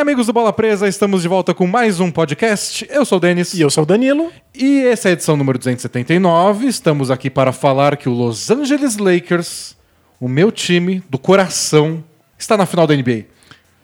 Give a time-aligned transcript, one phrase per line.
[0.00, 2.86] Amigos do Bola Presa, estamos de volta com mais um podcast.
[2.90, 3.52] Eu sou o Denis.
[3.54, 4.32] E eu sou o Danilo.
[4.54, 6.66] E essa é a edição número 279.
[6.66, 9.76] Estamos aqui para falar que o Los Angeles Lakers,
[10.18, 12.02] o meu time do coração,
[12.38, 13.26] está na final da NBA.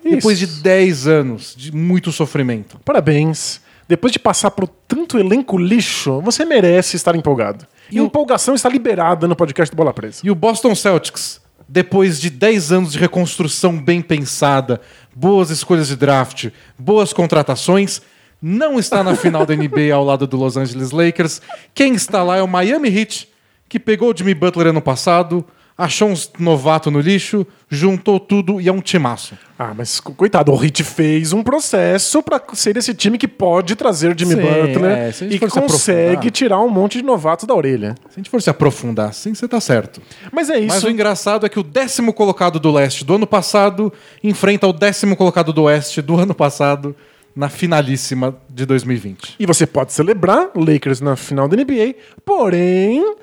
[0.02, 2.78] Depois de 10 anos de muito sofrimento.
[2.84, 3.60] Parabéns.
[3.86, 7.66] Depois de passar por tanto elenco lixo, você merece estar empolgado.
[7.90, 10.20] E a o- empolgação está liberada no podcast do Bola Presa.
[10.24, 14.80] E o Boston Celtics, depois de 10 anos de reconstrução bem pensada,
[15.16, 18.02] boas escolhas de draft, boas contratações,
[18.40, 21.40] não está na final da NBA ao lado do Los Angeles Lakers.
[21.74, 23.26] Quem está lá é o Miami Heat,
[23.66, 25.42] que pegou o Jimmy Butler ano passado,
[25.78, 29.36] achou uns novato no lixo, juntou tudo e é um timaço.
[29.58, 33.74] Ah, mas co- coitado, o Heat fez um processo pra ser esse time que pode
[33.76, 37.94] trazer Jimmy Sim, Butler é, e que consegue tirar um monte de novatos da orelha.
[38.08, 40.00] Se a gente for se aprofundar assim, você tá certo.
[40.32, 40.86] Mas é Mas isso.
[40.86, 43.92] o engraçado é que o décimo colocado do leste do ano passado
[44.24, 46.96] enfrenta o décimo colocado do oeste do ano passado
[47.34, 49.34] na finalíssima de 2020.
[49.38, 53.14] E você pode celebrar Lakers na final da NBA, porém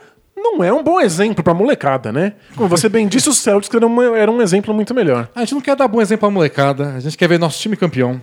[0.43, 2.33] não é um bom exemplo pra molecada, né?
[2.55, 5.29] Como você bem disse, o Celtics era, uma- era um exemplo muito melhor.
[5.33, 7.75] A gente não quer dar bom exemplo pra molecada, a gente quer ver nosso time
[7.77, 8.21] campeão.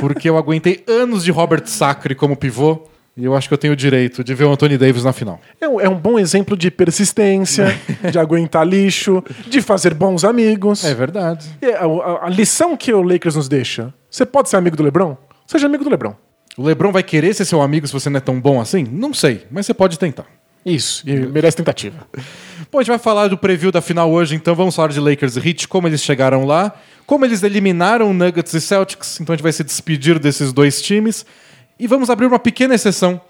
[0.00, 2.82] Porque eu aguentei anos de Robert Sacre como pivô
[3.16, 5.40] e eu acho que eu tenho o direito de ver o Anthony Davis na final.
[5.60, 7.76] É um, é um bom exemplo de persistência,
[8.10, 10.84] de aguentar lixo, de fazer bons amigos.
[10.84, 11.48] É verdade.
[11.60, 14.82] E a, a- a lição que o Lakers nos deixa: você pode ser amigo do
[14.82, 15.16] LeBron?
[15.46, 16.14] Seja amigo do LeBron.
[16.56, 18.84] O LeBron vai querer ser seu amigo se você não é tão bom assim?
[18.90, 20.26] Não sei, mas você pode tentar.
[20.64, 22.06] Isso, e merece tentativa.
[22.70, 25.36] Bom, a gente vai falar do preview da final hoje, então vamos falar de Lakers
[25.36, 26.72] e Heat, como eles chegaram lá,
[27.04, 31.26] como eles eliminaram Nuggets e Celtics, então a gente vai se despedir desses dois times
[31.78, 33.20] e vamos abrir uma pequena exceção,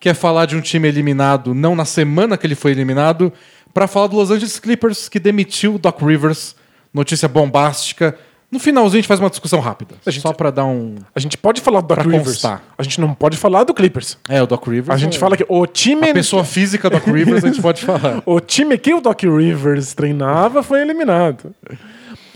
[0.00, 3.32] que é falar de um time eliminado não na semana que ele foi eliminado,
[3.72, 6.56] para falar do Los Angeles Clippers, que demitiu Doc Rivers,
[6.92, 8.18] notícia bombástica.
[8.52, 10.96] No finalzinho a gente faz uma discussão rápida, gente- só para dar um...
[11.14, 12.24] A gente pode falar do Doc Rivers.
[12.26, 12.62] constar.
[12.76, 14.18] A gente não pode falar do Clippers.
[14.28, 14.90] É, o Doc Rivers...
[14.90, 16.10] A gente é- fala que o time.
[16.10, 18.22] A pessoa física Doc Rivers a gente pode falar.
[18.26, 21.54] O time que o Doc Rivers treinava foi eliminado.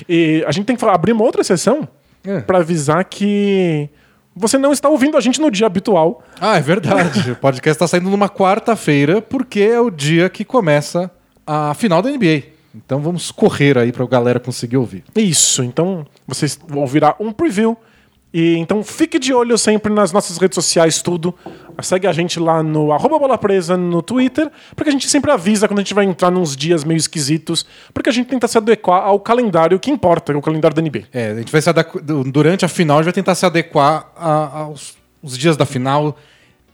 [0.09, 1.87] E a gente tem que falar- abrir uma outra sessão
[2.25, 2.41] É.
[2.41, 3.89] pra avisar que
[4.35, 6.23] você não está ouvindo a gente no dia habitual.
[6.41, 7.33] Ah, é verdade.
[7.33, 11.11] o podcast está saindo numa quarta-feira, porque é o dia que começa
[11.47, 12.43] a final da NBA.
[12.77, 15.03] Então vamos correr aí para a galera conseguir ouvir.
[15.15, 17.77] Isso, então vocês ouvirá um preview.
[18.35, 21.35] E então fique de olho sempre nas nossas redes sociais, tudo.
[21.81, 25.67] Segue a gente lá no arroba bola presa no Twitter, porque a gente sempre avisa
[25.67, 29.03] quando a gente vai entrar nos dias meio esquisitos, porque a gente tenta se adequar
[29.05, 31.05] ao calendário que importa, que é o calendário da NBA.
[31.13, 34.11] É, a gente vai se adequ- durante a final, a gente vai tentar se adequar
[34.17, 36.17] a- aos os dias da final.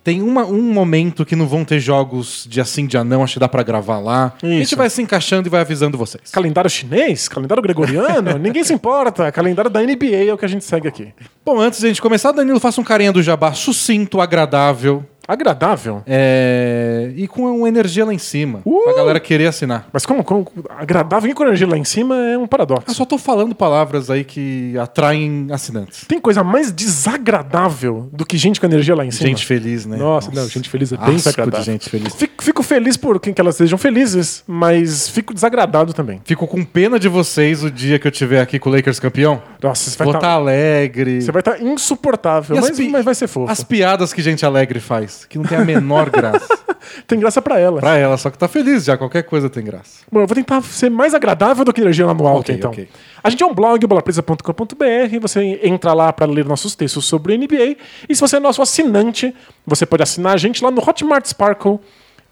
[0.04, 3.38] Tem uma- um momento que não vão ter jogos de assim, dia não, acho que
[3.40, 4.32] dá para gravar lá.
[4.42, 4.76] A gente Isso.
[4.76, 6.30] vai se encaixando e vai avisando vocês.
[6.32, 7.28] Calendário chinês?
[7.28, 8.36] Calendário gregoriano?
[8.38, 9.30] Ninguém se importa.
[9.30, 11.08] Calendário da NBA é o que a gente segue aqui.
[11.44, 16.02] Bom, antes de a gente começar, Danilo, faça um carinha do jabá sucinto, agradável Agradável.
[16.06, 18.60] é, e com uma energia lá em cima.
[18.64, 18.82] Uh!
[18.84, 19.86] Pra galera querer assinar.
[19.92, 22.94] Mas como, como agradável e com energia lá em cima é um Eu paradoxo.
[22.94, 26.04] só tô falando palavras aí que atraem assinantes.
[26.08, 29.28] Tem coisa mais desagradável do que gente com energia lá em cima?
[29.28, 29.96] Gente feliz, né?
[29.96, 31.60] Nossa, não, gente feliz é bem desagradável.
[31.60, 32.14] de gente feliz.
[32.14, 36.20] Fico, fico feliz por quem que elas sejam felizes, mas fico desagradado também.
[36.24, 39.42] Fico com pena de vocês o dia que eu estiver aqui com o Lakers campeão.
[39.62, 41.20] Nossa, você vai Vou estar estar alegre.
[41.22, 43.50] você vai estar insuportável, E as mas, pi- mas vai ser fofo.
[43.50, 46.58] As piadas que gente alegre faz, que não tem a menor graça.
[47.06, 47.80] Tem graça pra ela.
[47.80, 50.04] pra ela, só que tá feliz já, qualquer coisa tem graça.
[50.10, 52.70] Bom, eu vou tentar ser mais agradável do que energia lá no alto, Ok, então.
[52.72, 52.88] ok.
[53.22, 57.76] A gente é um blog, bolapresa.com.br, você entra lá para ler nossos textos sobre NBA.
[58.08, 59.34] E se você é nosso assinante,
[59.64, 61.78] você pode assinar a gente lá no Hotmart Sparkle.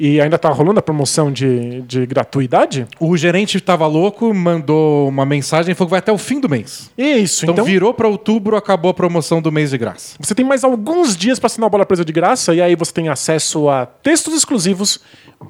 [0.02, 2.86] E ainda tá rolando a promoção de, de gratuidade?
[2.98, 6.48] O gerente tava louco, mandou uma mensagem e falou que vai até o fim do
[6.48, 6.90] mês.
[6.96, 10.16] Isso, Então, então, virou pra outubro, acabou a promoção do mês de graça.
[10.18, 12.54] você tem mais alguns dias para assinar o Bola Presa de graça.
[12.54, 15.00] E aí você tem acesso a textos exclusivos,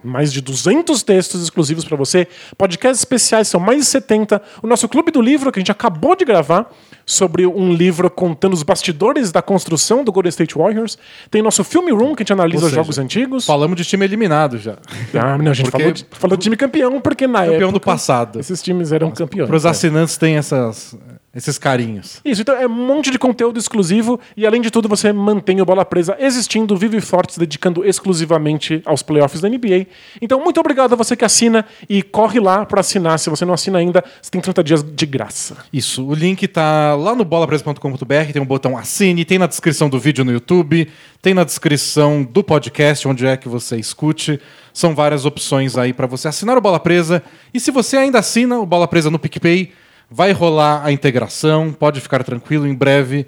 [0.02, 2.26] mais de 200 textos exclusivos para você.
[2.58, 4.42] Podcasts especiais, são mais de 70.
[4.64, 6.68] O nosso Clube do Livro, que a gente acabou de gravar,
[7.06, 10.98] sobre um livro contando os bastidores da construção do Golden State Warriors.
[11.30, 13.46] Tem nosso Filme Room, que a gente analisa Ou seja, jogos antigos.
[13.46, 14.76] Falamos de time eliminado já.
[15.14, 17.76] Ah, não, a gente Porque- falou, de, falou de time campeão, porque na Campeão do
[17.76, 18.38] época passado.
[18.40, 19.48] esses times eram campeões.
[19.48, 19.68] Para os é.
[19.68, 20.96] assinantes tem essas,
[21.34, 22.20] esses carinhos.
[22.24, 25.64] Isso, então é um monte de conteúdo exclusivo e além de tudo você mantém o
[25.64, 29.86] Bola Presa existindo, vivo e forte, se dedicando exclusivamente aos playoffs da NBA.
[30.20, 33.18] Então muito obrigado a você que assina e corre lá para assinar.
[33.18, 35.58] Se você não assina ainda, você tem 30 dias de graça.
[35.72, 40.00] Isso, o link tá lá no bolapresa.com.br, tem um botão assine, tem na descrição do
[40.00, 40.88] vídeo no YouTube,
[41.22, 44.40] tem na descrição do podcast, onde é que você escute.
[44.72, 47.22] São várias opções aí para você assinar o Bola Presa.
[47.52, 49.72] E se você ainda assina o Bola Presa no PicPay,
[50.10, 53.26] Vai rolar a integração, pode ficar tranquilo, em breve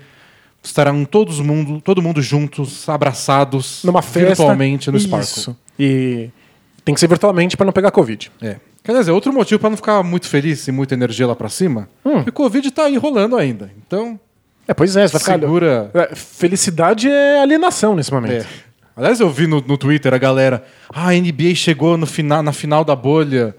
[0.64, 4.28] estarão todos mundo, todo mundo juntos, abraçados, Numa festa.
[4.28, 5.28] virtualmente no Sparkle.
[5.28, 5.56] Isso.
[5.76, 6.30] E
[6.84, 8.30] tem que ser virtualmente para não pegar Covid.
[8.40, 8.56] É.
[8.84, 11.88] Quer dizer, outro motivo para não ficar muito feliz e muita energia lá pra cima,
[12.04, 12.14] Hum.
[12.14, 13.72] porque o Covid tá aí rolando ainda.
[13.84, 14.18] Então,
[14.68, 15.38] É, pois é, você vai ficar.
[15.40, 15.90] segura.
[15.94, 18.32] É, Felicidade é alienação nesse momento.
[18.44, 18.46] É.
[18.96, 20.64] Aliás, eu vi no, no Twitter a galera.
[20.94, 23.56] Ah, a NBA chegou no final, na final da bolha,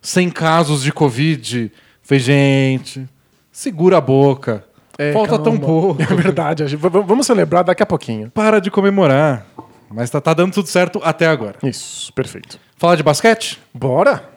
[0.00, 1.70] sem casos de Covid.
[2.06, 3.08] Falei, gente,
[3.50, 4.64] segura a boca.
[4.96, 5.60] É, Falta tão calma.
[5.60, 6.02] pouco.
[6.08, 6.64] É verdade.
[6.76, 8.30] Vamos celebrar daqui a pouquinho.
[8.30, 9.44] Para de comemorar.
[9.90, 11.56] Mas tá, tá dando tudo certo até agora.
[11.64, 12.60] Isso, perfeito.
[12.76, 13.58] Falar de basquete?
[13.74, 14.35] Bora?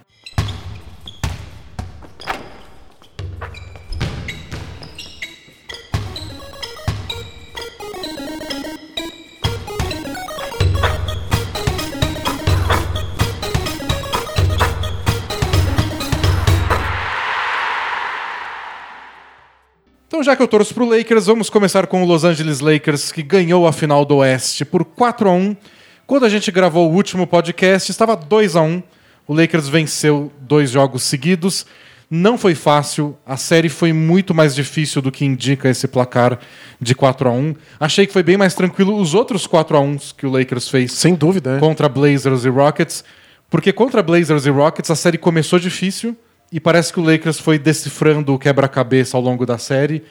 [20.19, 23.23] Então, já que eu torço pro Lakers, vamos começar com o Los Angeles Lakers, que
[23.23, 25.55] ganhou a final do Oeste por 4 a 1
[26.05, 28.83] Quando a gente gravou o último podcast, estava 2 a 1
[29.25, 31.65] O Lakers venceu dois jogos seguidos.
[32.11, 36.37] Não foi fácil, a série foi muito mais difícil do que indica esse placar
[36.81, 39.97] de 4 a 1 Achei que foi bem mais tranquilo os outros 4 a 1
[40.17, 41.59] que o Lakers fez Sem dúvida, né?
[41.61, 43.05] contra Blazers e Rockets,
[43.49, 46.13] porque contra Blazers e Rockets a série começou difícil
[46.51, 50.03] e parece que o Lakers foi decifrando o quebra-cabeça ao longo da série.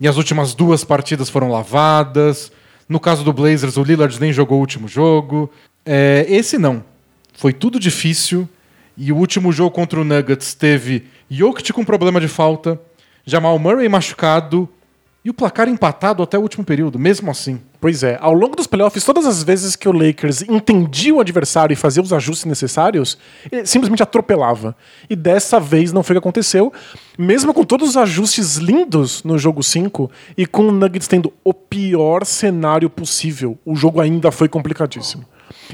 [0.00, 2.52] E as últimas duas partidas foram lavadas.
[2.88, 5.50] No caso do Blazers, o Lillard nem jogou o último jogo.
[5.84, 6.84] É, esse não.
[7.34, 8.48] Foi tudo difícil.
[8.96, 12.80] E o último jogo contra o Nuggets teve Jokic com problema de falta,
[13.24, 14.68] Jamal Murray machucado
[15.28, 17.60] e o placar empatado até o último período, mesmo assim.
[17.78, 21.74] Pois é, ao longo dos playoffs, todas as vezes que o Lakers entendia o adversário
[21.74, 23.18] e fazia os ajustes necessários,
[23.52, 24.74] ele simplesmente atropelava.
[25.08, 26.72] E dessa vez não foi o que aconteceu,
[27.18, 31.52] mesmo com todos os ajustes lindos no jogo 5 e com o Nuggets tendo o
[31.52, 33.58] pior cenário possível.
[33.66, 35.26] O jogo ainda foi complicadíssimo.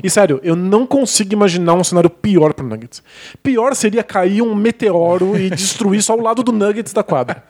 [0.03, 3.05] E sério, eu não consigo imaginar um cenário pior pro Nuggets.
[3.41, 7.45] Pior seria cair um meteoro e destruir só o lado do Nuggets da quadra.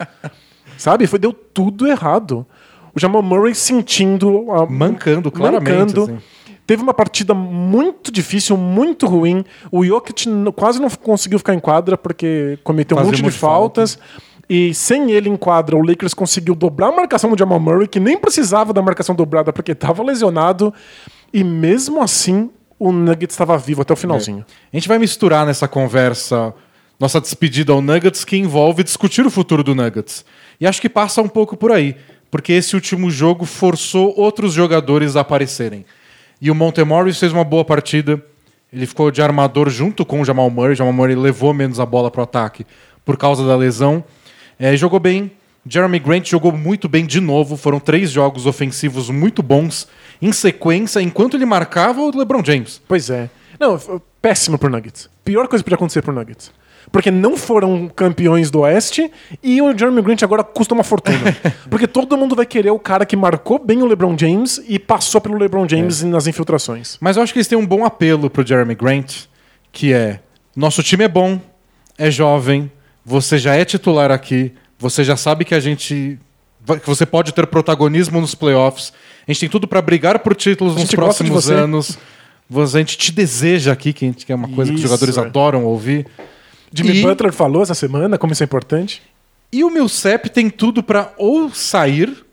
[0.76, 1.06] Sabe?
[1.06, 2.46] Foi, deu tudo errado.
[2.94, 4.50] O Jamal Murray sentindo.
[4.52, 6.18] A, Mancando, claramente, assim.
[6.66, 9.44] Teve uma partida muito difícil, muito ruim.
[9.70, 10.26] O Jokic
[10.56, 13.98] quase não conseguiu ficar em quadra porque cometeu um Fazia monte de faltas.
[14.48, 18.00] E sem ele em quadra, o Lakers conseguiu dobrar a marcação do Jamal Murray, que
[18.00, 20.72] nem precisava da marcação dobrada porque estava lesionado.
[21.32, 24.44] E mesmo assim, o Nuggets estava vivo até o finalzinho.
[24.72, 26.54] A gente vai misturar nessa conversa
[26.98, 30.24] nossa despedida ao Nuggets, que envolve discutir o futuro do Nuggets.
[30.60, 31.96] E acho que passa um pouco por aí,
[32.30, 35.84] porque esse último jogo forçou outros jogadores a aparecerem.
[36.40, 38.22] E o Montemorris fez uma boa partida.
[38.72, 40.72] Ele ficou de armador junto com o Jamal Murray.
[40.72, 42.66] O Jamal Murray levou menos a bola para o ataque
[43.04, 44.04] por causa da lesão.
[44.58, 45.30] É, jogou bem.
[45.66, 47.56] Jeremy Grant jogou muito bem de novo.
[47.56, 49.88] Foram três jogos ofensivos muito bons
[50.20, 52.80] em sequência, enquanto ele marcava o LeBron James.
[52.86, 53.30] Pois é.
[53.58, 53.80] Não,
[54.20, 55.08] péssimo pro Nuggets.
[55.24, 56.52] Pior coisa que podia acontecer pro Nuggets.
[56.94, 59.10] Porque não foram campeões do Oeste
[59.42, 61.36] e o Jeremy Grant agora custa uma fortuna.
[61.68, 65.20] Porque todo mundo vai querer o cara que marcou bem o LeBron James e passou
[65.20, 66.96] pelo LeBron James nas infiltrações.
[67.00, 69.24] Mas eu acho que eles têm um bom apelo pro Jeremy Grant,
[69.72, 70.20] que é:
[70.54, 71.40] nosso time é bom,
[71.98, 72.70] é jovem,
[73.04, 76.16] você já é titular aqui, você já sabe que a gente.
[76.80, 78.92] que você pode ter protagonismo nos playoffs.
[79.26, 81.98] A gente tem tudo para brigar por títulos nos próximos anos.
[82.56, 85.20] A gente te deseja aqui, que é uma coisa que os Isso, jogadores é.
[85.22, 86.06] adoram ouvir.
[86.74, 89.02] Jimmy E- Butler falou essa semana como isso é importante.
[89.52, 92.24] E o Millsap tem tudo para ou sair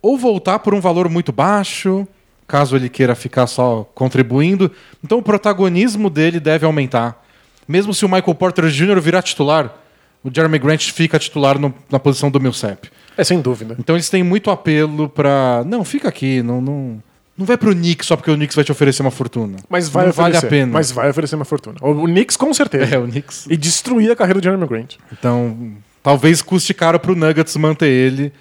[0.00, 2.06] ou voltar por um valor muito baixo,
[2.46, 4.70] caso ele queira ficar só contribuindo.
[5.04, 7.24] Então o protagonismo dele deve aumentar.
[7.66, 9.00] Mesmo se o Michael Porter Jr.
[9.00, 9.74] virar titular,
[10.22, 12.88] o Jeremy Grant fica titular no- na posição do Millsap.
[13.16, 13.74] É sem dúvida.
[13.78, 17.02] Então eles têm muito apelo para não fica aqui, não não
[17.38, 19.58] não vai pro Knicks só porque o Knicks vai te oferecer uma fortuna.
[19.68, 20.32] Mas vai não oferecer.
[20.32, 20.72] vale a pena.
[20.72, 21.76] Mas vai oferecer uma fortuna.
[21.80, 22.92] O Knicks com certeza.
[22.96, 23.46] é o Knicks.
[23.48, 24.96] E destruir a carreira do Jeremy Grant.
[25.12, 28.32] Então, talvez custe caro pro Nuggets manter ele,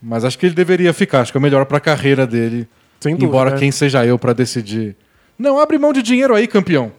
[0.00, 1.22] mas acho que ele deveria ficar.
[1.22, 2.68] Acho que é o melhor pra carreira dele.
[3.00, 3.26] Sem dúvida.
[3.26, 3.58] embora né?
[3.58, 4.94] quem seja eu pra decidir.
[5.36, 6.92] Não, abre mão de dinheiro aí, campeão.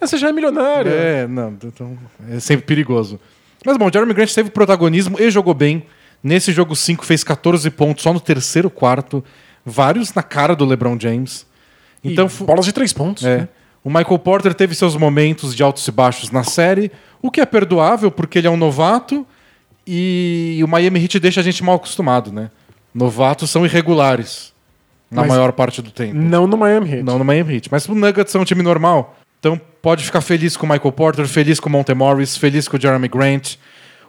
[0.00, 0.90] Ah, Você já é milionário.
[0.90, 1.96] É, não, então
[2.30, 3.20] é sempre perigoso.
[3.64, 5.84] Mas bom, Jeremy Grant teve protagonismo e jogou bem.
[6.22, 9.22] Nesse jogo 5 fez 14 pontos só no terceiro quarto,
[9.66, 11.44] vários na cara do LeBron James.
[12.02, 13.24] E Então, fu- bolas de três pontos.
[13.24, 13.38] é.
[13.38, 13.48] né?
[13.84, 16.90] O Michael Porter teve seus momentos de altos e baixos na série,
[17.22, 19.24] o que é perdoável porque ele é um novato
[19.86, 22.50] e o Miami Heat deixa a gente mal acostumado, né?
[22.94, 24.52] Novatos são irregulares
[25.10, 26.14] na Mas- maior parte do tempo.
[26.16, 27.02] Não no Miami Heat.
[27.04, 27.68] Não no Miami Heat.
[27.70, 29.16] Mas o Nuggets é um time normal.
[29.38, 32.76] Então pode ficar feliz com o Michael Porter, feliz com o Monte Morris, feliz com
[32.76, 33.54] o Jeremy Grant.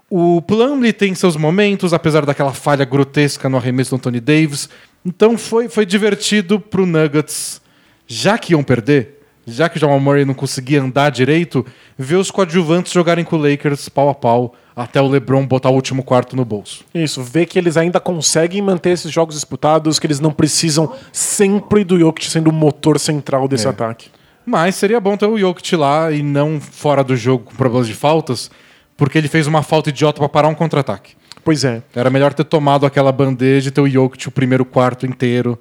[0.10, 4.70] O Plumlee tem seus momentos, apesar daquela falha grotesca no arremesso do Anthony Davis.
[5.06, 7.62] Então foi, foi divertido pro Nuggets,
[8.06, 11.66] já que iam perder, já que o Jamal Murray não conseguia andar direito,
[11.98, 15.74] ver os coadjuvantes jogarem com o Lakers pau a pau até o LeBron botar o
[15.74, 16.84] último quarto no bolso.
[16.94, 21.84] Isso, ver que eles ainda conseguem manter esses jogos disputados, que eles não precisam sempre
[21.84, 23.70] do Jokic sendo o motor central desse É.
[23.70, 24.10] ataque.
[24.46, 27.94] Mas seria bom ter o Jokic lá e não fora do jogo com problemas de
[27.94, 28.52] faltas,
[28.96, 31.16] porque ele fez uma falta idiota pra parar um contra-ataque.
[31.48, 31.82] Pois é.
[31.96, 35.58] Era melhor ter tomado aquela bandeja e ter o Jokic o primeiro quarto inteiro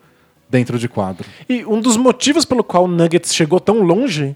[0.50, 1.24] dentro de quadro.
[1.48, 4.34] E um dos motivos pelo qual o Nuggets chegou tão longe,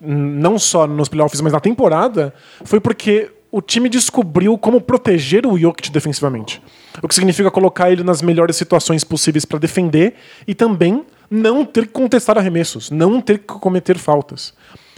[0.00, 2.32] não só nos playoffs, mas na temporada,
[2.64, 6.62] foi porque o time descobriu como proteger o Jokic defensivamente.
[7.02, 10.14] O que significa colocar ele nas melhores situações possíveis para defender
[10.46, 14.54] e também não ter que contestar arremessos, não ter que cometer faltas.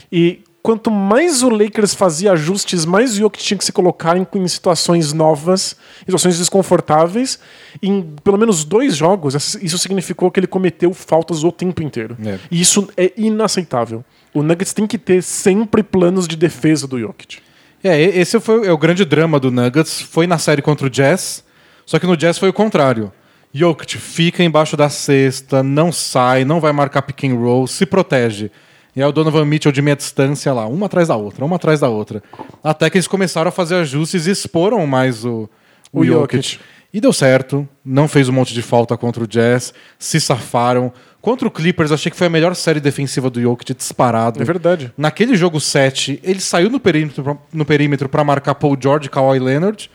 [0.09, 4.25] E quanto mais o Lakers fazia ajustes, mais o Jokic tinha que se colocar em,
[4.35, 7.39] em situações novas, em situações desconfortáveis.
[7.81, 12.17] Em pelo menos dois jogos, isso significou que ele cometeu faltas o tempo inteiro.
[12.23, 12.39] É.
[12.49, 14.03] E isso é inaceitável.
[14.33, 17.39] O Nuggets tem que ter sempre planos de defesa do Jokic.
[17.83, 20.01] É, esse foi é o grande drama do Nuggets.
[20.01, 21.43] Foi na série contra o Jazz,
[21.85, 23.11] só que no Jazz foi o contrário.
[23.53, 28.49] Jokic fica embaixo da cesta, não sai, não vai marcar pick and roll, se protege.
[28.95, 31.79] E aí o Donovan Mitchell de meia distância lá, uma atrás da outra, uma atrás
[31.79, 32.21] da outra.
[32.63, 35.49] Até que eles começaram a fazer ajustes e exporam mais o,
[35.93, 36.35] o, O Jokic.
[36.43, 36.59] Jokic.
[36.93, 40.91] E deu certo, não fez um monte de falta contra o Jazz, se safaram.
[41.21, 44.41] Contra o Clippers, achei que foi a melhor série defensiva do Jokic disparado.
[44.41, 44.91] É verdade.
[44.97, 49.09] Naquele jogo 7, ele saiu no perímetro, pra- no perímetro para marcar Paul George e
[49.09, 49.89] Kawhi Leonard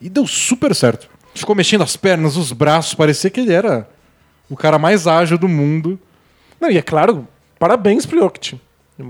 [0.00, 1.06] e deu super certo.
[1.34, 3.86] Ficou mexendo as pernas, os braços, parecia que ele era
[4.48, 6.00] o cara mais ágil do mundo.
[6.58, 7.28] Não, e é claro,
[7.58, 8.58] parabéns pro Jokic.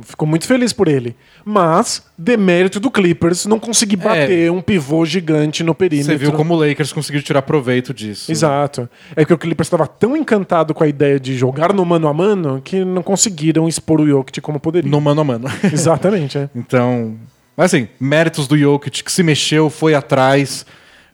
[0.02, 1.16] Fico muito feliz por ele.
[1.42, 6.12] Mas, demérito do Clippers não conseguir bater um pivô gigante no perímetro.
[6.12, 6.18] É.
[6.18, 8.30] Você viu como o Lakers conseguiu tirar proveito disso.
[8.30, 8.86] Exato.
[9.16, 12.12] É que o Clippers estava tão encantado com a ideia de jogar no mano a
[12.12, 14.90] mano que não conseguiram expor o Jokic como poderia.
[14.90, 15.48] No mano a mano.
[15.72, 16.50] Exatamente, é.
[16.54, 17.16] Então,
[17.56, 20.66] assim, méritos do Jokic que se mexeu, foi atrás,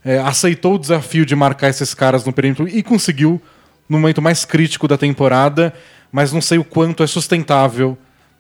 [0.05, 3.41] é, aceitou o desafio de marcar esses caras no perímetro e conseguiu
[3.89, 5.73] no momento mais crítico da temporada,
[6.15, 7.99] mas não sei o quanto é sustentável.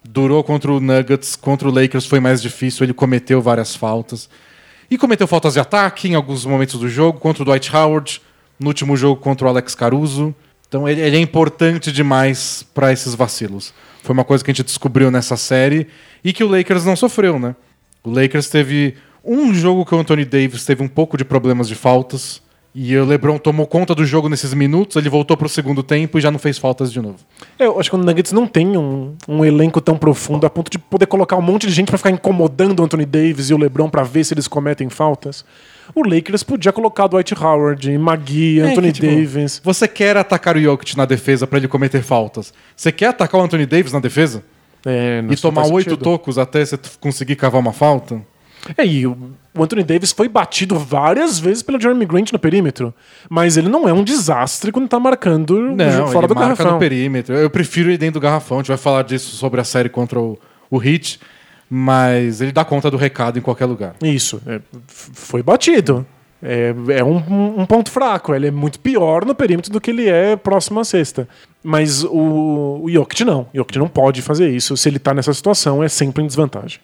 [0.09, 4.31] Durou contra o Nuggets, contra o Lakers foi mais difícil, ele cometeu várias faltas.
[4.89, 8.23] E cometeu faltas de ataque em alguns momentos do jogo, contra o Dwight Howard,
[8.61, 10.33] no último jogo contra o Alex Caruso.
[10.69, 13.75] Então ele, ele é importante demais para esses vacilos.
[14.05, 15.89] Foi uma coisa que a gente descobriu nessa série
[16.23, 17.57] e que o Lakers não sofreu, né?
[18.05, 21.75] O Lakers teve um jogo que o Anthony Davis teve um pouco de problemas de
[21.75, 22.41] faltas
[22.75, 26.21] e o LeBron tomou conta do jogo nesses minutos, ele voltou pro segundo tempo e
[26.21, 27.19] já não fez faltas de novo.
[27.57, 30.71] É, Eu acho que o Nuggets não tem um, um elenco tão profundo a ponto
[30.71, 33.59] de poder colocar um monte de gente pra ficar incomodando o Anthony Davis e o
[33.59, 35.45] LeBron pra ver se eles cometem faltas.
[35.95, 39.61] O Lakers podia colocar Dwight Howard, Magui, É Anthony que, tipo, Davis.
[39.63, 42.53] Você quer atacar o Jokic na defesa para ele cometer faltas?
[42.75, 44.43] Você quer atacar o Anthony Davis na defesa?
[44.85, 48.21] É, não e tomar oito tocos até você conseguir cavar uma falta?
[48.77, 49.17] É, e o
[49.59, 52.95] Anthony Davis foi batido várias vezes pelo Jeremy Grant no perímetro.
[53.29, 56.73] Mas ele não é um desastre quando tá marcando Não, fora ele do marca garrafão.
[56.73, 57.35] no perímetro.
[57.35, 58.59] Eu prefiro ele dentro do garrafão.
[58.59, 60.39] A gente vai falar disso sobre a série contra o,
[60.71, 61.21] o Heat.
[61.69, 63.95] Mas ele dá conta do recado em qualquer lugar.
[64.03, 64.55] Isso, é,
[64.87, 66.07] f- foi batido.
[66.43, 68.35] É, é um, um- um ponto fraco.
[68.35, 71.27] Ele é muito pior no perímetro do que ele é próximo à cesta.
[71.63, 73.43] Mas o, o Jokic não.
[73.53, 74.77] O Jokic não pode fazer isso.
[74.77, 76.79] Se ele tá nessa situação, é sempre em desvantagem.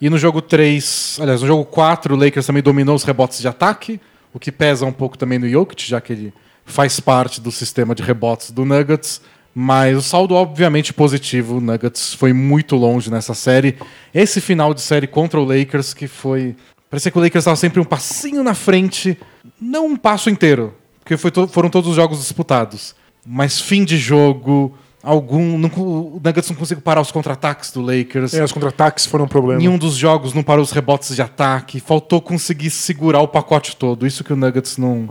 [0.00, 3.48] E no jogo 3, aliás, no jogo 4, o Lakers também dominou os rebotes de
[3.48, 4.00] ataque,
[4.32, 6.34] o que pesa um pouco também no Jokic, já que ele
[6.64, 9.20] faz parte do sistema de rebotes do Nuggets.
[9.54, 11.56] Mas o saldo, obviamente, positivo.
[11.56, 13.78] O Nuggets foi muito longe nessa série.
[14.12, 16.54] Esse final de série contra o Lakers, que foi.
[16.90, 19.18] Parecia que o Lakers estava sempre um passinho na frente,
[19.58, 22.94] não um passo inteiro, porque to- foram todos os jogos disputados.
[23.24, 24.76] Mas fim de jogo,
[25.06, 25.56] algum.
[25.56, 28.34] não o Nuggets não conseguiu parar os contra-ataques do Lakers.
[28.34, 29.62] É, os contra-ataques foram um problema.
[29.62, 33.76] Em um dos jogos não parou os rebotes de ataque, faltou conseguir segurar o pacote
[33.76, 34.06] todo.
[34.06, 35.08] Isso que o Nuggets não,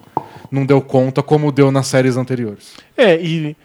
[0.52, 2.74] não deu conta, como deu nas séries anteriores.
[2.98, 3.56] É, e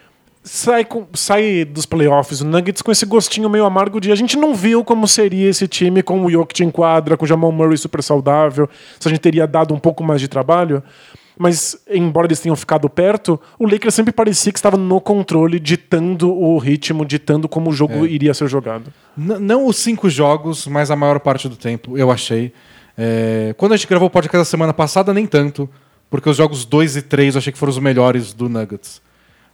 [0.43, 4.37] sai, com- sai dos playoffs o Nuggets com esse gostinho meio amargo de a gente
[4.39, 7.77] não viu como seria esse time com o Jokic em quadra, com o Jamal Murray
[7.77, 8.69] super saudável,
[8.99, 10.83] se a gente teria dado um pouco mais de trabalho.
[11.43, 16.31] Mas, embora eles tenham ficado perto, o Lakers sempre parecia que estava no controle, ditando
[16.31, 18.93] o ritmo, ditando como o jogo iria ser jogado.
[19.17, 22.53] N- não os cinco jogos, mas a maior parte do tempo, eu achei.
[22.99, 25.67] É, quando a gente gravou o podcast da semana passada, nem tanto,
[26.11, 29.01] porque os jogos 2 e 3 eu achei que foram os melhores do Nuggets.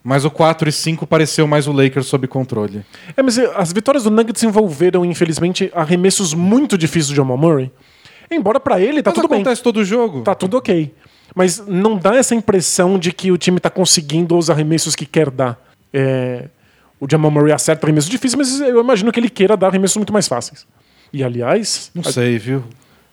[0.02, 2.84] Mas o 4 e 5 pareceu mais o Lakers sob controle.
[3.16, 7.70] É, mas eh, as vitórias do Nuggets envolveram, infelizmente, arremessos muito difíceis do Jamal Murray.
[8.28, 9.40] Embora pra ele tá Mas tudo bem.
[9.40, 10.22] acontece todo jogo.
[10.22, 10.92] Tá tudo ok.
[11.34, 15.30] Mas não dá essa impressão de que o time tá conseguindo os arremessos que quer
[15.30, 15.58] dar.
[15.92, 16.48] É,
[17.00, 20.12] O Jamal Murray acerta arremessos difíceis, mas eu imagino que ele queira dar arremessos muito
[20.12, 20.66] mais fáceis.
[21.12, 21.90] E aliás.
[21.94, 22.64] Não sei, viu?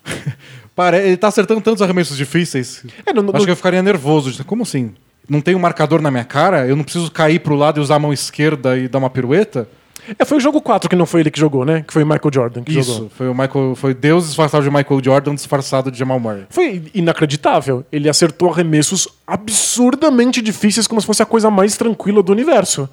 [0.75, 0.97] Pare...
[0.97, 2.83] Ele tá acertando tantos arremessos difíceis.
[3.05, 4.43] É, Acho que eu ficaria nervoso.
[4.43, 4.93] Como assim?
[5.29, 6.67] Não tem um marcador na minha cara?
[6.67, 9.67] Eu não preciso cair pro lado e usar a mão esquerda e dar uma pirueta?
[10.17, 11.83] É, foi o jogo 4 que não foi ele que jogou, né?
[11.85, 12.93] Que foi o Michael Jordan que Isso.
[12.93, 13.09] jogou.
[13.09, 13.75] Foi o Michael.
[13.75, 16.45] Foi Deus disfarçado de Michael Jordan, disfarçado de Jamal Murray.
[16.49, 17.85] Foi inacreditável.
[17.91, 22.89] Ele acertou arremessos absurdamente difíceis, como se fosse a coisa mais tranquila do universo.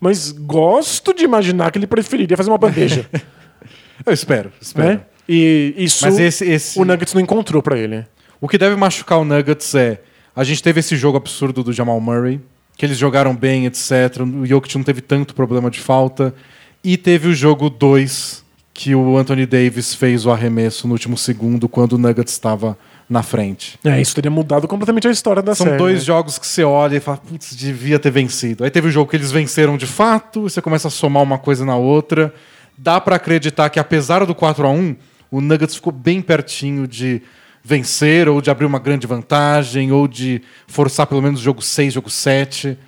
[0.00, 3.08] Mas gosto de imaginar que ele preferiria fazer uma bandeja.
[4.04, 4.88] Eu espero, espero.
[4.88, 5.00] né?
[5.28, 6.78] E isso Mas esse, esse...
[6.78, 8.04] o Nuggets não encontrou pra ele.
[8.40, 10.00] O que deve machucar o Nuggets é.
[10.36, 12.40] A gente teve esse jogo absurdo do Jamal Murray,
[12.76, 14.20] que eles jogaram bem, etc.
[14.22, 16.34] O Jokic não teve tanto problema de falta.
[16.82, 21.68] E teve o jogo 2, que o Anthony Davis fez o arremesso no último segundo,
[21.68, 22.76] quando o Nuggets estava
[23.08, 23.78] na frente.
[23.84, 25.78] É, isso teria mudado completamente a história da São série.
[25.78, 26.04] dois né?
[26.04, 28.64] jogos que você olha e fala, putz, devia ter vencido.
[28.64, 31.38] Aí teve o jogo que eles venceram de fato, e você começa a somar uma
[31.38, 32.34] coisa na outra.
[32.76, 34.96] Dá pra acreditar que apesar do 4 a 1
[35.30, 37.22] o Nuggets ficou bem pertinho de
[37.64, 41.94] vencer, ou de abrir uma grande vantagem, ou de forçar pelo menos o jogo 6,
[41.94, 42.78] jogo 7.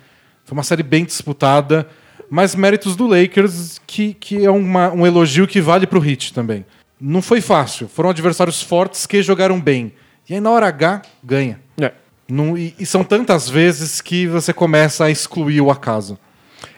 [0.45, 1.87] Foi uma série bem disputada,
[2.29, 6.63] mas méritos do Lakers, que, que é uma- um elogio que vale pro Heat também.
[7.01, 9.93] Não foi fácil, foram adversários fortes que jogaram bem.
[10.29, 11.59] E aí na hora H, ganha.
[11.81, 11.91] É.
[12.29, 16.17] Não- e, e são tantas vezes que você começa a excluir o acaso.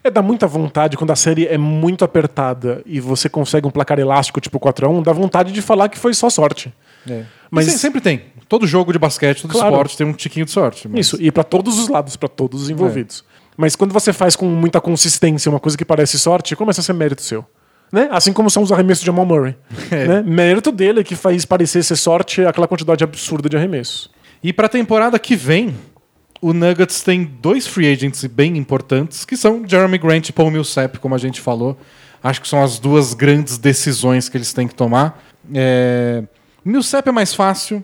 [0.03, 3.99] É, dá muita vontade quando a série é muito apertada e você consegue um placar
[3.99, 6.71] elástico tipo 4x1, dá vontade de falar que foi só sorte.
[7.51, 8.23] Mas Mas- sempre tem.
[8.47, 9.69] Todo jogo de basquete, todo Claro.
[9.69, 10.87] esporte tem um tiquinho de sorte.
[10.87, 13.23] mas- Isso, e pra todos os lados, pra todos os envolvidos.
[13.57, 16.93] Mas quando você faz com muita consistência uma coisa que parece sorte, começa a ser
[16.93, 17.45] mérito seu.
[17.91, 18.07] Né?
[18.11, 19.55] Assim como são os arremessos de Jamal Murray.
[19.91, 20.07] É.
[20.07, 20.21] Né?
[20.23, 24.09] Mérito dele que faz parecer ser sorte aquela quantidade absurda de arremessos.
[24.43, 25.75] E pra temporada que vem,
[26.41, 30.97] o Nuggets tem dois free agents bem importantes, que são Jeremy Grant e Paul Millsap,
[30.99, 31.77] como a gente falou.
[32.23, 35.21] Acho que são as duas grandes decisões que eles têm que tomar.
[35.53, 36.23] É...
[36.63, 37.83] Millsap é mais fácil.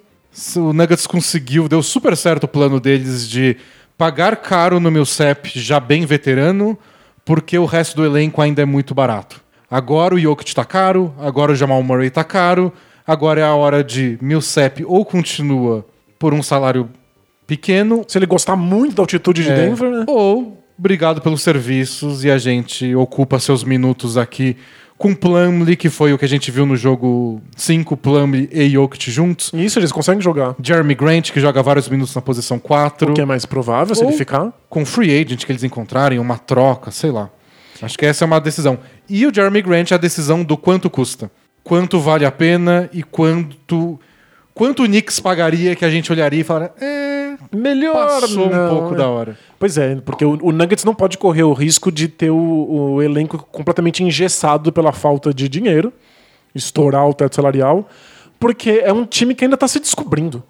[0.58, 3.56] O Nuggets conseguiu, deu super certo o plano deles de
[3.98, 6.78] pagar caro no Millsap, já bem veterano,
[7.24, 9.42] porque o resto do elenco ainda é muito barato.
[9.72, 12.72] Agora o Jokic tá caro, agora o Jamal Murray tá caro,
[13.08, 15.86] agora é a hora de Millsap ou continua
[16.20, 16.90] por um salário
[17.48, 20.06] pequeno, Se ele gostar muito da altitude de é, Denver, né?
[20.08, 24.58] ou obrigado pelos serviços e a gente ocupa seus minutos aqui
[24.98, 29.12] com Plumlee, que foi o que a gente viu no jogo 5, Plumlee e Jokic
[29.12, 29.52] juntos.
[29.54, 30.56] Isso, eles conseguem jogar.
[30.62, 33.12] Jeremy Grant, que joga vários minutos na posição 4.
[33.12, 34.54] O que é mais provável se Ou- ele ficar.
[34.70, 37.30] Com free agent que eles encontrarem, uma troca, sei lá.
[37.82, 38.80] Acho que essa é uma decisão.
[39.10, 41.30] E o Jeremy Grant é a decisão do quanto custa.
[41.64, 44.00] Quanto vale a pena e quanto.
[44.54, 46.72] Quanto o Knicks pagaria que a gente olharia e falaria.
[46.80, 47.25] É.
[47.52, 48.22] Melhor.
[48.22, 48.98] Passou um não, pouco é.
[48.98, 49.38] da hora.
[49.60, 52.36] Pois é, porque o, o Nuggets não pode correr o risco de ter o,
[52.96, 55.94] o elenco completamente engessado pela falta de dinheiro,
[56.54, 57.88] estourar o teto salarial,
[58.40, 60.44] porque é um time que ainda está se descobrindo.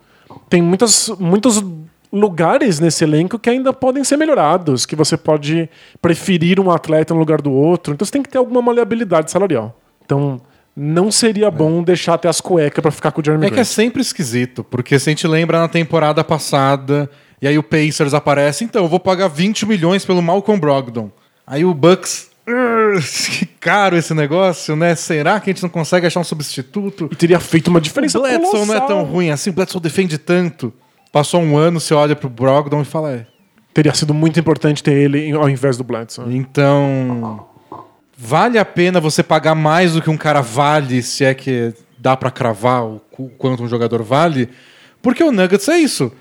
[0.49, 1.63] Tem muitas, muitos
[2.11, 5.69] lugares nesse elenco que ainda podem ser melhorados, que você pode
[6.01, 9.77] preferir um atleta no lugar do outro, então você tem que ter alguma maleabilidade salarial.
[10.03, 10.39] Então,
[10.75, 13.57] não seria bom deixar até as cuecas para ficar com o Jeremy É que é
[13.57, 13.65] Grant.
[13.67, 17.09] sempre esquisito, porque se a gente lembra na temporada passada,
[17.41, 21.09] e aí o Pacers aparece, então eu vou pagar 20 milhões pelo Malcolm Brogdon.
[21.47, 22.29] Aí o Bucks.
[22.47, 23.01] "Ugh,
[23.39, 24.93] Que caro esse negócio, né?
[24.95, 27.09] Será que a gente não consegue achar um substituto?
[27.11, 29.05] E teria feito uma O diferença Bledsoe não é tão colossal.
[29.05, 30.71] ruim assim, o Bledsoe defende tanto.
[31.11, 33.25] Passou um ano, você olha pro Brogdon e fala, é.
[33.73, 36.35] Teria sido muito importante ter ele em- ao invés do Bledsoe.
[36.35, 37.47] Então.
[38.17, 42.15] Vale a pena você pagar mais do que um cara vale, se é que dá
[42.15, 43.01] pra cravar o
[43.37, 44.49] quanto um jogador vale?
[45.01, 46.11] Porque o Nuggets é isso.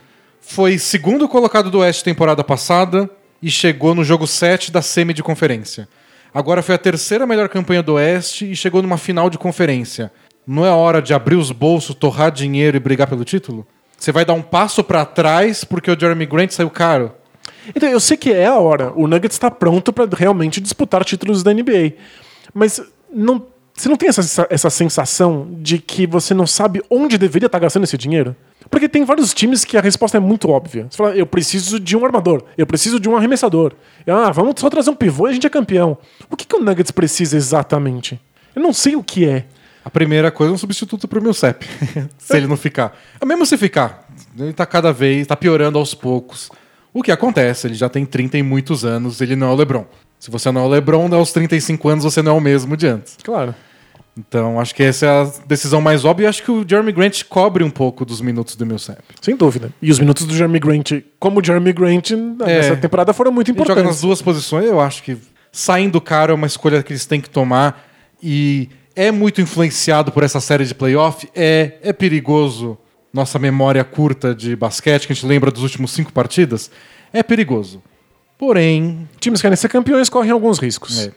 [0.41, 3.09] Foi segundo colocado do Oeste temporada passada
[3.41, 5.89] e chegou no jogo 7 da semi de conferência.
[6.33, 10.11] Agora foi a terceira melhor campanha do Oeste e chegou numa final de conferência.
[10.47, 13.67] Não é hora de abrir os bolsos, torrar dinheiro e brigar pelo título?
[13.97, 17.13] Você vai dar um passo pra trás porque o Jeremy Grant saiu caro?
[17.75, 18.93] Então, eu sei que é a hora.
[18.97, 21.95] O Nuggets está pronto para realmente disputar títulos da NBA.
[22.53, 22.81] Mas
[23.13, 27.59] não, você não tem essa, essa sensação de que você não sabe onde deveria estar
[27.59, 28.37] gastando esse dinheiro?
[28.71, 30.87] Porque tem vários times que a resposta é muito óbvia.
[30.89, 33.73] Você fala, eu preciso de um armador, eu preciso de um arremessador.
[34.07, 35.99] Ah, vamos só trazer um pivô e a gente é campeão.
[36.31, 38.21] O que, que o Nuggets precisa exatamente?
[38.55, 39.45] Eu não sei o que é.
[39.85, 41.63] A primeira coisa é um substituto pro Millsap,
[42.17, 42.97] se ele não ficar.
[43.21, 46.51] Ah, Mesmo se ficar, ele tá cada vez, tá piorando aos poucos.
[46.95, 47.67] O que acontece?
[47.67, 49.85] Ele já tem 30 e muitos anos, ele não é o LeBron.
[50.21, 52.87] Se você não é o LeBron, aos 35 anos você não é o mesmo de
[52.87, 53.19] antes.
[53.23, 53.55] Claro.
[54.17, 57.25] Então, acho que essa é a decisão mais óbvia e acho que o Jeremy Grant
[57.25, 59.03] cobre um pouco dos minutos do Millsap.
[59.21, 59.73] Sem dúvida.
[59.83, 63.59] E os minutos do Jeremy Grant, como o Jeremy Grant, nessa temporada foram muito Ele
[63.59, 64.01] joga nas importantes.
[64.01, 65.19] duas posições, eu acho que
[65.51, 67.85] saindo caro é uma escolha que eles têm que tomar
[68.23, 71.29] e é muito influenciado por essa série de playoff.
[71.35, 72.79] É, é perigoso
[73.15, 76.71] nossa memória curta de basquete, que a gente lembra dos últimos cinco partidas.
[77.13, 77.83] É perigoso.
[78.37, 81.07] Porém, Times que querem ser campeões correm alguns riscos.
[81.07, 81.13] É.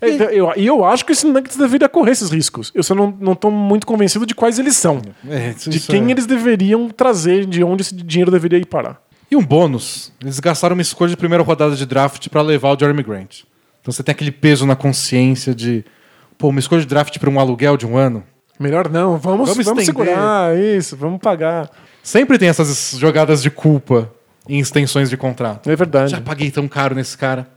[0.00, 2.72] É, então, eu- E eu, acho que esse Nuggets deveria correr esses riscos.
[2.74, 5.00] Eu só não, tô muito convencido de quais eles são.
[5.28, 8.66] é, isso- De isso quem é- eles deveriam trazer, de onde esse dinheiro deveria ir
[8.66, 9.00] parar.
[9.30, 12.78] E um bônus, eles gastaram uma escolha de primeira rodada de draft para levar o
[12.78, 13.42] Jeremy Grant.
[13.80, 15.84] Então você tem aquele peso na consciência de,
[16.36, 18.24] pô, uma escolha de draft para um aluguel de um ano.
[18.60, 21.70] Melhor não, vamos, Vamos vamos, segurar isso, vamos pagar.
[22.02, 24.10] Sempre tem essas jogadas de culpa
[24.48, 25.70] em extensões de contrato.
[25.70, 26.10] É verdade.
[26.12, 27.48] Já paguei tão caro nesse cara.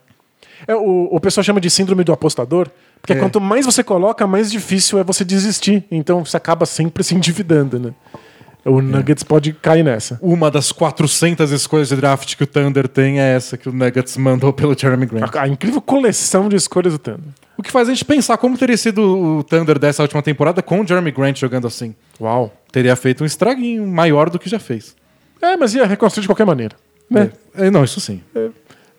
[0.67, 2.69] É, o, o pessoal chama de síndrome do apostador,
[3.01, 3.17] porque É.
[3.17, 5.83] quanto mais você coloca, mais difícil é você desistir.
[5.91, 7.93] Então você acaba sempre se endividando, né?
[8.63, 10.17] O Nuggets pode cair nessa.
[10.23, 14.17] Uma das 400 escolhas de draft que o Thunder tem é essa que o Nuggets
[14.17, 15.35] mandou pelo Jeremy Grant.
[15.35, 17.29] A, a incrível coleção de escolhas do Thunder.
[17.57, 20.81] O que faz a gente pensar como teria sido o Thunder dessa última temporada com
[20.81, 21.95] o Jeremy Grant jogando assim.
[22.19, 22.53] Uau.
[22.71, 24.95] Teria feito um estraguinho maior do que já fez.
[25.41, 26.75] É, mas ia reconstruir de qualquer maneira.
[27.09, 27.31] Né?
[27.55, 28.21] É, não, isso sim.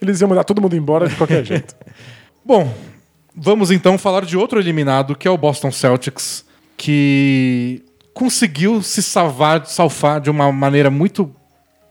[0.01, 1.75] Eles iam mandar todo mundo embora de qualquer jeito.
[2.45, 2.73] Bom,
[3.35, 6.45] vamos então falar de outro eliminado, que é o Boston Celtics,
[6.77, 7.83] que
[8.15, 11.35] conseguiu se salvar, salvar de uma maneira muito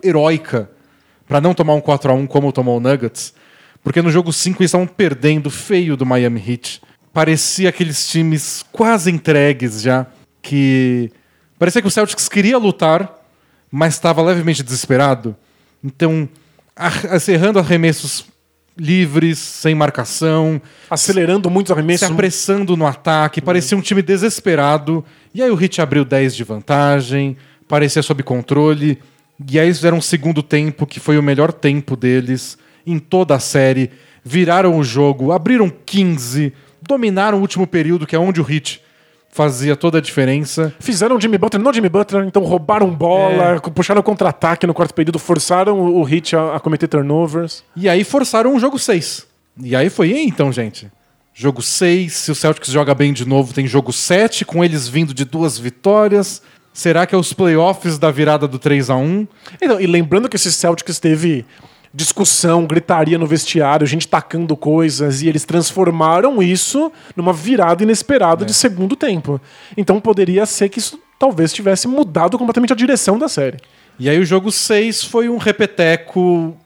[0.03, 0.69] heróica
[1.27, 3.33] para não tomar um 4 a 1 como tomou o Nuggets,
[3.85, 6.81] porque no jogo 5 eles estavam perdendo feio do Miami Heat.
[7.13, 10.07] Parecia aqueles times quase entregues já,
[10.41, 11.11] que
[11.59, 13.09] parecia que o Celtics queria lutar,
[13.71, 15.35] mas estava levemente desesperado.
[15.83, 16.27] Então,
[16.75, 18.25] ar- errando arremessos
[18.77, 22.11] livres, sem marcação, Acelerando muito os se arremessos.
[22.11, 25.05] apressando no ataque, parecia um time desesperado.
[25.33, 28.99] E aí o Hit abriu 10 de vantagem, parecia sob controle.
[29.49, 33.35] E aí eles fizeram um segundo tempo, que foi o melhor tempo deles em toda
[33.35, 33.91] a série.
[34.23, 38.81] Viraram o jogo, abriram 15, dominaram o último período, que é onde o Hit
[39.35, 40.73] fazia toda a diferença.
[40.79, 45.77] Fizeram Jimmy Butler, não Jimmy Butler, então roubaram bola, puxaram contra-ataque no quarto período, forçaram
[45.77, 47.61] o o Heat a, a cometer turnovers.
[47.75, 49.27] E aí forçaram o jogo 6.
[49.61, 50.89] E aí foi, aí, então, gente.
[51.33, 55.13] Jogo 6, se o Celtics joga bem de novo, tem jogo 7, com eles vindo
[55.13, 56.41] de duas vitórias.
[56.73, 59.27] Será que é os playoffs da virada do 3 a 1
[59.61, 61.45] Então, e lembrando que esse Celtics teve
[61.95, 68.53] discussão, gritaria no vestiário, gente tacando coisas, e eles transformaram isso numa virada inesperada de
[68.53, 69.39] segundo tempo.
[69.77, 73.57] Então poderia ser que isso talvez tivesse mudado completamente a direção da série.
[73.97, 76.57] E aí o jogo 6 foi um repeteco.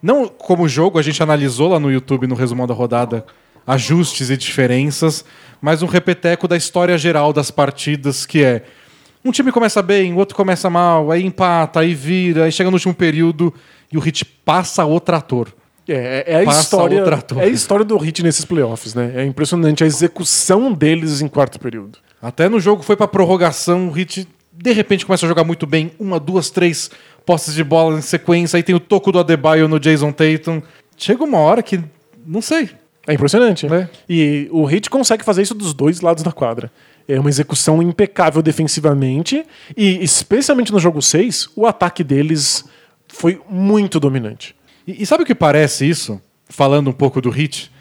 [0.00, 3.26] Não como jogo, a gente analisou lá no YouTube, no resumão da rodada,
[3.66, 5.24] ajustes e diferenças,
[5.60, 8.62] mas um repeteco da história geral das partidas, que é
[9.24, 12.76] um time começa bem, o outro começa mal, aí empata, aí vira, aí chega no
[12.76, 13.52] último período
[13.92, 15.48] e o Hit passa o trator.
[15.88, 17.04] É, é a Passa história.
[17.36, 19.12] É a história do Heat nesses playoffs, né?
[19.14, 21.98] É impressionante a execução deles em quarto período.
[22.20, 25.92] Até no jogo foi pra prorrogação, o Hit de repente começa a jogar muito bem,
[26.00, 26.90] uma, duas, três
[27.24, 30.62] posses de bola em sequência, aí tem o toco do Adebayo no Jason Tatum.
[30.96, 31.80] Chega uma hora que,
[32.26, 32.70] não sei,
[33.06, 33.66] É impressionante.
[33.72, 33.88] É.
[34.08, 36.72] E o Heat consegue fazer isso dos dois lados da quadra.
[37.06, 39.44] É uma execução impecável defensivamente
[39.76, 42.64] e, especialmente no jogo 6, o ataque deles
[43.16, 44.54] foi muito dominante.
[44.86, 46.20] E, e sabe o que parece isso?
[46.48, 47.72] Falando um pouco do Hit?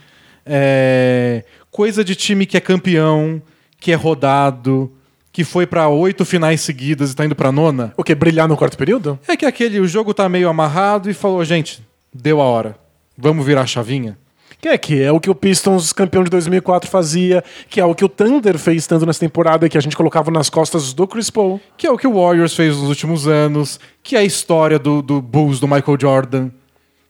[0.46, 3.42] É, coisa de time que é campeão,
[3.80, 4.92] que é rodado,
[5.32, 7.94] que foi pra oito finais seguidas e tá indo pra nona.
[7.98, 8.16] O que?
[8.16, 9.20] Brilhar no quarto período?
[9.28, 12.78] É que aquele, o jogo tá meio amarrado e falou, gente, deu a hora.
[13.18, 14.18] Vamos virar a chavinha?
[14.66, 17.94] Que é, que é o que o Pistons, campeão de 2004, fazia, que é o
[17.94, 21.30] que o Thunder fez tanto nessa temporada, que a gente colocava nas costas do Chris
[21.30, 21.62] Paul.
[21.78, 25.04] Que é o que o Warriors fez nos últimos anos, que é a história do,
[25.04, 26.50] do Bulls, do Michael Jordan.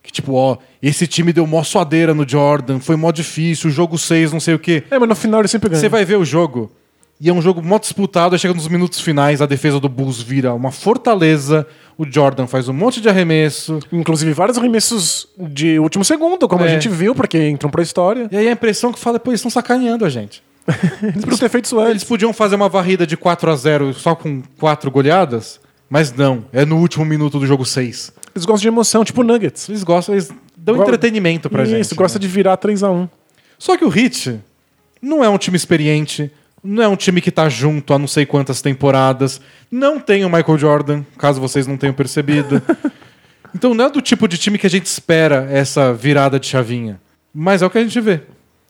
[0.03, 3.97] Que tipo, ó, esse time deu mó suadeira no Jordan, foi mó difícil, o jogo
[3.97, 4.83] 6, não sei o quê.
[4.91, 5.79] É, mas no final ele sempre ganha.
[5.79, 6.73] Você vai ver o jogo,
[7.19, 10.21] e é um jogo mó disputado, aí chega nos minutos finais, a defesa do Bulls
[10.21, 11.65] vira uma fortaleza,
[11.97, 16.67] o Jordan faz um monte de arremesso, Inclusive vários arremessos de último segundo, como a
[16.67, 16.69] É.
[16.71, 18.27] gente viu, porque entram pra história.
[18.31, 20.43] e aí a impressão que fala, pô, eles estão sacaneando a gente.
[21.03, 21.91] Eles podiam ter feito isso antes.
[21.91, 26.43] Eles podiam fazer uma varrida de 4 a 0 só com quatro goleadas, mas não,
[26.51, 28.11] é no último minuto do jogo 6.
[28.35, 29.69] Eles gostam de emoção, tipo Nuggets.
[29.69, 31.93] Eles gostam, eles dão Go- entretenimento pra Isso, gente.
[31.95, 32.21] gosta né?
[32.23, 33.07] de virar 3x1.
[33.59, 34.39] Só que o Heat
[34.99, 36.31] não é um time experiente,
[36.65, 40.29] não é um time que tá junto há não sei quantas temporadas, não tem o
[40.29, 42.61] Michael Jordan, caso vocês não tenham percebido.
[43.53, 46.99] então não é do tipo de time que a gente espera essa virada de chavinha.
[47.33, 48.21] Mas é o que a gente vê.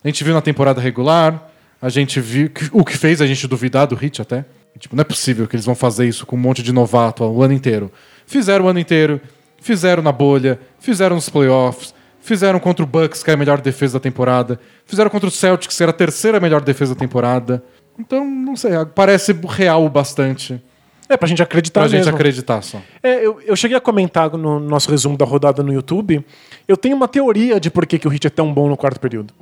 [0.03, 1.49] A gente viu na temporada regular,
[1.81, 4.45] A gente viu o que fez a gente duvidar do Hit até.
[4.79, 7.41] Tipo, não é possível que eles vão fazer isso com um monte de novato o
[7.41, 7.91] ano inteiro.
[8.25, 9.21] Fizeram o ano inteiro,
[9.62, 13.93] fizeram na bolha, fizeram nos playoffs, fizeram contra o Bucks, que é a melhor defesa
[13.93, 17.63] da temporada, fizeram contra o Celtics, que era a terceira melhor defesa da temporada.
[17.97, 20.62] Então, não sei, parece real bastante
[21.08, 22.15] É pra gente acreditar pra gente mesmo.
[22.15, 22.81] acreditar só.
[23.01, 26.25] É, eu, eu cheguei a comentar no nosso resumo da rodada no YouTube.
[26.67, 28.99] Eu tenho uma teoria de por que, que o Heat é tão bom no quarto
[28.99, 29.34] período.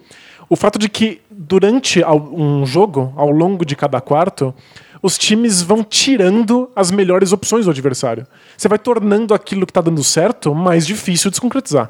[0.49, 4.53] O fato de que durante um jogo, ao longo de cada quarto,
[5.01, 8.27] os times vão tirando as melhores opções do adversário.
[8.55, 11.89] Você vai tornando aquilo que está dando certo mais difícil de se concretizar.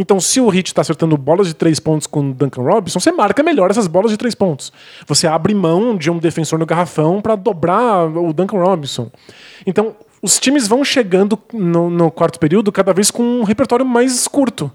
[0.00, 3.10] Então, se o Heat está acertando bolas de três pontos com o Duncan Robinson, você
[3.10, 4.72] marca melhor essas bolas de três pontos.
[5.08, 9.10] Você abre mão de um defensor no garrafão para dobrar o Duncan Robinson.
[9.66, 14.28] Então, os times vão chegando no, no quarto período cada vez com um repertório mais
[14.28, 14.70] curto.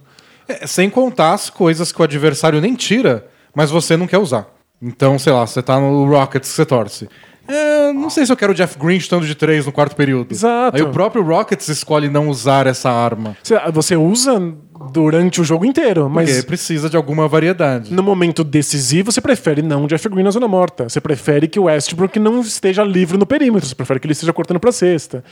[0.46, 4.48] É, sem contar as coisas que o adversário nem tira, mas você não quer usar.
[4.82, 7.08] Então, sei lá, você tá no Rockets você torce.
[7.48, 10.32] É, não sei se eu quero o Jeff Green chutando de três no quarto período.
[10.32, 10.78] Exato.
[10.78, 13.36] Aí o próprio Rockets escolhe não usar essa arma.
[13.74, 14.54] Você, usa
[14.92, 17.94] durante o jogo inteiro, mas Porque precisa de alguma variedade.
[17.94, 20.90] no momento decisivo você prefere não o Jeff Green na zona morta.
[20.90, 23.68] Você prefere que o Westbrook não esteja livre no perímetro.
[23.68, 25.24] Você prefere que ele esteja cortando para cesta.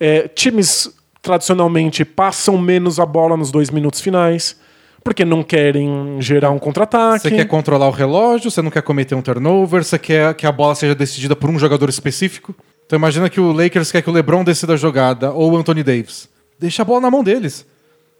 [0.00, 4.56] É, times tradicionalmente passam menos a bola nos dois minutos finais
[5.04, 7.20] porque não querem gerar um contra-ataque.
[7.22, 10.52] Você quer controlar o relógio, você não quer cometer um turnover, você quer que a
[10.52, 12.54] bola seja decidida por um jogador específico.
[12.86, 15.82] Então imagina que o Lakers quer que o LeBron decida a jogada ou o Anthony
[15.82, 16.28] Davis.
[16.58, 17.66] Deixa a bola na mão deles.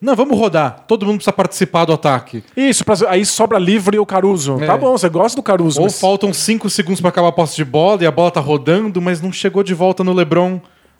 [0.00, 0.84] Não, vamos rodar.
[0.88, 2.42] Todo mundo precisa participar do ataque.
[2.56, 4.58] Isso, pra- aí sobra livre o Caruso.
[4.60, 4.66] É.
[4.66, 5.78] Tá bom, você gosta do Caruso.
[5.78, 8.40] Ou mas- faltam 5 segundos para acabar a posse de bola e a bola tá
[8.40, 10.58] rodando, mas não chegou de volta no LeBron.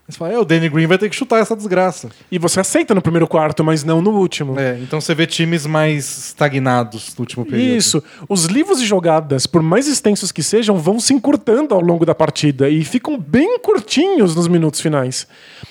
[0.09, 2.11] Você fala, é, o Danny Green vai ter que chutar essa desgraça.
[2.31, 4.59] E você aceita no primeiro quarto, mas não no último.
[4.59, 7.77] É, então você vê times mais estagnados no último período.
[7.77, 8.03] Isso.
[8.29, 12.15] Os livros de jogadas, por mais extensos que sejam, vão se encurtando ao longo da
[12.15, 15.27] partida e ficam bem curtinhos nos minutos finais.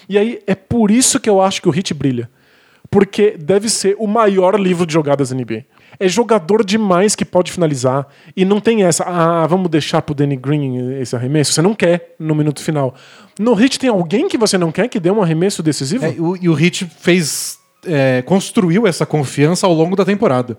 [0.07, 2.29] E aí é por isso que eu acho que o Hit brilha.
[2.89, 5.65] Porque deve ser o maior livro de jogadas da NBA.
[5.99, 10.35] É jogador demais que pode finalizar e não tem essa, ah, vamos deixar pro Danny
[10.35, 11.53] Green esse arremesso.
[11.53, 12.95] Você não quer no minuto final.
[13.39, 16.05] No Hit tem alguém que você não quer que dê um arremesso decisivo?
[16.05, 17.59] É, o- e o Heat fez.
[17.85, 20.55] é, construiu essa confiança ao longo da temporada.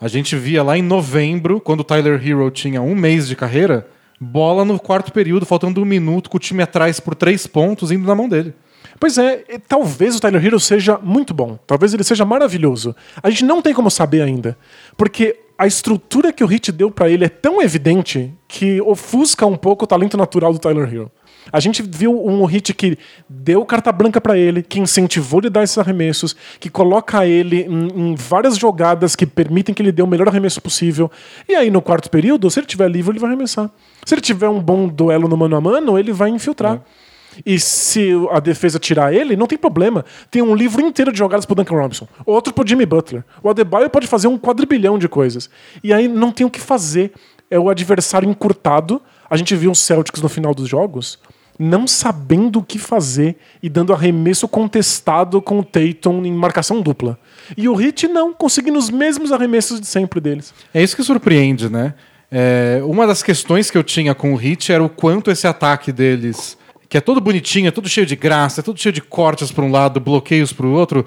[0.00, 3.86] A gente via lá em novembro, quando o Tyler Hero tinha um mês de carreira,
[4.20, 8.04] bola no quarto período, faltando um minuto, com o time atrás por três pontos, indo
[8.06, 8.52] na mão dele.
[8.98, 11.58] Pois é, talvez o Tyler Hero seja muito bom.
[11.66, 12.94] Talvez ele seja maravilhoso.
[13.22, 14.56] A gente não tem como saber ainda.
[14.96, 19.56] Porque a estrutura que o Hit deu pra ele é tão evidente que ofusca um
[19.56, 21.10] pouco o talento natural do Tyler Hero.
[21.52, 25.50] A gente viu um Hit que deu carta branca pra ele, que incentivou ele a
[25.50, 30.02] dar esses arremessos, que coloca ele em, em várias jogadas que permitem que ele dê
[30.02, 31.10] o melhor arremesso possível.
[31.48, 33.70] E aí, no quarto período, se ele tiver livre, ele vai arremessar.
[34.04, 36.82] Se ele tiver um bom duelo no mano a mano, ele vai infiltrar.
[37.44, 40.04] E se a defesa tirar ele, não tem problema.
[40.30, 43.24] Tem um livro inteiro de jogadas pro Duncan Robinson, outro pro Jimmy Butler.
[43.42, 45.50] O Adebayo pode fazer um quadrilhão de coisas.
[45.82, 47.12] E aí não tem o que fazer.
[47.50, 49.00] É o adversário encurtado.
[49.28, 51.18] A gente viu os Celtics no final dos jogos
[51.58, 57.18] não sabendo o que fazer e dando arremesso contestado com o Tatum em marcação dupla.
[57.56, 60.52] E o Hit não, conseguindo os mesmos arremessos de sempre deles.
[60.72, 61.94] É isso que surpreende, né?
[62.30, 65.92] É, uma das questões que eu tinha com o Hit era o quanto esse ataque
[65.92, 69.50] deles, que é todo bonitinho, é todo cheio de graça, é todo cheio de cortes
[69.50, 71.04] para um lado, bloqueios para o outro,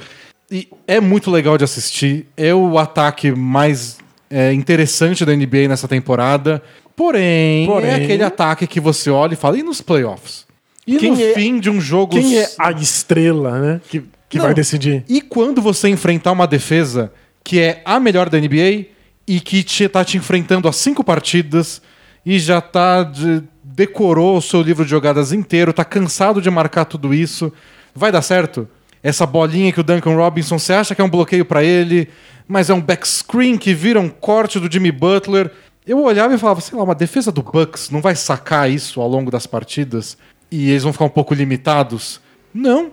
[0.52, 2.26] e é muito legal de assistir.
[2.36, 3.98] É o ataque mais
[4.30, 6.62] é, interessante da NBA nessa temporada.
[6.96, 10.46] Porém, Porém- é aquele ataque que você olha e fala, e nos playoffs?
[10.86, 12.14] E Quem no é- fim de um jogo.
[12.16, 13.82] Quem é a estrela, né?
[13.90, 14.46] Que, que Não.
[14.46, 15.04] vai decidir.
[15.08, 17.12] E quando você enfrentar uma defesa
[17.44, 18.88] que é a melhor da NBA
[19.28, 21.82] e que te, tá te enfrentando há cinco partidas
[22.26, 23.44] e já tá de-
[23.80, 27.50] decorou o seu livro de jogadas inteiro, tá cansado de marcar tudo isso,
[27.96, 28.68] vai dar certo?
[29.02, 32.10] Essa bolinha que o Duncan Robinson, você acha que é um bloqueio pra ele,
[32.46, 35.50] mas é um back screen que vira um corte do Jimmy Butler.
[35.88, 39.08] Eu olhava e falava, sei lá, uma defesa do Bucks não vai sacar isso ao
[39.08, 40.18] longo das partidas
[40.52, 42.20] e eles vão ficar um pouco limitados?
[42.54, 42.92] Não.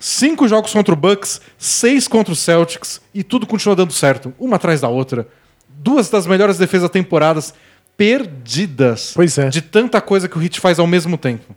[0.00, 4.56] Cinco jogos contra o Bucks, seis contra o Celtics e tudo continua dando certo, uma
[4.56, 5.28] atrás da outra.
[5.68, 7.52] Duas das melhores defesas da temporadas
[7.96, 9.12] perdidas.
[9.14, 9.48] Pois é.
[9.48, 11.54] De tanta coisa que o Heat faz ao mesmo tempo.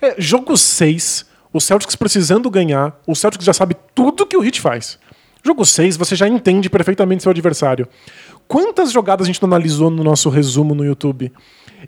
[0.00, 4.60] É, jogo 6, o Celtics precisando ganhar, o Celtics já sabe tudo que o Heat
[4.60, 4.98] faz.
[5.44, 7.88] Jogo 6, você já entende perfeitamente seu adversário.
[8.46, 11.32] Quantas jogadas a gente não analisou no nosso resumo no YouTube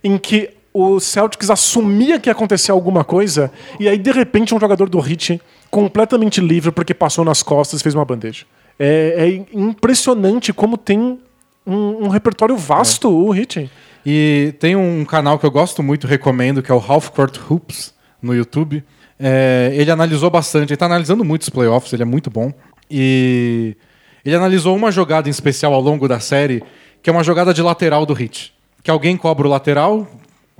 [0.02, 4.60] em que o Celtics assumia que ia acontecer alguma coisa e aí de repente um
[4.60, 8.46] jogador do Heat completamente livre porque passou nas costas e fez uma bandeja.
[8.78, 11.18] É, é impressionante como tem
[11.66, 13.70] um, um repertório vasto o Heat.
[14.04, 17.94] E tem um canal que eu gosto muito, recomendo, que é o Half Court Hoops
[18.20, 18.82] no YouTube.
[19.18, 22.52] É, ele analisou bastante, ele está analisando muitos playoffs, ele é muito bom.
[22.90, 23.76] E
[24.24, 26.62] ele analisou uma jogada em especial ao longo da série,
[27.02, 28.52] que é uma jogada de lateral do Hit.
[28.82, 30.08] Que alguém cobra o lateral,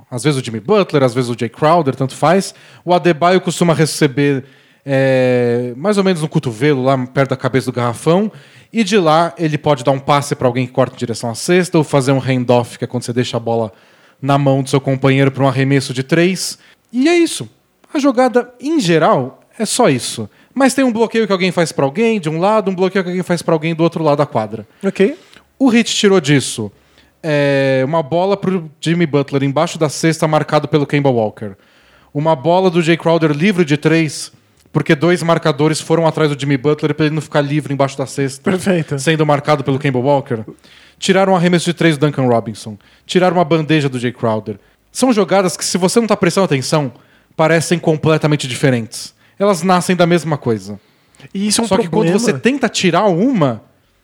[0.09, 2.53] às vezes o Jimmy Butler, às vezes o Jay Crowder, tanto faz.
[2.85, 4.45] O Adebayo costuma receber
[4.85, 8.31] é, mais ou menos no cotovelo, lá perto da cabeça do garrafão.
[8.71, 11.35] E de lá ele pode dar um passe para alguém que corta em direção à
[11.35, 13.71] cesta, ou fazer um handoff, que é quando você deixa a bola
[14.21, 16.57] na mão do seu companheiro para um arremesso de três.
[16.91, 17.49] E é isso.
[17.93, 20.29] A jogada, em geral, é só isso.
[20.53, 23.09] Mas tem um bloqueio que alguém faz para alguém de um lado, um bloqueio que
[23.09, 24.67] alguém faz para alguém do outro lado da quadra.
[24.83, 25.17] Ok.
[25.59, 26.71] O Hit tirou disso
[27.23, 31.53] é, uma bola pro Jimmy Butler embaixo da cesta, marcado pelo Kemba Walker.
[32.13, 34.31] Uma bola do Jay Crowder livre de três,
[34.73, 38.07] porque dois marcadores foram atrás do Jimmy Butler para ele não ficar livre embaixo da
[38.07, 38.49] cesta.
[38.49, 38.97] Perfeito.
[38.97, 40.39] Sendo marcado pelo Kemba Walker.
[40.97, 42.75] Tiraram um arremesso de três do Duncan Robinson.
[43.05, 44.59] Tiraram uma bandeja do Jay Crowder.
[44.91, 46.91] São jogadas que, se você não está prestando atenção,
[47.35, 49.13] parecem completamente diferentes.
[49.37, 50.79] Elas nascem da mesma coisa.
[51.33, 52.11] E isso é um Só que problema.
[52.11, 53.61] quando você tenta tirar uma,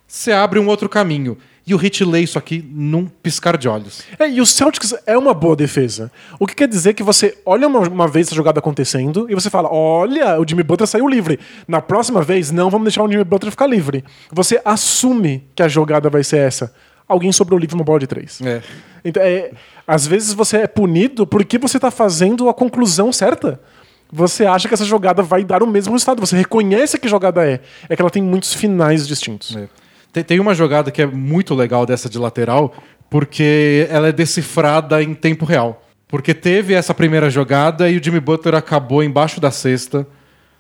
[0.10, 1.38] você abre um outro caminho.
[1.68, 4.02] E o Hit lê isso aqui num piscar de olhos.
[4.18, 6.12] É, e o Celtics é uma boa defesa.
[6.40, 9.52] O que quer dizer que você olha uma, uma vez essa jogada acontecendo e você
[9.52, 11.40] fala: olha, o Jimmy Butler saiu livre.
[11.68, 14.04] Na próxima vez, não vamos deixar o Jimmy Butler ficar livre.
[14.32, 16.74] Você assume que a jogada vai ser essa.
[17.08, 18.42] Alguém sobrou livre uma bola de três.
[18.42, 18.64] É.
[19.06, 19.52] Então, é,
[19.86, 23.62] às vezes você é punido porque você está fazendo a conclusão certa.
[24.12, 26.20] Você acha que essa jogada vai dar o mesmo resultado.
[26.20, 27.60] Você reconhece que jogada é.
[27.88, 29.56] É que ela tem muitos finais distintos.
[29.56, 29.70] É.
[30.12, 32.74] Tem, tem uma jogada que é muito legal dessa de lateral,
[33.10, 35.84] porque ela é decifrada em tempo real.
[36.08, 40.08] Porque teve essa primeira jogada e o Jimmy Butler acabou embaixo da cesta,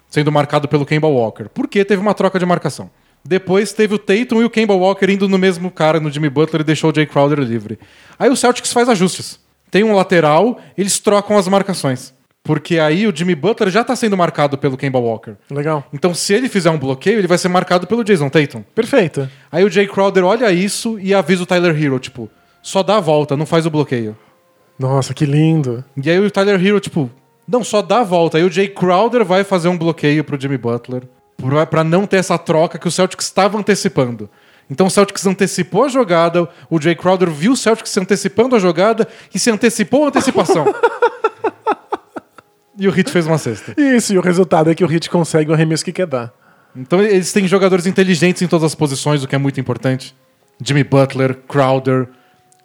[0.09, 1.45] sendo marcado pelo Kemba Walker.
[1.53, 2.89] Porque teve uma troca de marcação.
[3.25, 6.61] Depois teve o Tatum e o Kemba Walker indo no mesmo cara, no Jimmy Butler,
[6.61, 7.79] e deixou o Jay Crowder livre.
[8.17, 9.39] Aí o Celtics faz ajustes.
[9.69, 12.13] Tem um lateral, eles trocam as marcações.
[12.49, 15.33] Porque aí o Jimmy Butler já está sendo marcado pelo Kemba Walker.
[15.51, 15.83] Legal.
[15.93, 18.63] Então, se ele fizer um bloqueio, ele vai ser marcado pelo Jason Tatum.
[18.73, 19.29] Perfeito.
[19.51, 22.27] Aí o Jay Crowder olha isso e avisa o Tyler Hero, tipo,
[22.63, 24.17] só dá a volta, não faz o bloqueio.
[24.79, 25.83] Nossa, que lindo.
[26.03, 27.07] E aí o Tyler Hero, tipo,
[27.47, 28.39] não, só dá a volta.
[28.39, 31.03] Aí o Jay Crowder vai fazer um bloqueio pro Jimmy Butler,
[31.37, 34.27] pra- pra não ter essa troca que o Celtics estava antecipando.
[34.71, 38.59] Então o Celtics antecipou a jogada, o Jay Crowder viu o Celtics se antecipando a
[38.59, 40.65] jogada e se antecipou a antecipação.
[42.79, 43.73] e o Heat fez uma cesta.
[43.77, 46.31] Isso, e o resultado é que o Hit consegue o arremesso que quer dar.
[46.75, 50.15] Então eles têm jogadores inteligentes em todas as posições, o que é muito importante.
[50.63, 52.07] Jimmy Butler, Crowder,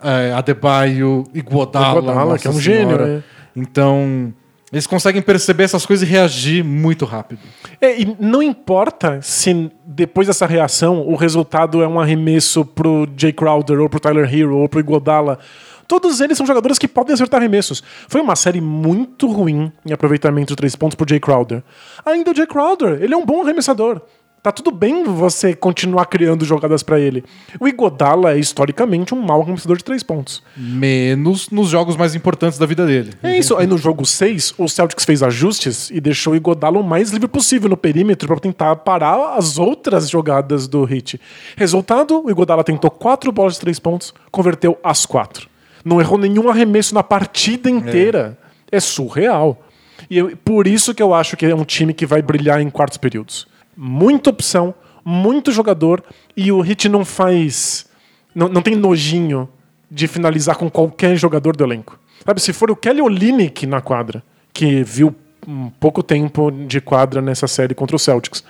[0.03, 2.81] eh, Adebayo, Iguodala, Iguodala, que é um senhora.
[2.81, 3.23] gênio, né?
[3.57, 4.33] Então
[4.75, 7.41] eles conseguem perceber essas coisas e reagir muito rápido.
[7.81, 13.33] É, e não importa se depois dessa reação o resultado é um arremesso pro Jay
[13.33, 15.39] Crowder, ou pro Tyler Hero, ou pro Iguodala.
[15.87, 17.83] Todos eles são jogadores que podem acertar arremessos.
[18.09, 21.63] Foi uma série muito ruim em aproveitamento de três pontos pro Jay Crowder.
[22.05, 24.01] Ainda o Jay Crowder, ele é um bom arremessador.
[24.45, 27.25] Tá tudo bem você continuar criando jogadas pra ele.
[27.59, 30.43] O Iguodala é historicamente um mau arremessador de três pontos.
[30.55, 33.15] Menos nos jogos mais importantes da vida dele.
[33.23, 33.57] É isso.
[33.57, 37.27] Aí no jogo 6, o Celtics fez ajustes e deixou o Iguodala o mais livre
[37.27, 41.19] possível no perímetro para tentar parar as outras jogadas do Hit.
[41.57, 45.54] Resultado, o Iguodala tentou quatro bolas de três pontos, converteu as quatro.
[45.85, 48.39] Não errou nenhum arremesso na partida inteira.
[48.73, 49.63] É, surreal.
[50.11, 52.71] E eu- por isso que eu acho que é um time que vai brilhar em
[52.71, 53.47] quartos períodos.
[53.77, 56.03] Muita opção, muito jogador
[56.37, 57.87] e o Hit não faz...
[58.35, 59.49] Não, não tem nojinho
[59.91, 61.99] de finalizar com qualquer jogador do elenco.
[62.25, 65.15] Sabe, se for o Kelly Olynyk na quadra, que viu
[65.47, 68.43] um pouco tempo de quadra nessa série contra o Celtics.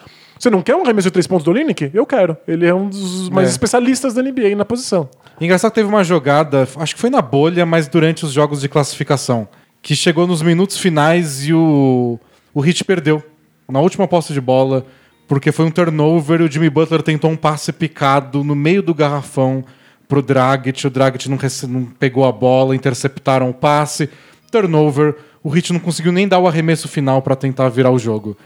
[0.44, 1.90] Você não quer um arremesso de três pontos do Olynyk?
[1.94, 2.36] Eu quero.
[2.46, 3.50] Ele é um dos mais É.
[3.52, 5.08] especialistas da NBA na posição.
[5.40, 8.68] Engraçado que teve uma jogada, acho que foi na bolha, mas durante os jogos de
[8.68, 9.48] classificação,
[9.80, 12.20] que chegou nos minutos finais e o,
[12.52, 13.22] o Heat perdeu.
[13.66, 14.84] Na última posse de bola,
[15.26, 18.92] porque foi um turnover e o Jimmy Butler tentou um passe picado no meio do
[18.92, 19.64] garrafão
[20.06, 20.86] pro Dragic.
[20.86, 21.38] O Dragic não,
[21.70, 24.10] não pegou a bola, interceptaram o passe.
[24.52, 25.14] Turnover.
[25.42, 28.36] O Heat não conseguiu nem dar o arremesso final para tentar virar o jogo.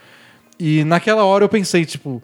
[0.58, 2.22] E naquela hora eu pensei, tipo,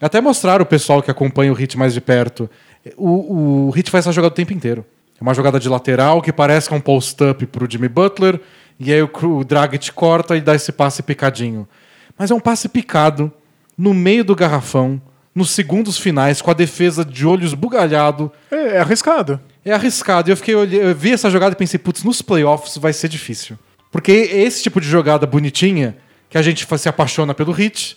[0.00, 2.48] até mostrar o pessoal que acompanha o Hit mais de perto.
[2.96, 4.84] O, o Hit faz essa jogada o tempo inteiro.
[5.20, 8.40] É uma jogada de lateral que parece que é um post-up pro Jimmy Butler.
[8.78, 11.68] E aí o, o Dragic corta e dá esse passe picadinho.
[12.16, 13.32] Mas é um passe picado
[13.76, 15.00] no meio do garrafão,
[15.34, 18.30] nos segundos finais, com a defesa de olhos bugalhado.
[18.50, 19.40] É, é arriscado.
[19.64, 20.30] É arriscado.
[20.30, 23.58] E eu, fiquei, eu vi essa jogada e pensei, putz, nos playoffs vai ser difícil.
[23.90, 25.96] Porque esse tipo de jogada bonitinha,
[26.28, 27.96] que a gente se apaixona pelo hit,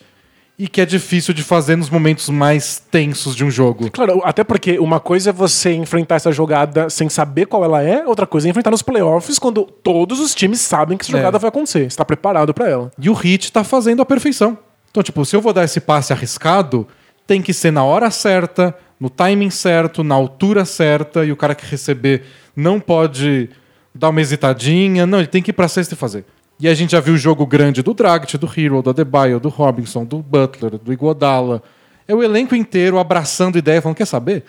[0.60, 3.90] e que é difícil de fazer nos momentos mais tensos de um jogo.
[3.90, 8.06] Claro, até porque uma coisa é você enfrentar essa jogada sem saber qual ela é,
[8.06, 11.40] outra coisa é enfrentar nos playoffs quando todos os times sabem que essa jogada É.
[11.40, 11.90] vai acontecer.
[11.90, 12.92] Você tá preparado pra ela.
[13.00, 14.56] E o Hit tá fazendo a perfeição.
[14.92, 16.88] Então, tipo, se eu vou dar esse passe arriscado,
[17.26, 21.56] tem que ser na hora certa, no timing certo, na altura certa, e o cara
[21.56, 22.24] que receber
[22.56, 23.50] não pode
[23.96, 25.08] dar uma hesitadinha.
[25.08, 26.24] Não, ele tem que ir pra cesta e fazer.
[26.62, 29.49] E a gente já viu o jogo grande do Dragic, do Hero, do Adebayo, do
[29.49, 31.64] Robinson, do Butler, do Iguodala.
[32.07, 34.43] É o elenco inteiro abraçando ideia, falando, quer saber?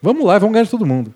[0.00, 1.12] Vamos lá, vamos ganhar de todo mundo.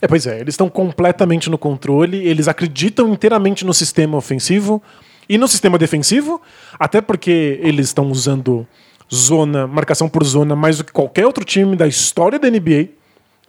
[0.00, 4.82] É, pois é, eles estão completamente no controle, eles acreditam inteiramente no sistema ofensivo
[5.28, 6.40] e no sistema defensivo,
[6.78, 8.66] até porque eles estão usando
[9.14, 12.88] zona, marcação por zona, mais do que qualquer outro time da história da NBA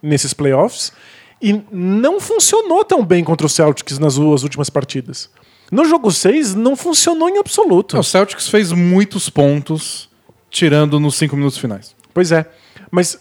[0.01, 0.91] nesses playoffs.
[1.41, 5.29] E não funcionou tão bem contra o Celtics nas duas últimas partidas.
[5.73, 7.97] No jogo 6, não funcionou em absoluto.
[7.97, 10.07] O Celtics fez muitos pontos,
[10.47, 11.95] tirando nos cinco minutos finais.
[12.13, 12.45] Pois é.
[12.91, 13.19] Mas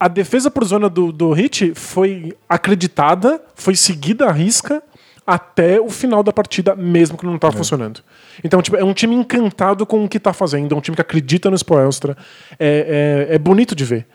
[0.00, 4.82] a defesa por zona do, do Hit foi acreditada, foi seguida à risca
[5.24, 8.02] até o final da partida, mesmo que não estava funcionando.
[8.42, 11.02] Então, tipo, é um time encantado com o que está fazendo, é um time que
[11.02, 12.16] acredita no Spoelstra.
[12.58, 14.08] É, é, é bonito de ver.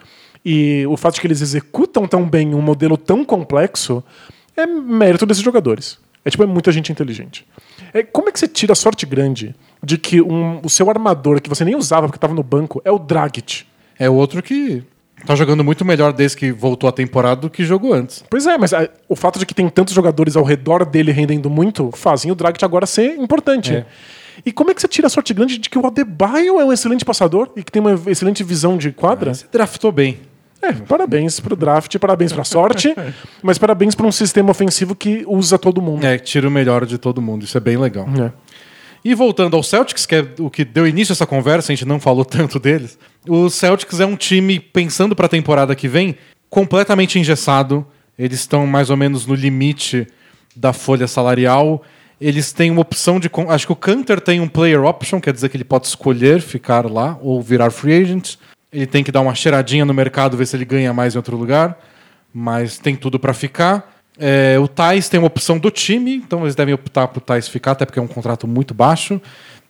[0.44, 4.04] E o fato de que eles executam tão bem um modelo tão complexo
[4.58, 6.06] é mérito desses jogadores.
[6.28, 7.48] É tipo, é muita gente inteligente.
[7.94, 11.40] É, como é que você tira a sorte grande de que um- o seu armador,
[11.42, 13.64] que você nem usava porque estava no banco, é o Dragic?
[13.98, 14.84] É outro que
[15.26, 18.26] tá jogando muito melhor desde que voltou a temporada do que jogou antes.
[18.30, 21.50] Pois é, mas ah, o fato de que tem tantos jogadores ao redor dele rendendo
[21.50, 23.74] muito fazem o Dragic agora ser importante.
[23.74, 23.86] É.
[24.46, 26.74] E como é que você tira a sorte grande de que o Adebayo é um
[26.74, 29.34] excelente passador e que tem uma excelente visão de quadra?
[29.34, 30.20] Você draftou bem.
[30.62, 32.93] É, parabéns pro draft, parabéns pra sorte,
[33.43, 36.05] mas parabéns pra um sistema ofensivo que usa todo mundo.
[36.05, 37.43] É, tira o melhor de todo mundo.
[37.43, 38.08] Isso é bem legal.
[38.20, 38.32] É.
[39.05, 41.88] E voltando ao Celtics, que é o que deu início a essa conversa, a gente
[41.88, 42.97] não falou tanto deles.
[43.28, 46.18] O Celtics é um time, pensando para a temporada que vem,
[46.49, 47.86] completamente engessado.
[48.18, 50.08] Eles estão mais ou menos no limite
[50.55, 51.84] da folha salarial.
[52.20, 53.30] Eles têm uma opção de.
[53.47, 56.91] Acho que o Cantor tem um player option, quer dizer que ele pode escolher ficar
[56.91, 58.38] lá ou virar free agent.
[58.72, 61.38] Ele tem que dar uma cheiradinha no mercado, ver se ele ganha mais em outro
[61.38, 61.78] lugar.
[62.34, 63.97] Mas tem tudo para ficar.
[64.20, 67.72] É, o Thais tem uma opção do time, então eles devem optar pro Thais ficar,
[67.72, 69.22] até porque é um contrato muito baixo.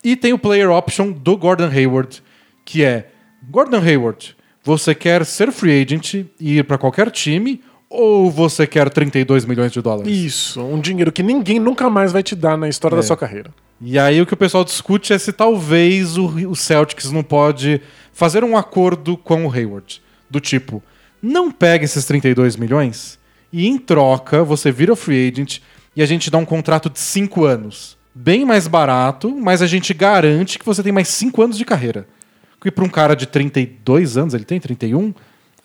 [0.03, 2.23] E tem o player option do Gordon Hayward,
[2.63, 3.09] que é:
[3.49, 8.89] Gordon Hayward, você quer ser free agent e ir para qualquer time, ou você quer
[8.89, 10.11] 32 milhões de dólares?
[10.15, 13.51] Isso, um dinheiro que ninguém nunca mais vai te dar na história da sua carreira.
[13.79, 17.81] E aí o que o pessoal discute é se talvez o, o Celtics não pode
[18.11, 20.01] fazer um acordo com o Hayward.
[20.29, 20.83] Do tipo,
[21.21, 23.19] não pega esses 32 milhões
[23.53, 25.59] e em troca você vira free agent
[25.95, 27.97] e a gente dá um contrato de 5 anos.
[28.13, 32.07] Bem mais barato, mas a gente garante que você tem mais 5 anos de carreira.
[32.59, 35.13] Que para um cara de 32 anos, ele tem 31,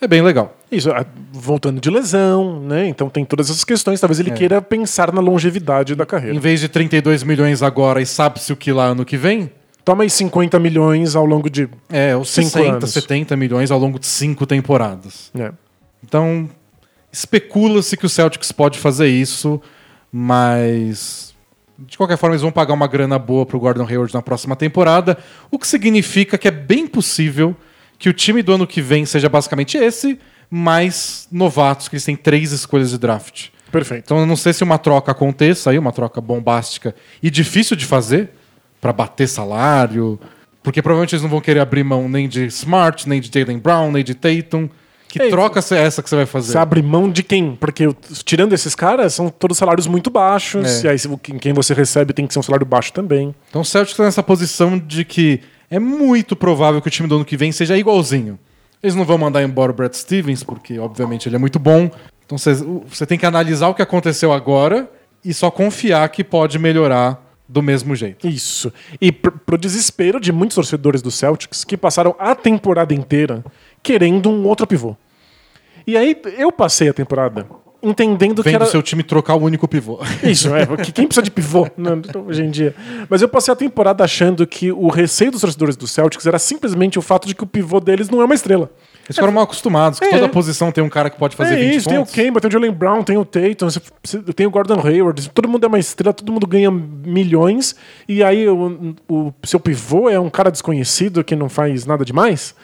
[0.03, 0.57] é bem legal.
[0.71, 0.91] Isso,
[1.33, 2.87] voltando de lesão, né?
[2.89, 4.01] Então tem todas essas questões.
[4.01, 6.37] Talvez ele queira pensar na longevidade da carreira.
[6.37, 9.51] Em vez de 32 milhões agora e sabe-se o que lá ano que vem,
[9.85, 11.69] Toma aí 50 milhões ao longo de.
[11.91, 12.91] é os Cinco 60, anos.
[12.91, 15.31] 70 milhões ao longo de 5 temporadas.
[15.35, 15.53] né?
[16.05, 16.49] Então,
[17.13, 19.61] especula-se que o Celtics pode fazer isso,
[20.11, 21.35] mas
[21.79, 25.19] de qualquer forma eles vão pagar uma grana boa pro Gordon Hayward na próxima temporada,
[25.51, 27.57] o que significa que é bem possível
[28.03, 30.19] que o time do ano que vem seja basicamente esse,
[30.51, 33.51] mais novatos, que eles têm três escolhas de draft.
[33.71, 34.03] Perfeito.
[34.07, 37.87] Então eu não sei se uma troca aconteça aí, uma troca bombástica e difícil de
[37.87, 38.31] fazer
[38.81, 40.19] para bater salário,
[40.65, 43.93] porque provavelmente eles não vão querer abrir mão nem de Smart, nem de Jalen Brown,
[43.93, 44.69] nem de Tatum.
[45.07, 46.51] Que É, troca é essa que você vai fazer?
[46.51, 47.55] Você abre mão de quem?
[47.55, 47.89] Porque
[48.25, 50.85] tirando esses caras, são todos salários muito baixos.
[50.85, 50.87] É.
[50.87, 53.33] E aí quem quem você recebe tem que ser um salário baixo também.
[53.49, 55.41] Então o Celtics está nessa posição de que
[55.73, 58.39] é muito provável que o time do ano que vem seja igualzinho.
[58.83, 61.91] Eles não vão mandar embora o Brad Stevens, porque obviamente ele é muito bom.
[62.27, 64.91] Então você- tem que analisar o que aconteceu agora
[65.25, 68.27] e só confiar que pode melhorar do mesmo jeito.
[68.29, 68.73] Isso.
[69.01, 73.45] E pr pro desespero de muitos torcedores do Celtics que passaram a temporada inteira
[73.83, 74.97] querendo um outro pivô.
[75.87, 77.47] E aí eu passei a temporada
[77.83, 78.65] entendendo que era.
[78.65, 79.99] o seu time trocar o único pivô.
[80.23, 80.67] Isso, é.
[80.93, 81.91] Quem precisa de pivô né,
[82.27, 82.75] hoje em dia?
[83.09, 86.99] Mas eu passei a temporada achando que o receio dos torcedores do Celtics era simplesmente
[86.99, 88.71] o fato de que o pivô deles não é uma estrela.
[89.05, 90.11] Eles foram mal acostumados, que É.
[90.11, 92.15] toda posição tem um cara que pode fazer é 20 isso, tem o pontos.
[92.15, 93.67] Kemba, tem o Jalen Brown, tem o Tatum,
[94.33, 97.75] tem o Gordon Hayward, todo mundo é uma estrela, todo mundo ganha milhões,
[98.09, 102.55] e aí o, o seu pivô é um cara desconhecido que não faz nada demais.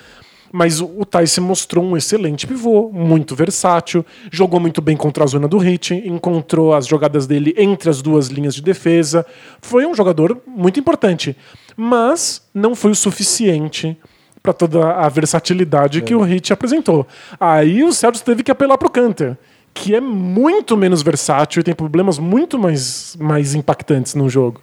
[0.50, 5.26] Mas o, o Tyson mostrou um excelente pivô, muito versátil, jogou muito bem contra a
[5.26, 9.26] zona do hit, encontrou as jogadas dele entre as duas linhas de defesa.
[9.60, 11.36] Foi um jogador muito importante,
[11.76, 13.96] mas não foi o suficiente
[14.42, 17.06] pra toda a versatilidade que o Heat apresentou.
[17.38, 19.36] Aí o Celtics teve que apelar pro Canter,
[19.74, 24.60] que é muito menos versátil e tem problemas muito mais, mais impactantes no jogo.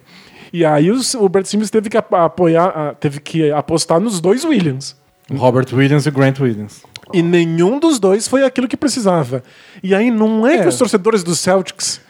[0.52, 4.20] E aí os- o Brad Simmons teve que ap- apoiar, ah, teve que apostar nos
[4.20, 4.96] dois Williams.
[5.34, 6.82] Robert Williams e Grant Williams.
[7.12, 9.42] E nenhum dos dois foi aquilo que precisava.
[9.82, 10.62] E aí não é, É.
[10.62, 12.00] que os torcedores do Celtics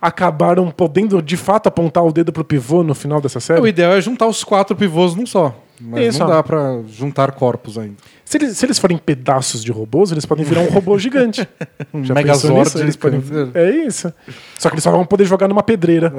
[0.00, 3.60] acabaram podendo de fato apontar o dedo pro pivô no final dessa série?
[3.60, 5.56] O ideal é juntar os quatro pivôs num só.
[5.80, 7.96] Mas Isso, não dá pra juntar corpos ainda.
[8.24, 11.48] Se eles, se eles forem pedaços de robôs, eles podem virar um robô gigante.
[11.92, 12.78] Um Já Megazord?
[12.80, 13.22] Eles podem...
[13.54, 14.12] É isso.
[14.58, 16.12] Só que eles só vão poder jogar numa pedreira.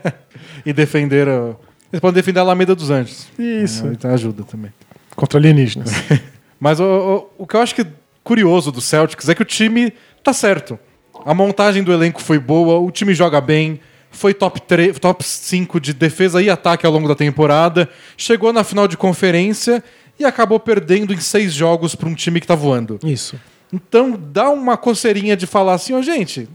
[0.64, 1.54] e defender a...
[1.92, 3.28] Eles podem defender a Alameda dos Anjos.
[3.38, 3.86] Isso.
[3.86, 4.72] Então ajuda também.
[5.16, 5.90] Contra alienígenas.
[6.60, 6.84] Mas o,
[7.38, 7.86] o, o que eu acho que é
[8.22, 9.92] curioso do Celtics é que o time
[10.22, 10.78] tá certo.
[11.24, 15.80] A montagem do elenco foi boa, o time joga bem, foi top, 3, top 5
[15.80, 19.82] de defesa e ataque ao longo da temporada, chegou na final de conferência
[20.18, 22.98] e acabou perdendo em seis jogos para um time que tá voando.
[23.04, 23.38] Isso.
[23.72, 26.48] Então dá uma coceirinha de falar assim, ó, gente,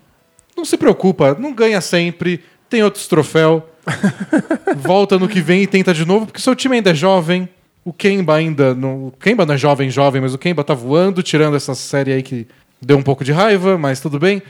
[0.56, 3.64] não se preocupa, não ganha sempre, tem outros troféus.
[4.78, 7.50] Volta no que vem e tenta de novo, porque seu time ainda é jovem.
[7.84, 8.74] O Kemba ainda.
[8.76, 12.14] Não, o Kemba não é jovem, jovem, mas o Kemba tá voando, tirando essa série
[12.14, 12.48] aí que
[12.82, 14.42] deu um pouco de raiva, mas tudo bem.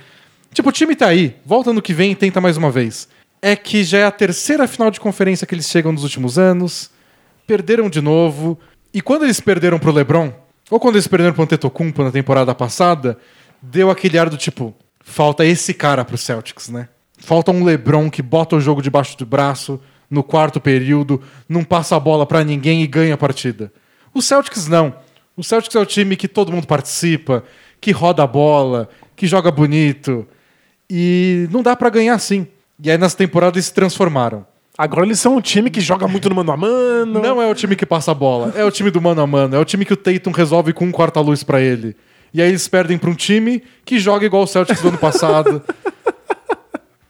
[0.53, 1.35] Tipo, o time tá aí.
[1.45, 3.07] Volta no que vem e tenta mais uma vez.
[3.41, 6.91] É que já é a terceira final de conferência que eles chegam nos últimos anos.
[7.47, 8.59] Perderam de novo.
[8.93, 10.33] E quando eles perderam pro LeBron,
[10.69, 13.17] ou quando eles perderam pro Antetokounmpo na temporada passada,
[13.61, 16.89] deu aquele ar do tipo, falta esse cara pro Celtics, né?
[17.17, 19.79] Falta um LeBron que bota o jogo debaixo do braço
[20.11, 23.71] no quarto período, não passa a bola pra ninguém e ganha a partida.
[24.13, 24.93] O Celtics não.
[25.37, 27.45] O Celtics é o time que todo mundo participa,
[27.79, 30.27] que roda a bola, que joga bonito.
[30.89, 32.45] E não dá pra ganhar assim.
[32.83, 34.45] E aí nas temporadas eles se transformaram.
[34.77, 37.21] Agora eles são um time que joga muito no mano a mano.
[37.21, 39.55] Não é o time que passa a bola, é o time do mano a mano,
[39.55, 41.95] é o time que o Tatum resolve com um quarta-luz pra ele.
[42.33, 45.61] E aí eles perdem pra um time que joga igual o Celtics do ano passado.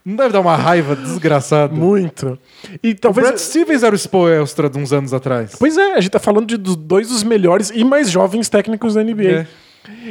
[0.04, 1.74] Não deve dar uma raiva desgraçada.
[1.74, 2.38] Muito.
[2.82, 3.28] E O talvez.
[3.28, 5.56] Brad Stevens era o Spoelstra de uns anos atrás.
[5.60, 8.96] Pois é, a gente tá falando de dos dois dos melhores e mais jovens técnicos
[8.96, 9.24] da NBA.
[9.32, 9.48] É.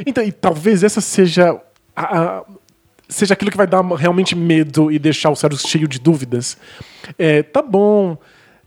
[0.05, 1.59] Então, e talvez essa seja
[1.95, 2.43] a- a-
[3.09, 6.57] seja aquilo que vai dar realmente medo e deixar o Celtics cheio de dúvidas.
[7.19, 8.17] É, tá bom,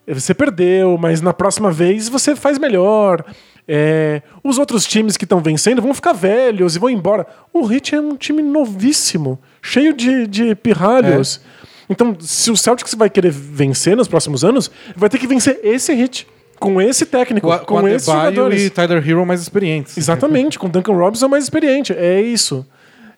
[0.07, 3.25] você perdeu, mas na próxima vez você faz melhor.
[3.67, 7.27] É, os outros times que estão vencendo vão ficar velhos e vão embora.
[7.51, 11.41] O Heat é um time novíssimo, cheio de, de pirralhos.
[11.89, 15.93] Então, se o Celtics vai querer vencer nos próximos anos, vai ter que vencer esse
[15.95, 16.27] Hit.
[16.61, 18.63] Com esse técnico, Com, a, com, com esses jogadores.
[18.63, 19.99] e Tyler Hero mais experientes.
[19.99, 21.93] Exatamente, com Duncan Robinson mais experiente.
[21.93, 22.65] É isso.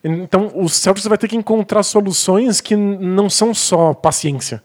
[0.03, 4.63] Então, o Celtics vai ter que encontrar soluções que não são só paciência.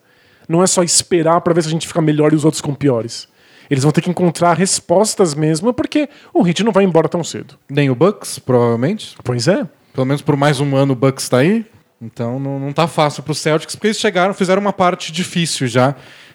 [0.49, 2.75] Não é só esperar para ver se a gente fica melhor e os outros com
[2.75, 3.29] piores.
[3.71, 7.55] Eles vão ter que encontrar respostas mesmo, porque o Heat não vai embora tão cedo.
[7.71, 9.15] Nem o Bucks, provavelmente.
[9.23, 9.67] Pois é.
[9.93, 11.67] Pelo menos por mais um ano o Bucks tá aí.
[12.01, 15.95] Então não, não tá fácil pro Celtics, porque eles chegaram, fizeram uma parte difícil já,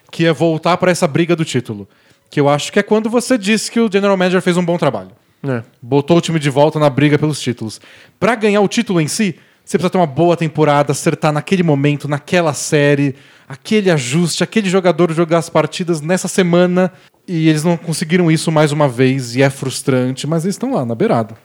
[0.10, 1.88] que é voltar para essa briga do título.
[2.30, 4.78] Que eu acho que é quando você disse que o General Manager fez um bom
[4.78, 5.12] trabalho.
[5.44, 5.64] É.
[5.82, 7.82] Botou o time de volta na briga pelos títulos.
[8.20, 12.08] Pra ganhar o título em si, você precisa ter uma boa temporada, acertar naquele momento,
[12.08, 13.16] naquela série,
[13.48, 16.92] aquele ajuste, aquele jogador jogar as partidas nessa semana.
[17.28, 20.86] E eles não conseguiram isso mais uma vez, e é frustrante, mas eles estão lá,
[20.86, 21.36] na beirada.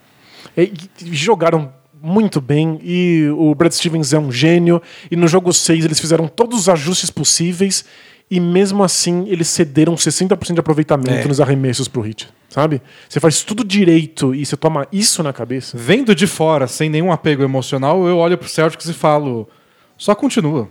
[0.57, 1.73] E, e jogaram
[2.03, 4.83] muito bem e o Brad Stevens é um gênio.
[5.11, 7.85] E no jogo 6 eles fizeram todos os ajustes possíveis
[8.31, 11.29] e mesmo assim eles cederam 60% de aproveitamento É.
[11.29, 12.81] nos arremessos pro Hit, sabe?
[13.09, 15.77] Você faz tudo direito e você toma isso na cabeça.
[15.79, 19.49] Vendo de fora, sem nenhum apego emocional, eu olho pro Celtics e falo:
[19.97, 20.69] só continua.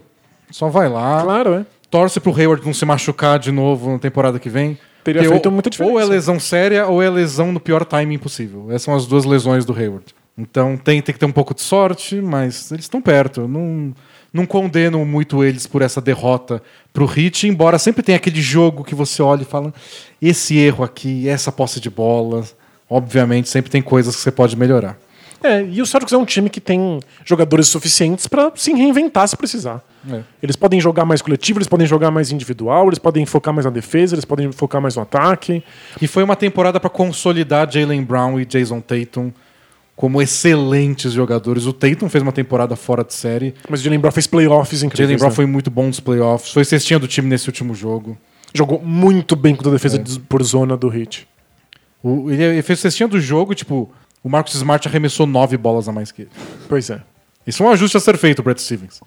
[0.49, 1.21] Só vai lá.
[1.23, 1.65] Claro, é.
[1.89, 4.77] Torce pro Hayward não se machucar de novo na temporada que vem.
[5.03, 5.93] Teria feito ou, muita diferença.
[5.93, 8.67] Ou é lesão séria ou é lesão no pior timing possível.
[8.69, 10.13] Essas são as duas lesões do Hayward.
[10.41, 13.47] Então tem, tem que ter um pouco de sorte, mas eles estão perto.
[13.47, 13.93] Não,
[14.33, 16.61] não condeno muito eles por essa derrota
[16.91, 19.73] pro Heat, embora sempre tenha aquele jogo que você olha e fala:
[20.21, 22.43] esse erro aqui, essa posse de bola.
[22.89, 24.97] Obviamente, sempre tem coisas que você pode melhorar.
[25.43, 29.35] É, e o Celtics é um time que tem jogadores suficientes pra se reinventar se
[29.35, 29.81] precisar.
[30.09, 30.21] É.
[30.41, 33.71] Eles podem jogar mais coletivo, eles podem jogar mais individual, eles podem focar mais na
[33.71, 35.63] defesa, eles podem focar mais no ataque.
[35.99, 39.31] E foi uma temporada para consolidar Jalen Brown e Jason Tatum
[40.01, 41.67] como excelentes jogadores.
[41.67, 43.53] O Tatum fez uma temporada fora de série.
[43.69, 45.09] Mas o Jalen Brown fez playoffs incríveis.
[45.09, 45.35] Jalen Brown né?
[45.35, 46.51] foi muito bom nos playoffs.
[46.51, 48.17] Foi cestinha do time nesse último jogo.
[48.51, 50.03] Jogou muito bem contra a defesa É.
[50.27, 51.27] por zona do Hit.
[52.01, 53.91] O- ele, fez cestinha do jogo, tipo,
[54.23, 56.31] o Marcus Smart arremessou nove bolas a mais que ele.
[56.67, 56.99] Pois é.
[57.45, 59.01] Isso é um ajuste a ser feito, Brett Stevens.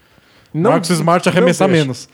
[0.54, 2.08] Não- Marcus Smart arremessar menos.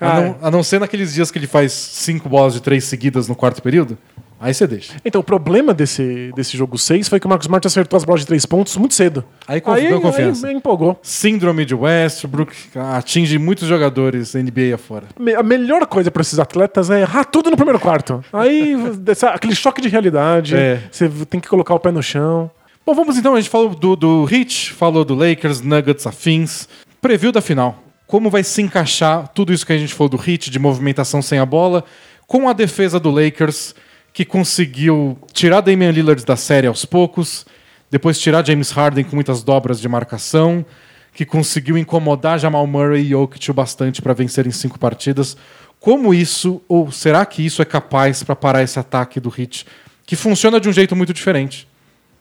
[0.00, 2.84] Ah, a, não, a não ser naqueles dias que ele faz cinco bolas de três
[2.84, 3.98] seguidas no quarto período.
[4.44, 4.92] Aí você deixa.
[5.02, 8.20] Então, o problema desse, desse jogo 6 foi que o Marcos Smart acertou as bolas
[8.20, 9.24] de três pontos muito cedo.
[9.48, 10.46] Aí conf- deu confiança.
[10.46, 11.00] Aí empolgou.
[11.02, 12.52] Síndrome de Westbrook
[12.94, 15.04] atinge muitos jogadores NBA afora.
[15.18, 18.22] Me- A melhor coisa para esses atletas é errar tudo no primeiro quarto.
[18.32, 18.76] Aí,
[19.08, 20.78] essa- aquele choque de realidade, É.
[20.92, 22.50] você tem que colocar o pé no chão.
[22.84, 23.34] Bom, vamos então.
[23.34, 26.68] A gente falou do, do Heat, falou do Lakers, Nuggets, afins.
[27.00, 27.82] Preview da final.
[28.06, 31.38] Como vai se encaixar tudo isso que a gente falou do Heat, de movimentação sem
[31.38, 31.82] a bola,
[32.26, 33.74] com a defesa do Lakers,
[34.14, 37.44] que conseguiu tirar Damian Lillard da série aos poucos,
[37.90, 40.64] depois tirar James Harden com muitas dobras de marcação,
[41.12, 45.36] que conseguiu incomodar Jamal Murray e Jokic o bastante para vencer em cinco partidas.
[45.80, 49.66] Como isso, ou será que isso é capaz para parar esse ataque do Heat,
[50.06, 51.66] que funciona de um jeito muito diferente?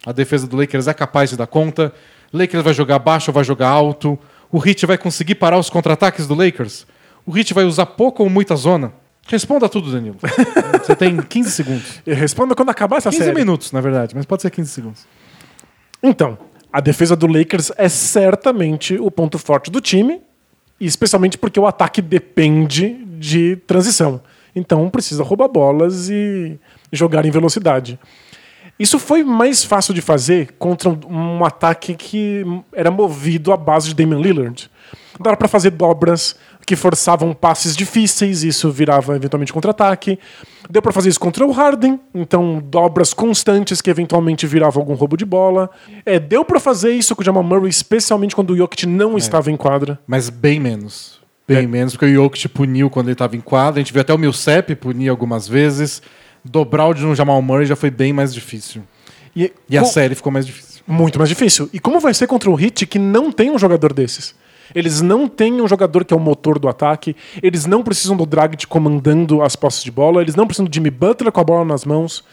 [0.03, 1.93] A defesa do Lakers é capaz de dar conta.
[2.33, 4.17] Lakers vai jogar baixo ou vai jogar alto.
[4.51, 6.87] O Heat vai conseguir parar os contra-ataques do Lakers.
[7.23, 8.91] O Heat vai usar pouco ou muita zona.
[9.27, 10.17] Responda tudo, Danilo.
[10.83, 12.01] Você tem 15 segundos.
[12.05, 13.35] Responda quando acabar essa 15 série.
[13.35, 15.05] minutos, na verdade, mas pode ser 15 segundos.
[16.01, 16.37] Então,
[16.71, 20.21] a defesa do Lakers é certamente o ponto forte do time,
[20.79, 24.21] especialmente porque o ataque depende de transição.
[24.55, 26.59] Então precisa roubar bolas e
[26.91, 27.99] jogar em velocidade.
[28.77, 32.43] Isso foi mais fácil de fazer contra um, um ataque que
[32.73, 34.69] era movido à base de Damian Lillard.
[35.19, 36.35] Dava para fazer dobras
[36.65, 40.17] que forçavam passes difíceis, isso virava eventualmente contra-ataque.
[40.69, 45.17] Deu para fazer isso contra o Harden, então dobras constantes que eventualmente viravam algum roubo
[45.17, 45.69] de bola.
[46.05, 49.51] É, deu para fazer isso com o Jamal Murray, especialmente quando o Jokic não estava
[49.51, 49.99] em quadra.
[50.07, 51.21] Mas bem menos.
[51.45, 51.67] Bem É.
[51.67, 53.81] menos, porque o Jokic puniu quando ele estava em quadra.
[53.81, 56.01] A gente viu até o Millsap punir algumas vezes.
[56.45, 58.83] Dobrar o de um Jamal Murray já foi bem mais difícil.
[59.35, 60.81] E, E a série ficou mais difícil.
[60.87, 61.69] Muito mais difícil.
[61.73, 64.35] E como vai ser contra o Heat que não tem um jogador desses?
[64.75, 68.25] Eles não têm um jogador que é o motor do ataque, eles não precisam do
[68.25, 71.65] Dragic comandando as posses de bola, eles não precisam do Jimmy Butler com a bola
[71.65, 72.23] nas mãos.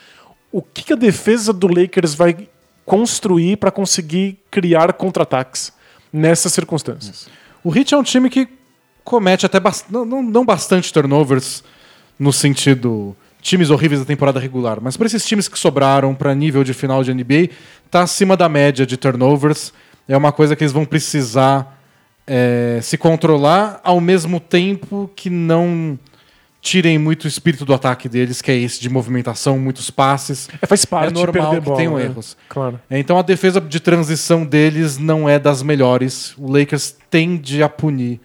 [0.52, 2.48] O que, que a defesa do Lakers vai
[2.84, 5.72] construir para conseguir criar contra-ataques
[6.12, 7.28] nessas circunstâncias?
[7.62, 8.48] O Heat é um time que
[9.04, 11.62] comete até bas- não, não, não bastante turnovers
[12.18, 16.62] no sentido times horríveis da temporada regular, mas para esses times que sobraram para nível
[16.62, 17.48] de final de NBA,
[17.90, 19.72] tá acima da média de turnovers.
[20.06, 21.79] É uma coisa que eles vão precisar
[22.32, 25.98] é, se controlar ao mesmo tempo que não
[26.60, 30.48] tirem muito o espírito do ataque deles, que é esse de movimentação, muitos passes.
[30.62, 32.04] É, faz parte É normal que bola, tenham né?
[32.04, 32.36] erros.
[32.48, 32.78] Claro.
[32.88, 36.32] É, Então a defesa de transição deles não é das melhores.
[36.38, 38.20] O Lakers tende a punir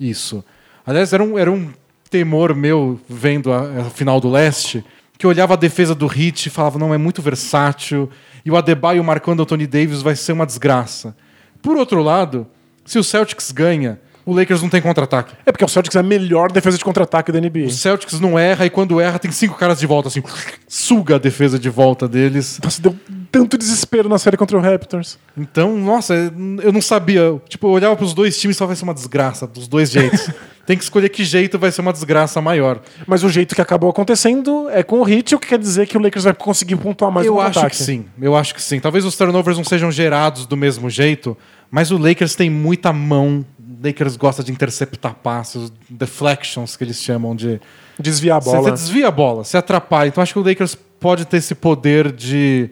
[0.00, 0.42] isso.
[0.86, 1.68] Aliás, era um, era um
[2.08, 4.82] temor meu vendo a, a final do leste,
[5.18, 8.08] que eu olhava a defesa do Heat e falava, não, é muito versátil,
[8.46, 11.14] e o Adebayo marcando o Tony Davis vai ser uma desgraça.
[11.60, 12.46] Por outro lado,
[12.84, 15.34] se o Celtics ganha, o Lakers não tem contra-ataque.
[15.44, 17.66] É porque o Celtics é a melhor defesa de contra-ataque da NBA.
[17.66, 20.22] O Celtics não erra, e quando erra, tem cinco caras de volta, assim,
[20.68, 22.60] suga a defesa de volta deles.
[22.62, 22.96] Nossa, deu
[23.30, 25.18] tanto desespero na série contra o Raptors.
[25.36, 26.14] Então, nossa,
[26.62, 27.40] eu não sabia.
[27.48, 30.28] Tipo, eu olhava pros dois times e só vai ser uma desgraça, dos dois jeitos.
[30.64, 32.80] Tem que escolher que jeito vai ser uma desgraça maior.
[33.04, 35.98] Mas o jeito que acabou acontecendo é com o Heat, o que quer dizer que
[35.98, 37.76] o Lakers vai conseguir pontuar mais eu acho ataque.
[37.76, 38.78] que sim, eu acho que sim.
[38.78, 41.36] Talvez os turnovers não sejam gerados do mesmo jeito,
[41.72, 43.42] mas o Lakers tem muita mão.
[43.58, 47.58] O Lakers gosta de interceptar passes, deflections que eles chamam de.
[47.98, 48.62] Desviar a bola.
[48.62, 50.08] Você desvia a bola, você atrapalha.
[50.08, 52.68] Então acho que o Lakers pode ter esse poder de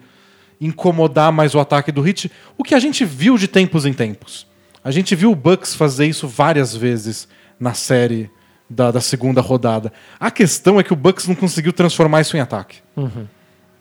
[0.61, 4.47] incomodar mais o ataque do Heat, o que a gente viu de tempos em tempos.
[4.85, 7.27] A gente viu o Bucks fazer isso várias vezes
[7.59, 8.31] na série
[8.69, 9.91] da, da segunda rodada.
[10.19, 12.79] A questão é que o Bucks não conseguiu transformar isso em ataque.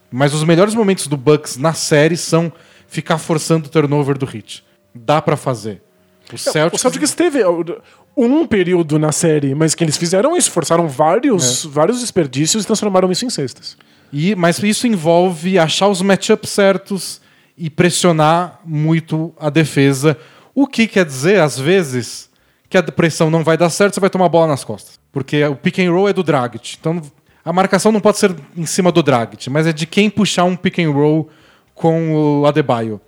[0.10, 2.52] Mas os melhores momentos do Bucks na série são
[2.88, 4.64] ficar forçando o turnover do Heat.
[4.94, 5.82] Dá pra fazer.
[6.32, 7.82] O O Celtics, Celtics teve uh,
[8.16, 11.70] um período na série, mas que eles fizeram isso, forçaram vários, É.
[11.70, 13.78] vários desperdícios e transformaram isso em cestas.
[14.12, 17.22] E, mas isso envolve achar os matchups certos
[17.58, 20.18] e pressionar muito a defesa.
[20.54, 22.30] O que quer dizer, às vezes,
[22.70, 25.00] que a pressão não vai dar certo, você vai tomar a bola nas costas.
[25.12, 26.78] Porque o pick and roll é do Dragic.
[26.80, 27.02] Então
[27.44, 30.56] a marcação não pode ser em cima do Dragic, mas é de quem puxar um
[30.56, 31.30] pick and roll
[31.74, 33.00] com o Adebayo.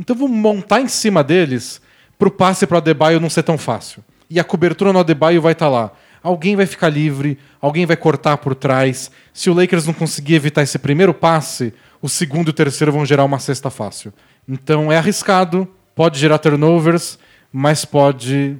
[0.00, 1.78] Então vamos montar em cima deles
[2.18, 4.02] pro passe pro Adebayo não ser tão fácil.
[4.30, 5.92] E a cobertura no Adebayo vai estar lá.
[6.22, 9.10] Alguém vai ficar livre, alguém vai cortar por trás.
[9.32, 13.04] Se o Lakers não conseguir evitar esse primeiro passe, o segundo e o terceiro vão
[13.04, 14.10] gerar uma cesta fácil.
[14.48, 17.18] Então é arriscado, pode gerar turnovers,
[17.52, 18.56] mas pode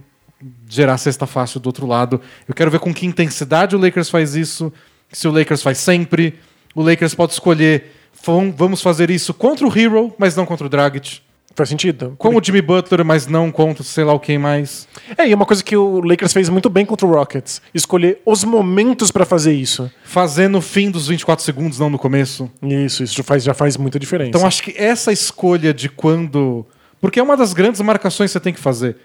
[0.68, 2.20] gerar cesta fácil do outro lado.
[2.46, 4.70] Eu quero ver com que intensidade o Lakers faz isso.
[5.10, 6.38] Se o Lakers faz sempre,
[6.74, 7.92] o Lakers pode escolher
[8.24, 11.20] "Vam- vamos fazer isso contra o Hero, mas não contra o Dragic.
[11.60, 12.14] Faz sentido.
[12.16, 14.88] Com o Jimmy Butler, mas não contra sei lá o quem mais.
[15.18, 18.44] É, e uma coisa que o Lakers fez muito bem contra o Rockets: escolher os
[18.44, 19.90] momentos pra fazer isso.
[20.02, 22.50] Fazer no fim dos 24 segundos, não no começo.
[22.62, 24.30] Isso, isso já faz, já faz muita diferença.
[24.30, 26.64] Então acho que essa escolha de quando.
[26.98, 28.96] Porque é uma das grandes marcações que você tem que fazer.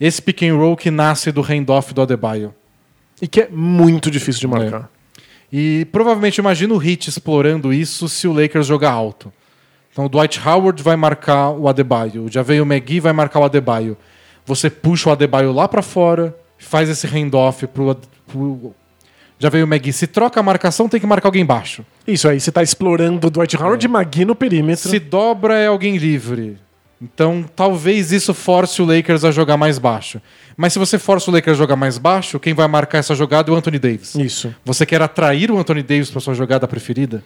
[0.00, 2.54] Esse pick and roll que nasce do handoff do Adebayo.
[3.20, 4.88] E que é muito difícil de marcar.
[5.52, 9.30] E provavelmente imagina o Heat explorando isso se o Lakers jogar alto.
[9.98, 13.44] Então o Dwight Howard vai marcar o Adebayo, já veio o McGee vai marcar o
[13.44, 13.96] Adebayo.
[14.46, 17.96] Você puxa o Adebayo lá pra fora, faz esse handoff pro,
[18.28, 18.72] pro
[19.40, 19.92] já veio o McGee.
[19.92, 21.84] Se troca a marcação, tem que marcar alguém baixo.
[22.06, 24.88] Isso aí, você tá explorando o Dwight Howard e McGee no perímetro.
[24.88, 26.58] Se dobra é alguém livre.
[27.02, 30.22] Então talvez isso force o Lakers a jogar mais baixo.
[30.56, 33.50] Mas se você força o Lakers a jogar mais baixo, quem vai marcar essa jogada
[33.50, 34.14] é o Anthony Davis.
[34.14, 34.54] Isso.
[34.64, 37.20] Você quer atrair o Anthony Davis para sua jogada preferida?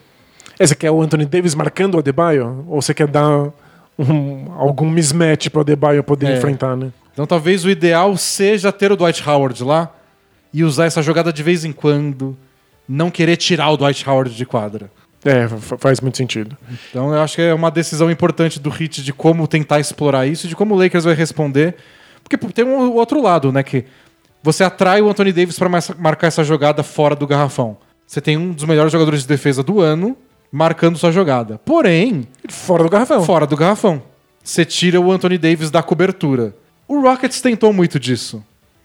[0.62, 2.64] É, você quer o Anthony Davis marcando o Adebayo?
[2.68, 3.50] Ou você quer dar
[3.98, 6.36] um- algum mismatch pro Adebayo poder É.
[6.36, 6.92] enfrentar, né?
[7.12, 9.92] Então talvez o ideal seja ter o Dwight Howard lá
[10.52, 12.36] e usar essa jogada de vez em quando,
[12.88, 14.90] não querer tirar o Dwight Howard de quadra.
[15.24, 16.56] É, fa- faz muito sentido.
[16.90, 20.46] Então eu acho que é uma decisão importante do Heat de como tentar explorar isso
[20.46, 21.74] e de como o Lakers vai responder.
[22.22, 23.84] Porque tem um outro lado, né, que
[24.42, 27.76] você atrai o Anthony Davis para marcar essa jogada fora do garrafão.
[28.06, 30.16] Você tem um dos melhores jogadores de defesa do ano
[30.52, 31.58] marcando sua jogada.
[31.64, 33.24] Porém, Fora do garrafão.
[33.24, 34.02] fora do garrafão.
[34.44, 36.54] Você tira o Anthony Davis da cobertura.
[36.86, 38.44] O Rockets tentou muito disso.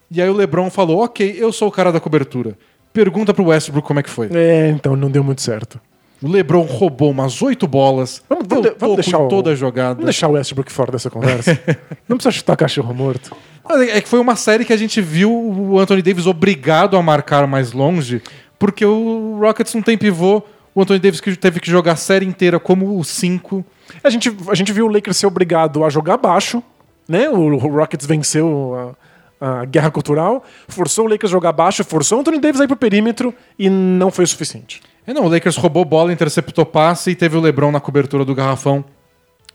[0.09, 2.57] E aí o LeBron falou: "OK, eu sou o cara da cobertura.
[2.93, 4.30] Pergunta pro Westbrook como é que foi".
[4.34, 5.80] É, então não deu muito certo.
[6.22, 8.24] O LeBron roubou umas oito bolas.
[8.30, 8.47] Vamos-
[8.80, 9.95] vamos deixar o- toda a jogada.
[9.95, 11.59] Vamos deixar o Westbrook fora dessa conversa.
[12.07, 13.36] não precisa chutar cachorro morto.
[13.68, 17.03] Mas É que foi uma série que a gente viu o Anthony Davis obrigado a
[17.03, 18.22] marcar mais longe,
[18.57, 20.41] porque o Rockets não tem pivô.
[20.78, 23.66] O Anthony Davis que teve que jogar a série inteira como o 5.
[24.04, 26.62] A gente, a gente viu o Lakers ser obrigado a jogar baixo,
[27.10, 27.28] né?
[27.32, 28.96] O, Rockets venceu
[29.42, 32.66] a, a guerra cultural, forçou o Lakers a jogar baixo, forçou o Anthony Davis a
[32.66, 34.84] ir pro perímetro e não foi o suficiente.
[35.08, 38.36] É, não, o Lakers roubou bola, interceptou passe e teve o LeBron na cobertura do
[38.36, 38.86] garrafão.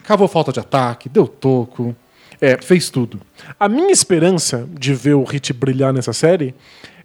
[0.03, 1.95] Cavou falta de ataque, deu toco.
[2.43, 2.59] É.
[2.61, 3.21] Fez tudo.
[3.59, 6.55] A minha esperança de ver o Heat brilhar nessa série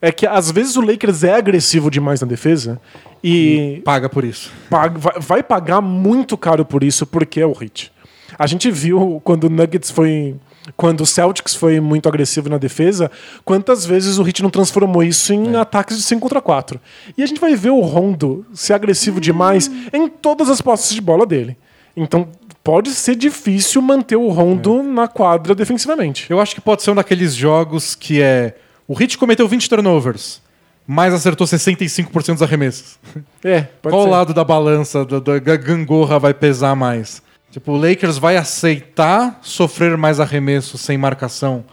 [0.02, 2.82] é que às vezes o Lakers é agressivo demais na defesa
[3.24, 4.52] e Paga por isso.
[4.70, 7.92] paga- vai, vai pagar muito caro por isso porque é o Heat.
[8.38, 10.36] A gente viu quando o Nuggets foi.
[10.76, 13.10] Quando o Celtics foi muito agressivo na defesa,
[13.46, 16.78] quantas vezes o Heat não transformou isso em ataques de 5 contra 4.
[17.18, 21.00] E a gente vai ver o Rondo ser agressivo demais em todas as posses de
[21.00, 21.58] bola dele.
[21.96, 22.28] Então
[22.68, 26.30] pode ser difícil manter o Rondo na quadra defensivamente.
[26.30, 28.56] Eu acho que pode ser um daqueles jogos que é.
[28.86, 30.42] O Hit cometeu 20 turnovers,
[30.86, 33.00] mas acertou 65% dos arremessos.
[33.42, 34.10] É, pode Qual ser.
[34.10, 37.24] lado da balança da, da gangorra vai pesar mais?
[37.50, 41.64] Tipo, o Lakers vai aceitar sofrer mais arremessos sem marcação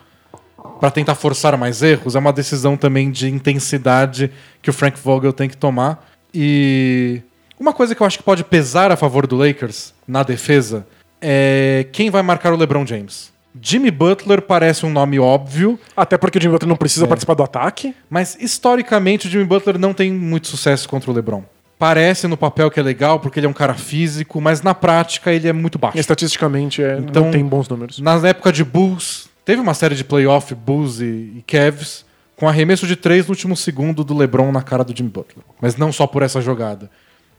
[0.79, 2.15] pra tentar forçar mais erros?
[2.15, 4.31] É uma decisão também de intensidade
[4.63, 6.07] que o Frank Vogel tem que tomar.
[6.33, 7.21] E
[7.59, 10.87] uma coisa que eu acho que pode pesar a favor do Lakers na defesa
[11.21, 13.33] é quem vai marcar o LeBron James.
[13.61, 16.79] Jimmy Butler parece um nome óbvio, Até porque o Jimmy Butler não É.
[16.79, 17.95] precisa participar do ataque.
[18.11, 21.43] mas historicamente o Jimmy Butler não tem muito sucesso contra o LeBron.
[21.79, 25.33] Parece no papel que é legal porque ele é um cara físico, mas na prática
[25.33, 25.99] ele é muito baixo.
[25.99, 27.99] Estatisticamente, é, Então- não tem bons números.
[28.01, 32.05] Na época de Bulls, teve uma série de playoff Bulls e, e Cavs
[32.37, 35.45] com arremesso de três no último segundo do LeBron na cara do Jimmy Butler.
[35.61, 36.91] Mas não só por essa jogada.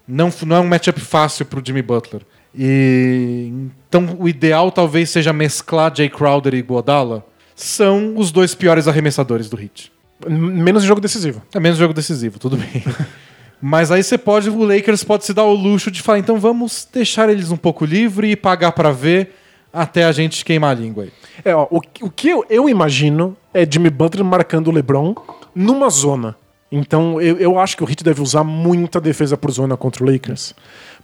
[0.08, 2.22] Não, não é um matchup fácil pro Jimmy Butler.
[2.58, 3.51] E
[3.89, 7.26] então o ideal talvez seja mesclar Jay Crowder e Iguodala.
[7.56, 9.91] São os dois piores arremessadores do Heat.
[10.28, 11.41] Menos jogo decisivo.
[11.53, 12.84] É menos jogo decisivo, tudo bem.
[13.62, 16.88] Mas aí você pode, o Lakers pode se dar o luxo de falar, então vamos
[16.91, 19.34] deixar eles um pouco livre e pagar pra ver
[19.74, 21.12] até a gente queimar a língua aí.
[21.43, 25.16] É, ó, o, o que eu, eu imagino é Jimmy Butler marcando o LeBron
[25.53, 26.36] numa zona.
[26.72, 30.11] Então eu, eu acho que o Heat deve usar muita defesa por zona contra o
[30.11, 30.55] Lakers.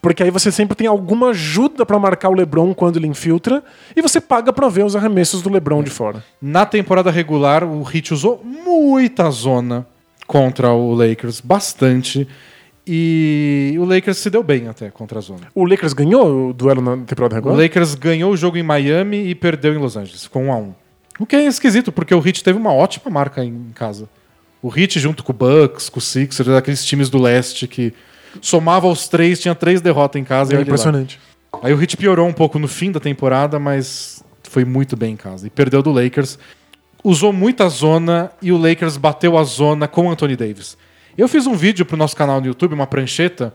[0.02, 3.64] Porque aí você sempre tem alguma ajuda pra marcar o LeBron quando ele infiltra
[3.96, 6.24] e você paga pra ver os arremessos do LeBron de fora.
[6.42, 9.86] Na temporada regular, o Heat usou muita zona
[10.26, 12.28] contra o Lakers, bastante.
[12.86, 15.42] E o Lakers se deu bem até contra a zona.
[15.54, 17.58] O Lakers ganhou o duelo na temporada O regular?
[17.58, 20.74] Lakers ganhou o jogo em Miami e perdeu em Los Angeles, ficou 1 a 1
[21.20, 24.10] O que é esquisito, porque o Heat teve uma ótima marca em casa.
[24.62, 27.94] O Heat junto com o Bucks, com o Sixers, aqueles times do leste que
[28.42, 30.52] somava os três, tinha três derrotas em casa.
[30.52, 30.64] e É lá.
[30.64, 31.20] impressionante.
[31.64, 35.18] Aí o Heat piorou um pouco no fim da temporada, mas foi muito bem em
[35.18, 35.48] casa.
[35.48, 36.38] E perdeu do Lakers.
[37.04, 40.78] Usou muita zona e o Lakers bateu a zona com o Anthony Davis.
[41.18, 43.54] Eu fiz um vídeo pro nosso canal no YouTube, uma prancheta,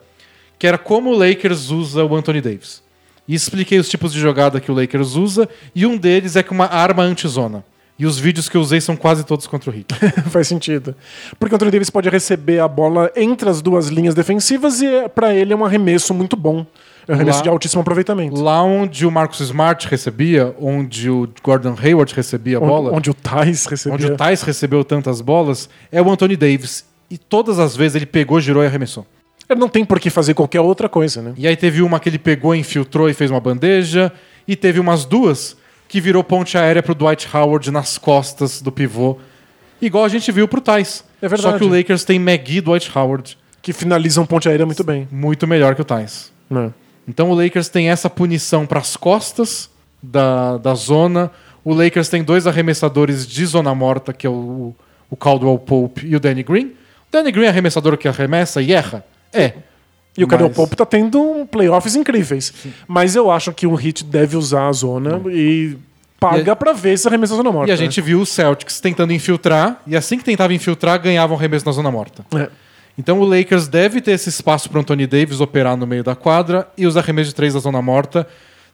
[0.59, 2.83] que era como o Lakers usa o Anthony Davis.
[3.29, 6.53] e expliquei os tipos de jogada que o Lakers usa, e um deles é que
[6.53, 7.65] uma arma anti-zona.
[7.99, 9.87] E os vídeos que eu usei são quase todos contra o Heat.
[10.31, 10.95] Faz sentido.
[11.39, 15.35] Porque o Anthony Davis pode receber a bola entre as duas linhas defensivas e pra
[15.35, 16.67] ele é um arremesso muito bom.
[17.09, 18.39] É um arremesso Lá- de altíssimo aproveitamento.
[18.43, 23.11] Lá onde o Marcus Smart recebia, onde o Gordon Hayward recebia a bola, Onde, onde
[23.11, 23.95] o Thais recebia.
[23.95, 26.85] onde o Thais recebeu tantas bolas, é o Anthony Davis.
[27.11, 29.07] E todas as vezes ele pegou, girou e arremessou.
[29.49, 31.33] Ele não tem por que fazer qualquer outra coisa, né?
[31.39, 34.13] E aí teve uma que ele pegou, infiltrou e fez uma bandeja.
[34.47, 35.57] E teve umas duas
[35.89, 39.19] que virou ponte aérea pro Dwight Howard nas costas do pivô.
[39.81, 41.05] Igual a gente viu pro Thais.
[41.21, 41.53] É verdade.
[41.53, 45.07] Só que o Lakers tem McGee e Dwight Howard Que finalizam ponte aérea muito bem.
[45.11, 46.33] muito melhor que o Thais.
[46.49, 46.73] Né?
[47.07, 49.71] Então o Lakers tem essa punição pras costas
[50.03, 51.31] da, da zona.
[51.65, 54.75] O Lakers tem dois arremessadores de zona morta, que é o,
[55.11, 56.67] o Caldwell Pope e o Danny Green.
[56.67, 59.05] O Danny Green é arremessador que arremessa e erra?
[59.33, 59.53] É.
[60.17, 62.53] E o Cadel Mas- Pope tá tendo um playoffs incríveis.
[62.89, 65.77] Mas eu acho que o Heat deve usar a zona e
[66.19, 67.71] paga E a- pra ver esse arremesso na zona morta.
[67.71, 71.67] E a gente viu o Celtics tentando infiltrar, e assim que tentava infiltrar, ganhavam arremesso
[71.67, 72.25] na zona morta.
[72.33, 72.49] né?
[72.99, 76.67] Então o Lakers deve ter esse espaço para Anthony Davis operar no meio da quadra
[76.79, 78.27] e os arremessos de três da zona morta.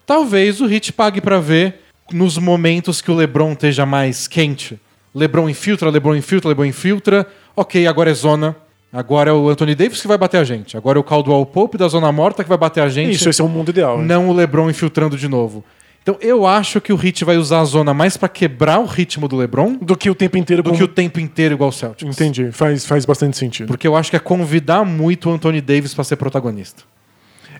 [0.06, 1.80] Talvez o Heat pague para ver
[2.12, 4.78] nos momentos que o LeBron esteja mais quente.
[5.12, 7.26] LeBron infiltra, LeBron infiltra, LeBron infiltra.
[7.56, 8.54] Ok, agora é zona.
[8.92, 10.76] Agora é o Anthony Davis que vai bater a gente.
[10.76, 13.14] Agora é o Caldwell Pope da zona morta que vai bater a gente.
[13.14, 13.98] Isso, esse é o mundo ideal.
[13.98, 14.04] né?
[14.04, 15.64] Não o LeBron infiltrando de novo.
[16.02, 19.28] Então eu acho que o Heat vai usar a zona mais para quebrar o ritmo
[19.28, 20.62] do LeBron Do que o tempo inteiro.
[20.62, 22.14] do que o tempo inteiro igual o Celtics.
[22.16, 23.68] Entendi, faz, faz bastante sentido.
[23.68, 26.82] Porque eu acho que é convidar muito o Anthony Davis para ser protagonista.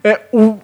[0.04, 0.58] É, o...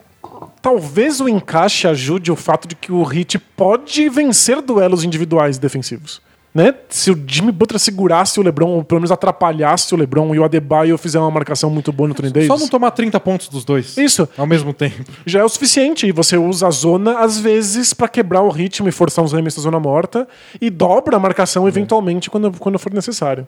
[0.61, 6.21] Talvez o encaixe ajude o fato de que o Heat pode vencer duelos individuais defensivos.
[6.53, 6.73] Né?
[6.89, 10.43] Se o Jimmy Butler segurasse o LeBron, ou pelo menos atrapalhasse o LeBron e o
[10.43, 13.63] Adebayo fizer uma marcação muito boa no Anthony Davis, Só não tomar 30 pontos dos
[13.63, 13.95] dois.
[13.97, 14.27] Isso.
[14.35, 15.11] Ao mesmo tempo.
[15.25, 16.07] já é o suficiente.
[16.07, 19.63] E você usa a zona, às vezes, pra quebrar o ritmo e forçar uns arremessos
[19.63, 20.27] da zona morta
[20.59, 23.47] e dobra a marcação eventualmente quando, quando for necessário.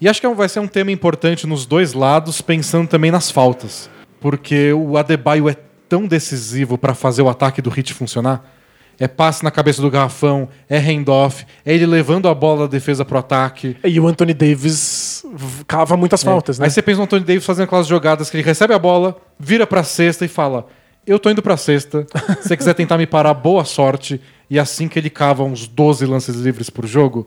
[0.00, 3.90] E acho que vai ser um tema importante nos dois lados, pensando também nas faltas.
[4.20, 5.56] Porque o Adebayo é
[5.88, 8.57] tão decisivo para fazer o ataque do Heat funcionar.
[9.00, 13.04] É passe na cabeça do garrafão, é handoff, é ele levando a bola da defesa
[13.04, 13.76] pro ataque.
[13.84, 15.24] E o Anthony Davis
[15.68, 16.64] cava muitas faltas, né?
[16.64, 19.66] Aí você pensa no Anthony Davis fazendo aquelas jogadas que ele recebe a bola, vira
[19.66, 20.66] pra cesta e fala:
[21.06, 22.04] Eu tô indo pra cesta.
[22.42, 24.20] Se você quiser tentar me parar, boa sorte.
[24.50, 27.26] E assim que ele cava uns 12 lances livres por jogo,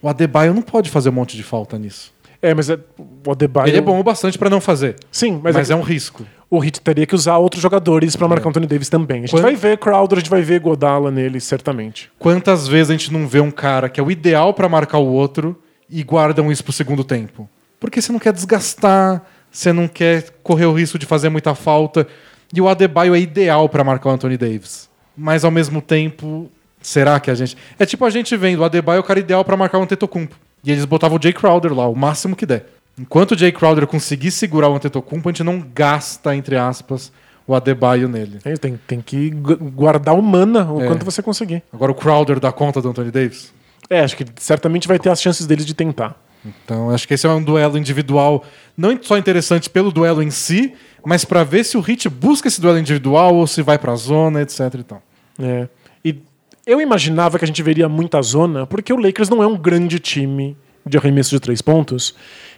[0.00, 2.12] o Adebayo não pode fazer um monte de falta nisso.
[2.42, 2.78] É, mas é,
[3.26, 3.68] o Adebayo...
[3.68, 6.24] Ele é bom o bastante pra não fazer, Sim, mas, mas, é é um risco.
[6.50, 9.18] O Heat teria que usar outros jogadores pra marcar o Anthony Davis também.
[9.18, 12.10] A gente Quando- vai ver Crowder, a gente vai ver Godala nele, certamente.
[12.18, 15.06] Quantas vezes a gente não vê um cara que é o ideal pra marcar o
[15.06, 15.56] outro
[15.88, 17.48] e guardam isso pro segundo tempo?
[17.78, 22.06] Porque você não quer desgastar, você não quer correr o risco de fazer muita falta.
[22.52, 24.90] E o Adebayo é ideal pra marcar o Anthony Davis.
[25.16, 26.50] Mas ao mesmo tempo,
[26.82, 27.56] será que a gente.
[27.78, 30.34] É tipo a gente vendo o Adebayo é o cara ideal pra marcar o Antetokounmpo.
[30.64, 32.66] E eles botavam o Jay Crowder lá, o máximo que der.
[33.00, 37.10] Enquanto o Jay Crowder conseguir segurar o Antetokounmpo, a gente não gasta, entre aspas,
[37.46, 38.38] o Adebayo nele.
[38.44, 40.86] É, tem, tem que gu- guardar o mana o É.
[40.86, 41.62] quanto você conseguir.
[41.72, 43.52] Agora o Crowder dá conta do Anthony Davis?
[43.88, 46.14] É, acho que certamente vai ter as chances deles de tentar.
[46.44, 48.44] Então, acho que esse é um duelo individual,
[48.76, 50.72] não só interessante pelo duelo em si,
[51.04, 54.40] mas pra ver se o Hit busca esse duelo individual ou se vai pra zona,
[54.42, 55.02] etc e tal.
[55.38, 55.68] É.
[56.04, 56.18] E
[56.66, 59.98] eu imaginava que a gente veria muita zona, porque o Lakers não é um grande
[59.98, 62.14] time de arremesso de três pontos.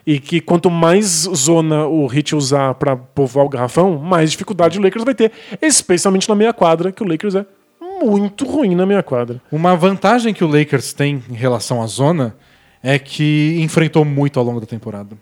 [0.07, 4.83] E que quanto mais zona o Hit usar pra povoar o garrafão, mais dificuldade o
[4.83, 5.31] Lakers vai ter.
[5.61, 7.47] Especialmente na meia quadra, que o Lakers é
[8.03, 9.41] muito ruim na meia quadra.
[9.51, 12.35] Uma vantagem que o Lakers tem em relação à zona
[12.83, 15.17] é que enfrentou muito ao longo da temporada.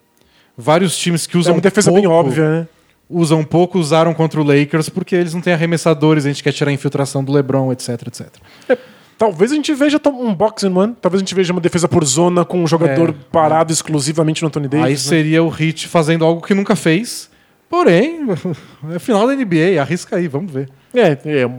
[0.56, 2.68] Vários times que É usam uma defesa pouco, bem óbvia, né?
[3.08, 6.70] usam pouco, usaram contra o Lakers porque eles não têm arremessadores, a gente quer tirar
[6.70, 8.26] a infiltração do LeBron, etc, etc.
[8.68, 8.78] É,
[9.20, 12.02] talvez a gente veja um box and one, talvez a gente veja uma defesa por
[12.06, 13.14] zona com um jogador É.
[13.30, 14.86] parado exclusivamente no Anthony Davis.
[14.86, 14.98] Aí né?
[14.98, 17.28] seria o Hit fazendo algo que nunca fez.
[17.68, 18.20] Porém,
[18.90, 20.70] é final da NBA, arrisca aí, vamos ver.
[20.94, 21.50] É, é,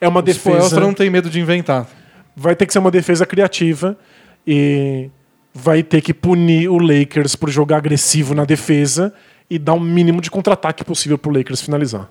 [0.00, 0.80] é uma O Spoelstra defesa.
[0.80, 1.88] não tem medo de inventar.
[2.36, 3.98] vai ter que ser uma defesa criativa
[4.46, 5.10] e
[5.52, 9.12] vai ter que punir o Lakers por jogar agressivo na defesa
[9.50, 12.08] e dar o mínimo de contra-ataque possível pro Lakers finalizar.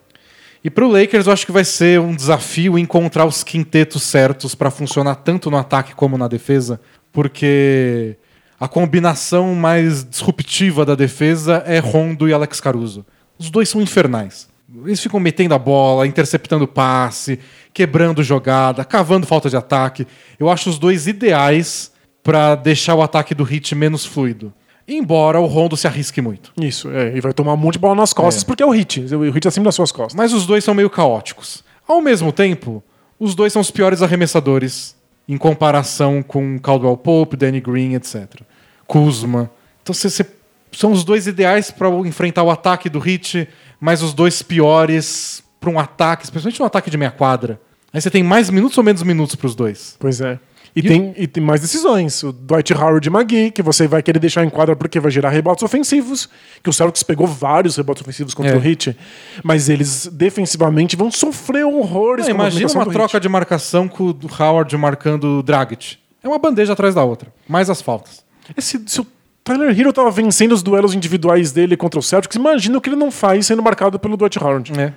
[0.68, 4.70] E pro Lakers eu acho que vai ser um desafio encontrar os quintetos certos para
[4.70, 6.78] funcionar tanto no ataque como na defesa,
[7.14, 8.18] porque
[8.60, 13.06] a combinação mais disruptiva da defesa é Rondo e Alex Caruso.
[13.40, 14.50] Os dois são infernais.
[14.84, 17.40] Eles ficam metendo a bola, interceptando passe,
[17.74, 20.06] quebrando jogada, cavando falta de ataque.
[20.38, 24.54] Eu acho os dois ideais para deixar o ataque do Heat menos fluido.
[24.88, 26.52] Embora o Rondo se arrisque muito.
[26.62, 28.46] Isso, é, e vai tomar um monte de bola nas costas, É.
[28.46, 29.14] porque é o Hit.
[29.14, 30.16] O Hit é sempre nas suas costas.
[30.16, 31.64] Mas os dois são meio caóticos.
[31.88, 32.82] Ao mesmo tempo,
[33.20, 34.96] os dois são os piores arremessadores
[35.28, 38.42] em comparação com Caldwell Pope, Danny Green, etc.
[38.86, 39.52] Kuzma.
[39.84, 40.26] Então cê, cê-
[40.72, 43.48] são os dois ideais para enfrentar o ataque do Hit,
[43.80, 47.60] mas os dois piores para um ataque, especialmente um ataque de meia quadra.
[47.92, 49.96] Aí você tem mais minutos ou menos minutos para os dois.
[50.00, 50.40] Pois é.
[50.78, 52.22] E, E- tem, e tem mais decisões.
[52.22, 55.30] O Dwight Howard e McGee, que você vai querer deixar em quadra porque vai gerar
[55.32, 56.30] rebotes ofensivos.
[56.62, 58.58] Que o Celtics pegou vários rebotes ofensivos contra É.
[58.58, 58.96] o Heat.
[59.44, 63.22] Mas eles defensivamente vão sofrer horrores Não, imagina uma troca Heat.
[63.24, 65.98] de marcação com o Howard marcando o Dragic.
[66.24, 67.34] É uma bandeja atrás da outra.
[67.48, 68.24] Mais as faltas.
[68.56, 69.08] Esse, se o
[69.44, 72.96] Tyler Hero tava vencendo os duelos individuais dele contra o Celtics, imagina o que ele
[72.98, 74.80] não faz sendo marcado pelo Dwight Howard.
[74.80, 74.94] É.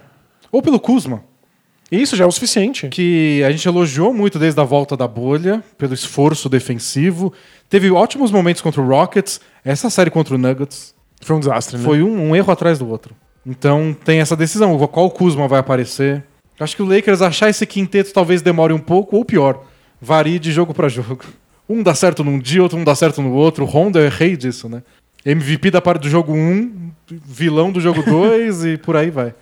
[0.52, 1.22] Ou pelo Kuzma,
[1.90, 2.88] E isso já é o suficiente.
[2.88, 7.32] que a gente elogiou muito desde a volta da bolha, pelo esforço defensivo.
[7.68, 9.40] Teve ótimos momentos contra o Rockets.
[9.64, 11.84] Essa série contra o Nuggets Foi um desastre, né?
[11.84, 13.14] foi um, um erro atrás do outro.
[13.44, 14.78] Então tem essa decisão.
[14.86, 16.24] Qual Kuzma vai aparecer?
[16.58, 19.64] Acho que o Lakers achar esse quinteto talvez demore um pouco, ou pior,
[20.00, 21.24] varie de jogo para jogo.
[21.68, 23.64] Um dá certo num dia, outro não dá certo no outro.
[23.64, 24.82] O Honda é rei disso, né?
[25.24, 29.32] MVP da parte do jogo 1, vilão do jogo 2 e por aí vai.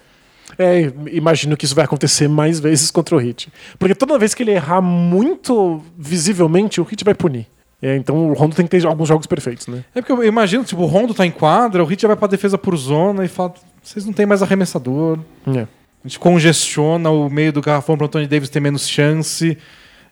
[0.57, 3.53] É, imagino que isso vai acontecer mais vezes contra o Hit.
[3.79, 7.47] Porque toda vez que ele errar muito visivelmente, o Hit vai punir.
[7.81, 9.85] É, então o Rondo tem que ter alguns jogos perfeitos, né?
[9.95, 12.27] É porque eu imagino, tipo, o Rondo tá em quadra, o Hit já vai pra
[12.27, 15.19] defesa por zona e fala: vocês não tem mais arremessador.
[15.47, 15.61] É.
[15.61, 19.57] A gente congestiona o meio do garrafão pro Anthony Davis ter menos chance.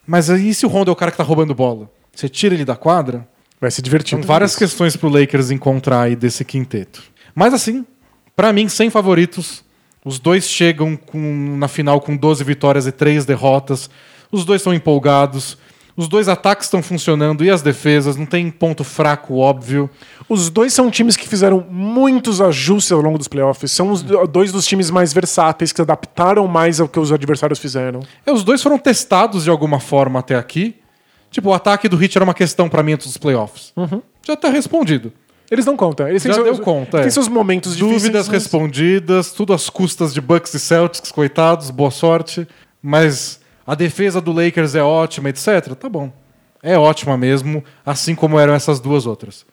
[0.05, 1.89] Mas aí se o Rondo é o cara que tá roubando bola?
[2.13, 3.27] Você tira ele da quadra?
[3.59, 4.21] Vai ser divertido.
[4.21, 4.59] São várias isso.
[4.59, 7.03] questões pro Lakers encontrar aí desse quinteto.
[7.35, 7.85] Mas assim,
[8.35, 9.63] pra mim, sem favoritos,
[10.07, 13.89] os dois chegam com- na final com 12 vitórias e 3 derrotas.
[14.31, 15.57] Os dois são empolgados.
[15.95, 19.89] Os dois ataques estão funcionando e as defesas, não tem ponto fraco óbvio.
[20.29, 23.71] Os dois são times que fizeram muitos ajustes ao longo dos playoffs.
[23.71, 27.57] São os dois dos times mais versáteis, que se adaptaram mais ao que os adversários
[27.57, 28.01] fizeram.
[28.25, 30.75] É, os dois foram testados de alguma forma até aqui.
[31.31, 33.73] Tipo, o ataque do Hit era uma questão pra mim antes dos playoffs.
[34.25, 35.11] Já tá respondido.
[35.49, 36.07] Eles não contam.
[36.07, 37.09] Eles têm Já seus, deu conta, Tem é.
[37.09, 38.01] seus momentos difíceis.
[38.01, 42.47] Dúvidas mas- respondidas, tudo às custas de Bucks e Celtics, coitados, boa sorte.
[42.81, 45.73] Mas a defesa do Lakers é ótima, etc.
[45.75, 46.11] Tá bom.
[46.61, 49.45] É ótima mesmo, assim como eram essas duas outras.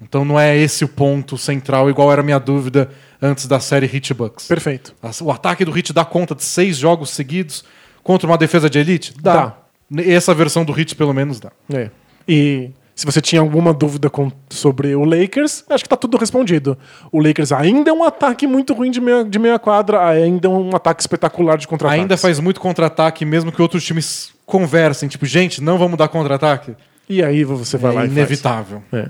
[0.00, 2.90] Então não é esse o ponto central, igual era a minha dúvida
[3.20, 4.46] antes da série Hit Bucks.
[4.46, 4.94] Perfeito.
[5.22, 7.64] O ataque do Hit dá conta de seis jogos seguidos
[8.02, 9.14] contra uma defesa de elite?
[9.20, 9.56] Dá.
[9.98, 11.50] Essa versão do Hit, pelo menos, dá.
[11.74, 11.90] É.
[12.26, 12.70] E
[13.00, 16.76] se você tinha alguma dúvida com- sobre o Lakers, acho que tá tudo respondido.
[17.10, 20.50] O Lakers ainda é um ataque muito ruim de meia, de meia quadra, ainda é
[20.50, 21.98] um ataque espetacular de contra-ataque.
[22.02, 25.08] Ainda faz muito contra-ataque, mesmo que outros times conversem.
[25.08, 26.76] Tipo, gente, não vamos dar contra-ataque.
[27.08, 28.82] E aí você vai é lá e inevitável.
[28.90, 29.04] faz.
[29.04, 29.08] É.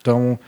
[0.00, 0.38] Então,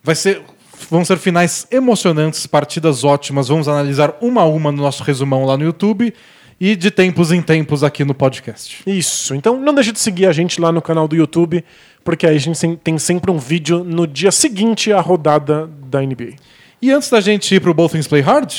[0.00, 0.40] vai ser,
[0.88, 3.48] vão ser finais emocionantes, partidas ótimas.
[3.48, 6.14] Vamos analisar uma a uma no nosso resumão lá no YouTube
[6.60, 8.82] e de tempos em tempos aqui no podcast.
[8.86, 9.34] Isso.
[9.34, 11.64] Então não deixe de seguir a gente lá no canal do YouTube,
[12.08, 16.36] porque aí a gente tem sempre um vídeo no dia seguinte à rodada da NBA.
[16.80, 18.50] E antes da gente ir pro Both Things Play Hard,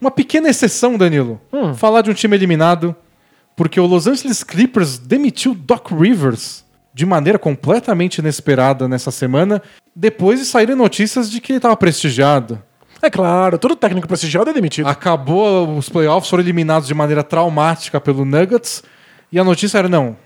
[0.00, 1.40] uma pequena exceção, Danilo.
[1.52, 1.72] Hum.
[1.72, 2.92] Falar de um time eliminado,
[3.54, 9.62] porque o Los Angeles Clippers demitiu Doc Rivers de maneira completamente inesperada nessa semana,
[9.94, 12.60] depois de saírem notícias de que ele estava prestigiado.
[13.00, 14.88] É claro, todo técnico prestigiado é demitido.
[14.88, 18.82] Acabou os playoffs, foram eliminados de maneira traumática pelo Nuggets,
[19.30, 20.16] e a notícia era: não,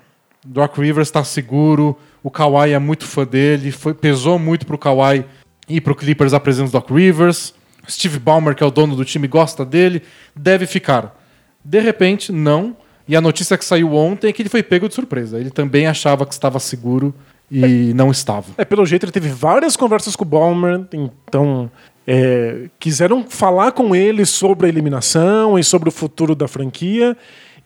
[0.44, 5.24] Doc Rivers está seguro, o Kawhi é muito fã dele, foi, pesou muito pro Kawhi
[5.68, 7.54] e pro Clippers a presença do Doc Rivers.
[7.88, 10.02] Steve Ballmer, que é o dono do time, gosta dele,
[10.34, 11.18] deve ficar.
[11.64, 12.76] De repente, não.
[13.06, 15.38] E a notícia que saiu ontem é que ele foi pego de surpresa.
[15.38, 17.14] Ele também achava que estava seguro
[17.50, 18.46] e não estava.
[18.56, 21.70] É, pelo jeito ele teve várias conversas com o Ballmer, então
[22.06, 27.16] é, quiseram falar com ele sobre a eliminação e sobre o futuro da franquia.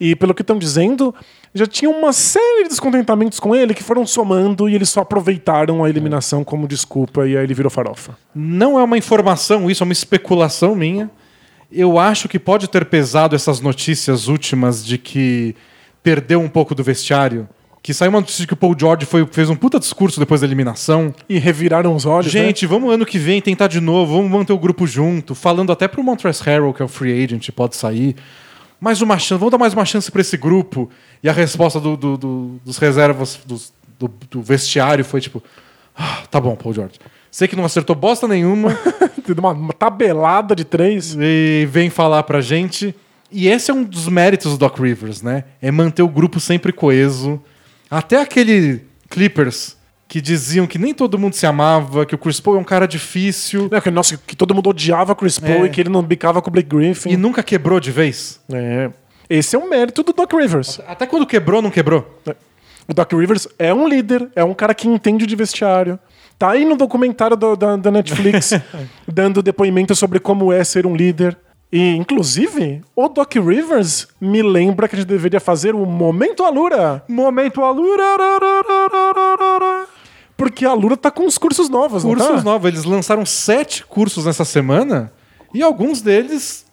[0.00, 1.14] E pelo que estão dizendo,
[1.54, 5.82] já tinha uma série de descontentamentos com ele que foram somando e eles só aproveitaram
[5.84, 8.16] a eliminação como desculpa e aí ele virou farofa.
[8.34, 11.10] Não é uma informação, isso é uma especulação minha.
[11.70, 15.54] Eu acho que pode ter pesado essas notícias últimas de que
[16.02, 17.48] perdeu um pouco do vestiário.
[17.82, 20.40] Que saiu uma notícia de que o Paul George foi- fez um puta discurso depois
[20.40, 21.14] da eliminação.
[21.28, 22.32] E reviraram os olhos.
[22.34, 22.40] né?
[22.46, 25.34] Gente, vamos ano que vem tentar de novo, vamos manter o grupo junto.
[25.34, 28.16] Falando até pro Montrezl Harrell, que é o free agent, pode sair.
[28.80, 30.88] Mais uma chance, vamos dar mais uma chance pra esse grupo.
[31.22, 34.08] E a resposta do- do- do- dos reservas dos- do,
[34.42, 35.42] vestiário foi tipo:
[35.96, 36.94] "Ah, tá bom, Paul George.
[37.30, 38.70] Sei que não acertou bosta nenhuma.
[39.38, 41.14] Uma, uma tabelada de três.
[41.20, 42.94] e vem falar pra gente.
[43.30, 45.44] E esse é um dos méritos do Doc Rivers, né?
[45.60, 47.38] É manter o grupo sempre coeso.
[47.90, 49.76] Até aquele Clippers
[50.08, 52.88] que diziam que nem todo mundo se amava, que o Chris Paul é um cara
[52.88, 55.66] difícil Né, que, nossa, que todo mundo odiava Chris Paul É.
[55.66, 57.10] e que ele não bicava com o Blake Griffin.
[57.10, 58.40] e nunca quebrou de vez.
[58.50, 58.90] É.
[59.28, 60.80] Esse é um mérito do Doc Rivers.
[60.88, 62.18] Até quando quebrou, não quebrou.
[62.88, 65.98] O Doc Rivers é um líder, é um cara que entende de vestiário.
[66.38, 68.52] Tá aí no documentário do- da, da Netflix,
[69.06, 71.36] dando depoimento sobre como é ser um líder.
[71.70, 77.02] E, inclusive, o Doc Rivers me lembra que a gente deveria fazer o Momento Alura.
[77.06, 78.06] Momento Alura.
[80.38, 82.42] Porque a Alura tá com uns cursos novos, não Cursos tá?
[82.42, 82.68] novos.
[82.68, 85.12] Eles lançaram sete cursos nessa semana
[85.52, 86.64] e alguns deles,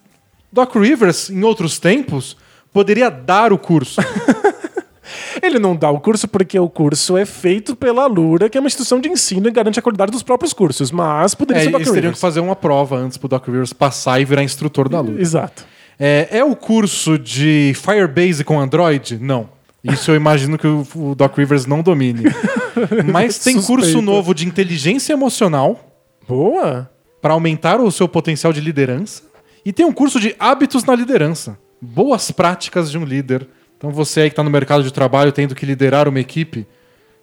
[0.52, 2.36] Doc Rivers, em outros tempos,
[2.72, 4.00] poderia dar o curso.
[5.42, 8.66] Ele não dá o curso porque o curso é feito pela Alura, que é uma
[8.66, 10.90] instituição de ensino e garante a qualidade dos próprios cursos.
[10.90, 12.16] Mas poderia É, ser o Doc eles teriam Rivers.
[12.16, 15.20] que fazer uma prova antes pro Doc Rivers passar e virar instrutor da Lura.
[15.20, 15.64] Exato.
[15.98, 19.18] É, é o curso de Firebase com Android?
[19.20, 19.48] Não.
[19.92, 22.24] Isso eu imagino que o, Doc Rivers não domine.
[23.10, 26.90] Mas tem curso novo de inteligência emocional Boa.
[27.20, 29.22] para aumentar o seu potencial de liderança.
[29.64, 31.58] E tem um curso de hábitos na liderança.
[31.80, 33.46] Boas práticas de um líder.
[33.76, 36.66] Então você aí que está no mercado de trabalho tendo que liderar uma equipe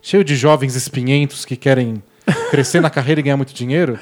[0.01, 2.03] cheio de jovens espinhentos que querem
[2.51, 3.97] crescer na carreira e ganhar muito dinheiro.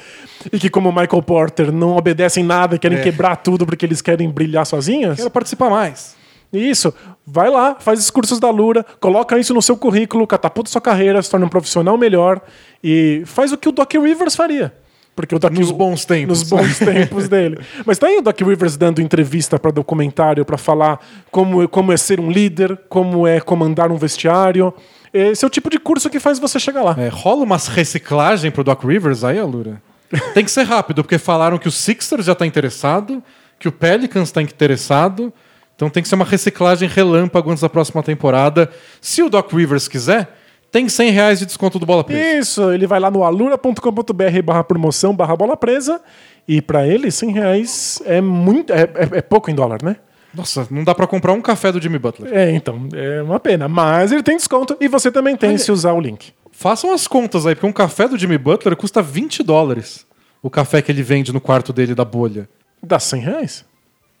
[0.52, 3.02] E que, como o Michael Porter, não obedecem nada, querem É.
[3.02, 5.16] quebrar tudo porque eles querem brilhar sozinhos.
[5.16, 6.16] Quero participar mais.
[6.52, 6.92] Isso.
[7.26, 11.22] Vai lá, faz os cursos da Lura, coloca isso no seu currículo, catapulta sua carreira,
[11.22, 12.40] se torna um profissional melhor
[12.82, 14.72] e faz o que o Doc Rivers faria.
[15.14, 16.40] Porque o Doc Nos bons tempos.
[16.40, 17.58] Nos bons tempos dele.
[17.84, 21.00] Mas tá aí o Doc Rivers dando entrevista para documentário para falar
[21.30, 24.72] como, como é ser um líder, como é comandar um vestiário.
[25.12, 26.96] Esse é o tipo de curso que faz você chegar lá.
[26.98, 29.82] É, rola umas reciclagem pro Doc Rivers aí, Alura?
[30.32, 33.22] Tem que ser rápido, porque falaram que o Sixers já tá interessado,
[33.58, 35.32] que o Pelicans tá interessado.
[35.74, 38.70] Então tem que ser uma reciclagem relâmpago antes da próxima temporada.
[39.00, 40.36] Se o Doc Rivers quiser,
[40.70, 42.38] tem 100 reais de desconto do Bola Presa.
[42.38, 46.00] Isso, ele vai lá no alura.com.br barra promoção barra bola presa
[46.46, 49.96] e para ele 100 reais é muito é, é- é pouco em dólar, né?
[50.34, 52.32] Nossa, não dá pra comprar um café do Jimmy Butler.
[52.32, 53.68] É, então, é uma pena.
[53.68, 56.32] Mas ele tem desconto e você também tem se usar o link.
[56.50, 60.06] Façam as contas aí, porque um café do Jimmy Butler custa 20 dólares.
[60.42, 62.48] O café que ele vende no quarto dele da bolha.
[62.82, 63.64] Dá 100 reais?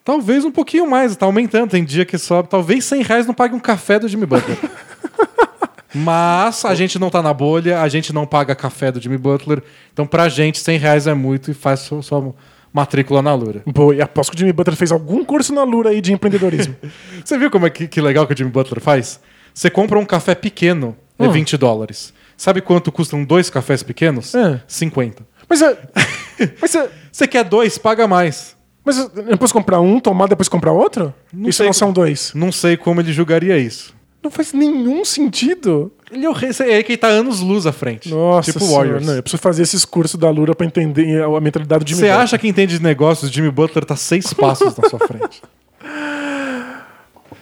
[0.04, 1.70] Talvez um pouquinho mais, tá aumentando.
[1.70, 2.48] Tem dia que sobe.
[2.48, 4.58] Talvez 100 reais não pague um café do Jimmy Butler.
[5.94, 9.62] Mas a gente não tá na bolha, a gente não paga café do Jimmy Butler.
[9.92, 12.34] Então pra gente 100 reais é muito e faz sua, sua
[12.72, 13.62] matrícula na Lura.
[13.74, 16.74] Pô, e aposto que o Jimmy Butler fez algum curso na Lura aí de empreendedorismo.
[17.22, 19.20] Você viu como é que, que legal que o Jimmy Butler faz?
[19.52, 21.32] Você compra um café pequeno, é Hum.
[21.32, 22.12] 20 dólares.
[22.38, 24.34] Sabe quanto custam dois cafés pequenos?
[24.34, 24.60] É.
[24.66, 25.22] 50.
[25.48, 25.78] mas é.
[26.60, 26.90] Mas é.
[27.12, 28.56] Você quer dois, paga mais.
[28.84, 29.08] Mas
[29.38, 31.14] posso comprar um, tomar, depois comprar outro?
[31.32, 31.66] Não Isso sei.
[31.66, 32.32] não são dois.
[32.34, 33.94] Não sei como ele julgaria isso.
[34.22, 35.92] Não faz nenhum sentido.
[36.10, 38.08] Ele é o rei, é que ele tá anos luz à frente.
[38.10, 39.06] Nossa, tipo senhora, Warriors.
[39.06, 42.06] não, eu preciso fazer esses cursos da Lura pra entender a mentalidade do Jimmy Você
[42.06, 42.22] Butler.
[42.22, 45.42] acha que entende de negócios, Jimmy Butler tá seis passos na sua frente.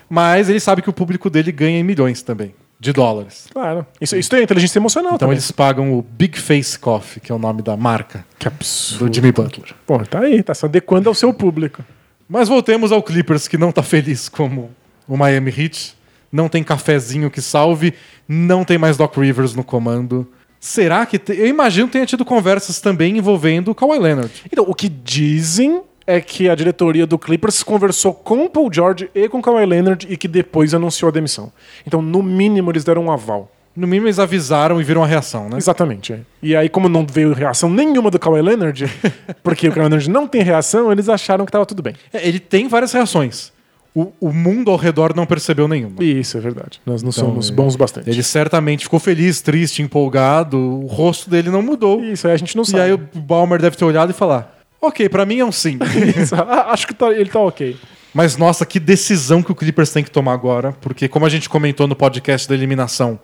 [0.09, 3.47] Mas ele sabe que o público dele ganha em milhões também, de dólares.
[3.53, 3.87] Claro.
[4.01, 5.35] Isso, isso é inteligência emocional Então também.
[5.35, 9.07] eles pagam o Big Face Coffee, que é o nome da marca Que absurdo.
[9.11, 9.75] do Jimmy Butler.
[9.87, 11.85] Pô, tá aí, tá se adequando ao seu público.
[12.27, 14.71] Mas voltemos ao Clippers, que não tá feliz como
[15.07, 15.95] o Miami Heat.
[16.33, 17.93] Não tem cafezinho que salve,
[18.27, 20.27] não tem mais Doc Rivers no comando.
[20.61, 21.19] Será que.
[21.19, 24.31] te- Eu imagino que tenha tido conversas também envolvendo o Kawhi Leonard.
[24.51, 29.09] Então, o que dizem é que a diretoria do Clippers conversou com o Paul George
[29.15, 31.53] e com o Kawhi Leonard e que depois anunciou a demissão.
[31.87, 33.51] Então, no mínimo, eles deram um aval.
[33.77, 35.57] No mínimo, eles avisaram e viram a reação, né?
[35.57, 36.13] Exatamente.
[36.13, 36.21] é.
[36.43, 38.85] E aí, como não veio reação nenhuma do Kawhi Leonard,
[39.43, 41.95] porque o Kawhi Leonard não tem reação, eles acharam que tava tudo bem.
[42.13, 43.53] É, Ele tem várias reações.
[43.95, 45.97] O, o mundo ao redor não percebeu nenhuma.
[46.03, 46.81] E isso é verdade.
[46.87, 47.53] Nós não Então, somos é.
[47.53, 48.09] bons bastante.
[48.09, 50.57] Ele certamente ficou feliz, triste, empolgado.
[50.59, 52.01] O rosto dele não mudou.
[52.05, 52.83] Isso aí a gente não E sabe.
[52.85, 55.79] aí o Balmer deve ter olhado e falar: Ok, pra mim é um sim.
[56.69, 57.77] Acho que tá- ele tá ok.
[58.15, 61.49] Mas nossa, que decisão que o Clippers tem que tomar agora, porque como a gente
[61.49, 63.21] comentou no podcast da eliminação,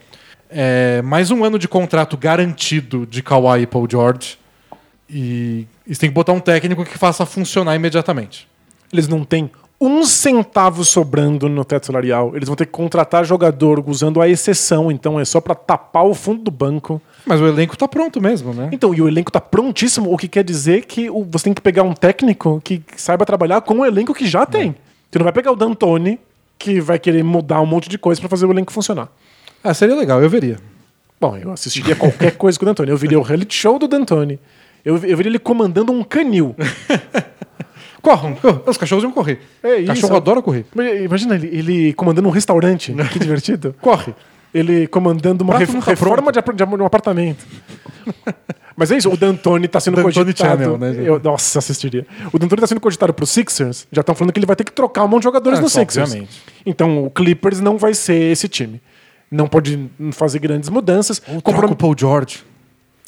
[0.49, 4.39] é mais um ano de contrato garantido de Kawhi e Paul George.
[5.09, 8.47] E eles têm que botar um técnico que faça funcionar imediatamente.
[8.93, 9.51] Eles não têm
[9.81, 12.33] um centavo sobrando no teto salarial.
[12.35, 16.15] Eles vão ter que contratar jogador usando a exceção, então é só pra tapar o
[16.15, 17.01] fundo do banco.
[17.27, 18.69] Mas o elenco tá pronto mesmo, né?
[18.73, 21.61] Então, e o elenco tá prontíssimo, o que quer dizer que o- você tem que
[21.61, 24.75] pegar um técnico que saiba trabalhar com o elenco que já tem.
[25.11, 26.21] Você não vai pegar o D'Antoni,
[26.59, 29.09] que vai querer mudar um monte de coisa pra fazer o elenco funcionar.
[29.63, 30.59] Ah, seria legal, eu veria.
[31.21, 32.91] Bom, eu assistiria qualquer coisa com o D'Antoni.
[32.91, 34.39] Eu viria o reality show do D'Antoni.
[34.85, 36.55] Eu, eu viria ele comandando um canil.
[38.03, 38.63] Corram, corram.
[38.67, 39.41] os cachorros iam correr.
[39.63, 39.87] É isso.
[39.89, 40.65] Cachorro adora correr.
[41.05, 42.95] Imagina ele, ele comandando um restaurante.
[43.13, 43.75] Que divertido.
[43.81, 44.15] Corre.
[44.57, 47.45] Ele comandando uma ref- reforma de, de um apartamento.
[48.77, 50.63] Mas é isso, o D'Antoni tá sendo D'Antoni cogitado.
[50.63, 50.95] Channel, né?
[51.03, 52.07] Eu- nossa, assistiria.
[52.33, 54.73] O D'Antoni tá sendo cogitado pro Sixers, já estão falando que ele vai ter que
[54.73, 56.11] trocar um monte de jogadores Ah, no Sixers.
[56.11, 56.43] obviamente.
[56.65, 58.81] Então o Clippers não vai ser esse time.
[59.31, 61.21] Não pode fazer grandes mudanças.
[61.27, 62.45] Ou Comprom- o Paul George.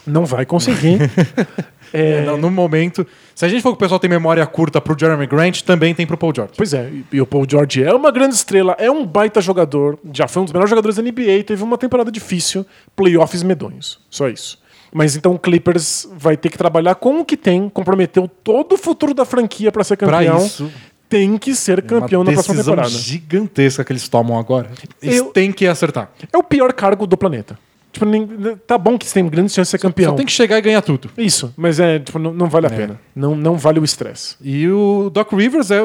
[0.09, 0.98] Não vai conseguir.
[1.90, 3.06] É, não, no momento.
[3.35, 6.06] Se a gente for que o pessoal tem memória curta pro Jeremy Grant, também tem
[6.06, 6.52] pro Paul George.
[6.55, 10.28] Pois é, e- o Paul George é uma grande estrela, é um baita jogador, já
[10.28, 13.98] foi um dos melhores jogadores da NBA, teve uma temporada difícil, playoffs medonhos.
[14.10, 14.59] Só isso.
[14.93, 18.76] Mas então o Clippers vai ter que trabalhar com o que tem, comprometeu todo o
[18.76, 20.44] futuro da franquia para ser Pra campeão.
[20.44, 20.70] isso,
[21.09, 22.94] Tem que ser campeão uma na próxima decisão temporada.
[22.98, 24.68] gigantesca que eles tomam agora.
[25.02, 26.10] Eles Eu- têm que acertar.
[26.30, 27.59] É o pior cargo do planeta.
[27.99, 30.11] Tipo, nem- tá bom que você tem grandes chances de ser campeão.
[30.12, 31.11] Só tem que chegar e ganhar tudo.
[31.19, 33.01] Isso, mas é, tipo, não, não vale a pena.
[33.15, 34.37] Não, não vale o estresse.
[34.41, 35.81] E o Doc Rivers é,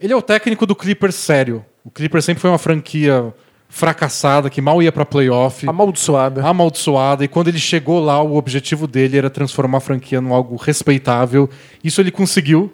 [0.00, 1.64] ele é o técnico do Clippers sério.
[1.84, 3.32] O Clippers sempre foi uma franquia
[3.68, 6.44] fracassada, que mal ia pra playoff, Amaldiçoada.
[6.46, 7.24] amaldiçoada.
[7.24, 11.48] E quando ele chegou lá, o objetivo dele era transformar a franquia num algo respeitável.
[11.82, 12.72] Isso ele conseguiu.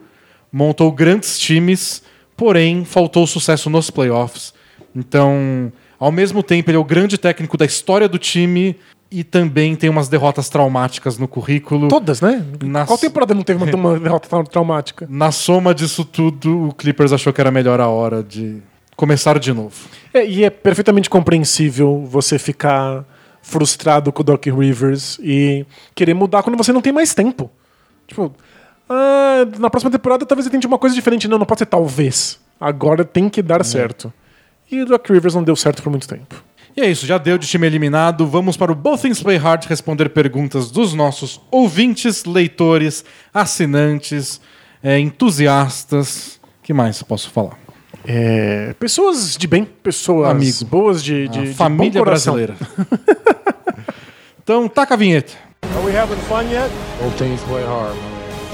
[0.52, 2.02] Montou grandes times,
[2.36, 4.52] porém faltou sucesso nos playoffs.
[4.97, 8.76] Então, ao mesmo tempo, ele é o grande técnico da história do time
[9.10, 11.88] e também tem umas derrotas traumáticas no currículo.
[11.88, 12.44] Todas, né?
[12.62, 15.06] Nas- Qual temporada não teve uma, derrota trau- traumática?
[15.10, 18.58] Na soma disso tudo, o Clippers achou que era melhor a hora de
[18.96, 19.74] começar de novo.
[20.12, 23.04] É, e é perfeitamente compreensível você ficar
[23.40, 25.64] frustrado com o Doc Rivers e
[25.94, 27.50] querer mudar quando você não tem mais tempo.
[28.06, 28.32] Tipo,
[28.90, 31.26] ah, na próxima temporada talvez você tente uma coisa diferente.
[31.28, 32.38] Não, não pode ser talvez.
[32.60, 34.12] Agora tem que dar certo.
[34.70, 36.42] E o Doc Rivers não deu certo por muito tempo.
[36.76, 38.26] E é isso, já deu de time eliminado.
[38.26, 43.04] Vamos para o Both Things Play Hard responder perguntas dos nossos ouvintes, leitores,
[43.34, 44.40] assinantes,
[44.82, 46.38] é, entusiastas.
[46.62, 47.58] que mais eu posso falar?
[48.04, 50.64] É, pessoas de bem, pessoas Amigo.
[50.66, 52.54] boas de, A de, de bom família brasileira.
[54.40, 55.32] então, taca a vinheta.
[55.74, 56.70] Are we having fun yet?
[57.02, 57.96] Both teams play hard.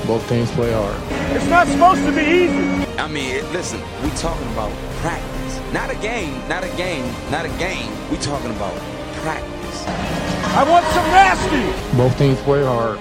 [0.07, 0.97] Both teams play hard.
[1.37, 2.87] It's not supposed to be easy.
[2.99, 4.71] I mean, listen, we talking about
[5.03, 5.34] practice.
[5.75, 7.03] Not a game, not a game,
[7.33, 7.91] not a game.
[8.09, 8.73] We talking about
[9.25, 9.85] practice.
[10.55, 11.97] I want some nasty.
[11.97, 13.01] Both teams play hard.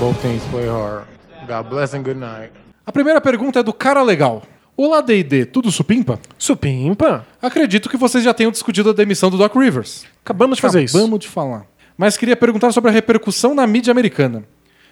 [0.00, 1.06] Both teams play hard.
[1.46, 2.50] God bless and good night.
[2.84, 4.42] A primeira pergunta é do cara legal.
[4.76, 6.18] Olá, D&D, tudo supimpa?
[6.36, 7.24] Supimpa.
[7.40, 10.04] Acredito que vocês já tenham discutido a demissão do Doc Rivers.
[10.24, 10.96] Acabamos de fazer isso.
[10.96, 11.66] Acabamos de falar.
[11.96, 14.42] Mas queria perguntar sobre a repercussão na mídia americana.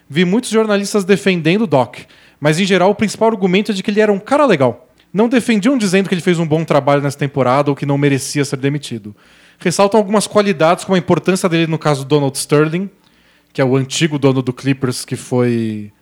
[0.08, 2.02] Vi muitos jornalistas defendendo o Doc,
[2.38, 4.86] mas em geral o principal argumento é de que ele era um cara legal.
[5.12, 8.44] Não defendiam dizendo que ele fez um bom trabalho nessa temporada ou que não merecia
[8.44, 9.14] ser demitido.
[9.58, 12.88] Ressaltam algumas qualidades, como a importância dele no caso do Donald Sterling,
[13.52, 15.92] que é o antigo dono do Clippers que foi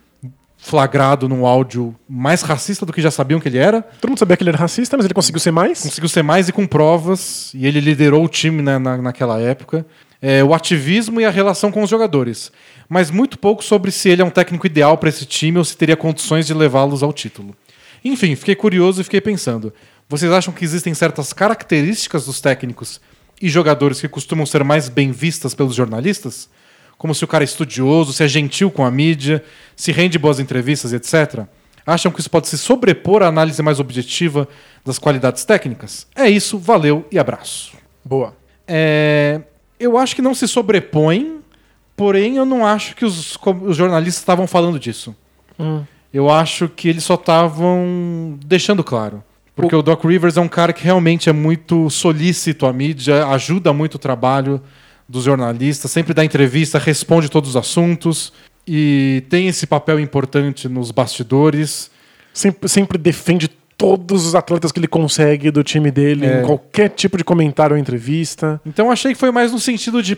[0.58, 3.80] flagrado num áudio mais racista do que já sabiam que ele era.
[3.80, 5.80] Todo mundo sabia que ele era racista, mas ele conseguiu ser mais.
[5.80, 9.86] Conseguiu ser mais e com provas, e ele liderou o time né, na, naquela época.
[10.20, 12.50] É, o ativismo e a relação com os jogadores.
[12.88, 15.76] Mas muito pouco sobre se ele é um técnico ideal para esse time ou se
[15.76, 17.54] teria condições de levá-los ao título.
[18.04, 19.72] Enfim, fiquei curioso e fiquei pensando.
[20.08, 23.00] Vocês acham que existem certas características dos técnicos
[23.40, 26.48] e jogadores que costumam ser mais bem vistas pelos jornalistas?
[26.96, 29.44] Como se o cara é estudioso, se é gentil com a mídia,
[29.76, 31.46] se rende boas entrevistas, etc.
[31.86, 34.48] Acham que isso pode se sobrepor à análise mais objetiva
[34.84, 36.06] das qualidades técnicas?
[36.14, 37.76] É isso, valeu e abraço.
[38.04, 38.34] Boa.
[38.66, 39.40] É,
[39.78, 41.40] eu acho que não se sobrepõe,
[41.96, 45.14] porém eu não acho que os, os jornalistas estavam falando disso.
[46.12, 49.22] Eu acho que eles só estavam deixando claro.
[49.54, 49.82] Porque o...
[49.82, 53.98] Doc Rivers é um cara que realmente é muito solícito à mídia, ajuda muito o
[53.98, 54.62] trabalho
[55.08, 58.32] dos jornalistas, sempre dá entrevista, responde todos os assuntos
[58.66, 61.90] e tem esse papel importante nos bastidores.
[62.32, 66.40] Sempre, sempre defende todos os atletas que ele consegue do time dele, É.
[66.42, 68.60] em qualquer tipo de comentário ou entrevista.
[68.66, 70.16] Então eu achei que foi mais no sentido de,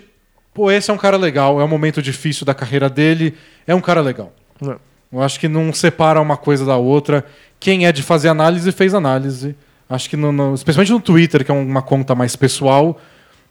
[0.52, 3.34] pô, esse é um cara legal, é um momento difícil da carreira dele,
[3.66, 4.32] é um cara legal.
[4.60, 4.76] Não.
[5.12, 7.24] Eu acho que não separa uma coisa da outra.
[7.58, 9.54] Quem é de fazer análise, fez análise.
[9.88, 12.96] Acho que, no, no- especialmente no Twitter, que é uma conta mais pessoal,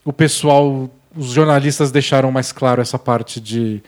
[0.05, 3.83] o pessoal, os jornalistas deixaram mais claro essa parte de.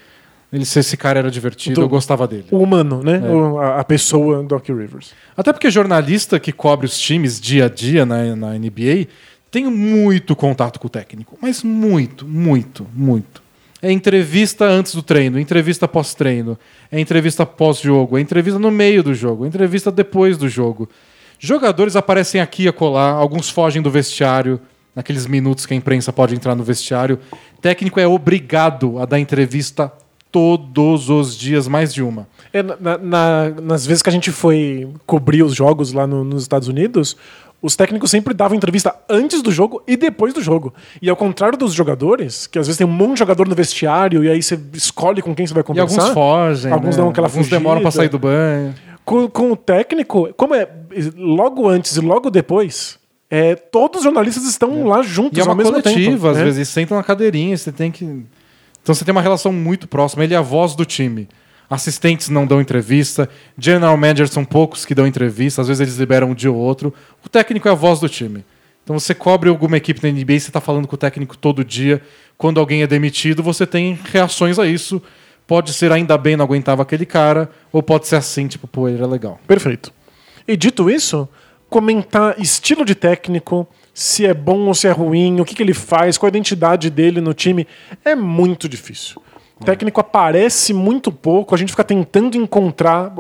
[0.52, 2.48] Ele, se esse cara era divertido, Do- eu gostava dele.
[2.52, 3.22] O humano, né?
[3.26, 3.30] É.
[3.30, 5.14] O- a, a pessoa Doc Rivers.
[5.38, 9.08] Até porque jornalista que cobre os times dia a dia na, na NBA
[9.50, 11.38] tem muito contato com o técnico.
[11.42, 13.42] Mas muito, muito, muito.
[13.82, 16.60] É entrevista antes do treino, entrevista pós-treino,
[16.92, 20.90] é entrevista pós-jogo, é entrevista no meio do jogo, é entrevista depois do jogo.
[21.40, 24.60] Jogadores aparecem aqui a colar, alguns fogem do vestiário,
[24.96, 27.18] naqueles minutos que a imprensa pode entrar no vestiário.
[27.62, 29.92] Técnico é obrigado a dar entrevista
[30.32, 32.28] todos os dias, mais de uma.
[32.54, 36.44] É, na- na- nas vezes que a gente foi cobrir os jogos lá no- nos
[36.44, 37.18] Estados Unidos,
[37.62, 40.74] Os técnicos sempre davam entrevista antes do jogo e depois do jogo.
[41.02, 44.24] E ao contrário dos jogadores, que às vezes tem um monte de jogador no vestiário
[44.24, 46.02] e aí você escolhe com quem você vai E conversar.
[46.02, 46.72] alguns fogem.
[46.72, 47.02] Alguns né?
[47.04, 48.02] dão aquela Alguns demoram pra fugida.
[48.04, 48.74] sair do banho.
[49.06, 50.68] Com, com o técnico, como é
[51.16, 52.98] logo antes e logo depois,
[53.30, 56.28] é, todos os jornalistas estão lá juntos E é uma ao mesmo coletiva, tempo.
[56.28, 56.44] às É.
[56.44, 58.04] vezes sentam na cadeirinha, você tem que.
[58.82, 60.24] Então você tem uma relação muito próxima.
[60.24, 61.30] Ele é a voz do time.
[61.72, 66.32] Assistentes não dão entrevista, general managers são poucos que dão entrevista, às vezes eles liberam
[66.32, 66.94] um dia ou outro.
[67.26, 68.44] O técnico é a voz do time.
[68.84, 72.02] Então você cobre alguma equipe na NBA, você está falando com o técnico todo dia.
[72.38, 75.02] Quando alguém é demitido, você tem reações a isso.
[75.48, 79.02] Pode ser ainda bem não aguentava aquele cara, ou pode ser assim, tipo, pô, ele
[79.02, 79.40] é legal.
[79.48, 79.94] Perfeito.
[80.46, 81.26] E dito isso,
[81.70, 85.74] comentar estilo de técnico, se é bom ou se é ruim, o que, que ele
[85.74, 87.66] faz, qual a identidade dele no time,
[88.04, 89.22] é muito difícil.
[89.62, 93.14] O técnico aparece muito pouco, a gente fica tentando encontrar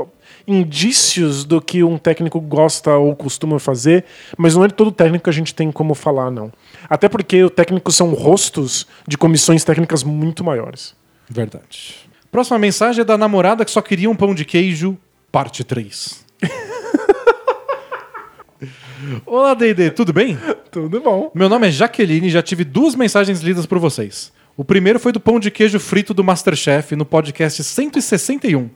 [0.47, 4.05] indícios do que um técnico gosta ou costuma fazer,
[4.35, 6.51] mas não é todo técnico que a gente tem como falar, não.
[6.89, 10.95] Até porque os técnicos são rostos de comissões técnicas muito maiores.
[11.29, 12.09] Verdade.
[12.31, 14.97] Próxima mensagem é da namorada que só queria um pão de queijo,
[15.31, 16.25] parte 3.
[19.27, 20.39] Olá, D&D, tudo bem?
[20.71, 21.29] Tudo bom.
[21.35, 24.33] Meu nome é Jaqueline e já tive duas mensagens lidas por vocês.
[24.61, 28.69] O primeiro foi do pão de queijo frito do Masterchef no podcast 161.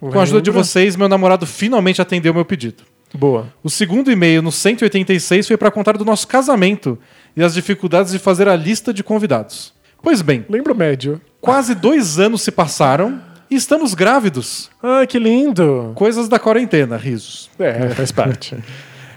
[0.00, 0.64] Com a ajuda de Lembra?
[0.64, 2.82] vocês, meu namorado finalmente atendeu meu pedido.
[3.14, 3.46] Boa.
[3.62, 6.98] O segundo e-mail, no 186, foi para contar do nosso casamento
[7.36, 9.72] e as dificuldades de fazer a lista de convidados.
[10.02, 11.20] Pois bem, Lembra o médio?
[11.40, 14.68] quase dois anos se passaram e estamos grávidos.
[14.82, 15.92] Ah, que lindo.
[15.94, 17.48] Coisas da quarentena, risos.
[17.60, 18.56] É, faz parte.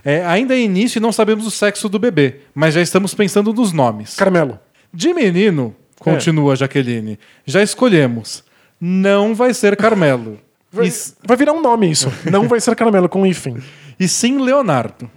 [0.04, 3.54] É, ainda é início e não sabemos o sexo do bebê, mas já estamos pensando
[3.54, 4.16] nos nomes.
[4.16, 4.60] Caramelo.
[4.92, 8.44] De menino, continua Jaqueline, já escolhemos.
[8.80, 10.40] Não vai ser Carmelo.
[10.74, 10.90] Vai,
[11.28, 12.10] vai virar um nome isso.
[12.32, 13.58] Não vai ser caramelo com hífen.
[14.00, 15.12] e sim Leonardo.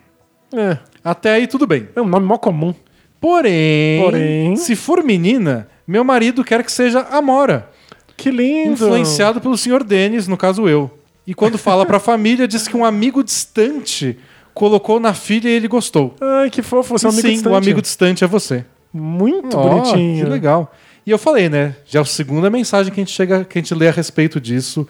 [0.53, 0.79] É.
[1.05, 1.89] Até aí tudo bem.
[1.95, 2.75] É um nome mó comum.
[3.21, 7.71] Porém, Porém- se for menina, meu marido quer que seja Amora,
[8.17, 8.73] Que lindo.
[8.73, 10.91] influenciado pelo senhor Denis, no caso eu.
[11.25, 14.19] E quando fala pra família, diz que um amigo distante
[14.53, 16.17] colocou na filha e ele gostou.
[16.21, 16.99] Ai, que fofo.
[16.99, 17.53] Você é um amigo sim, distante.
[17.53, 18.65] o amigo distante é você.
[18.95, 20.25] Muito Ó, bonitinho.
[20.25, 20.73] Que legal.
[21.05, 21.75] E eu falei, né?
[21.85, 24.41] Já é a segunda mensagem que a gente chega, que a gente lê a respeito
[24.41, 24.87] disso.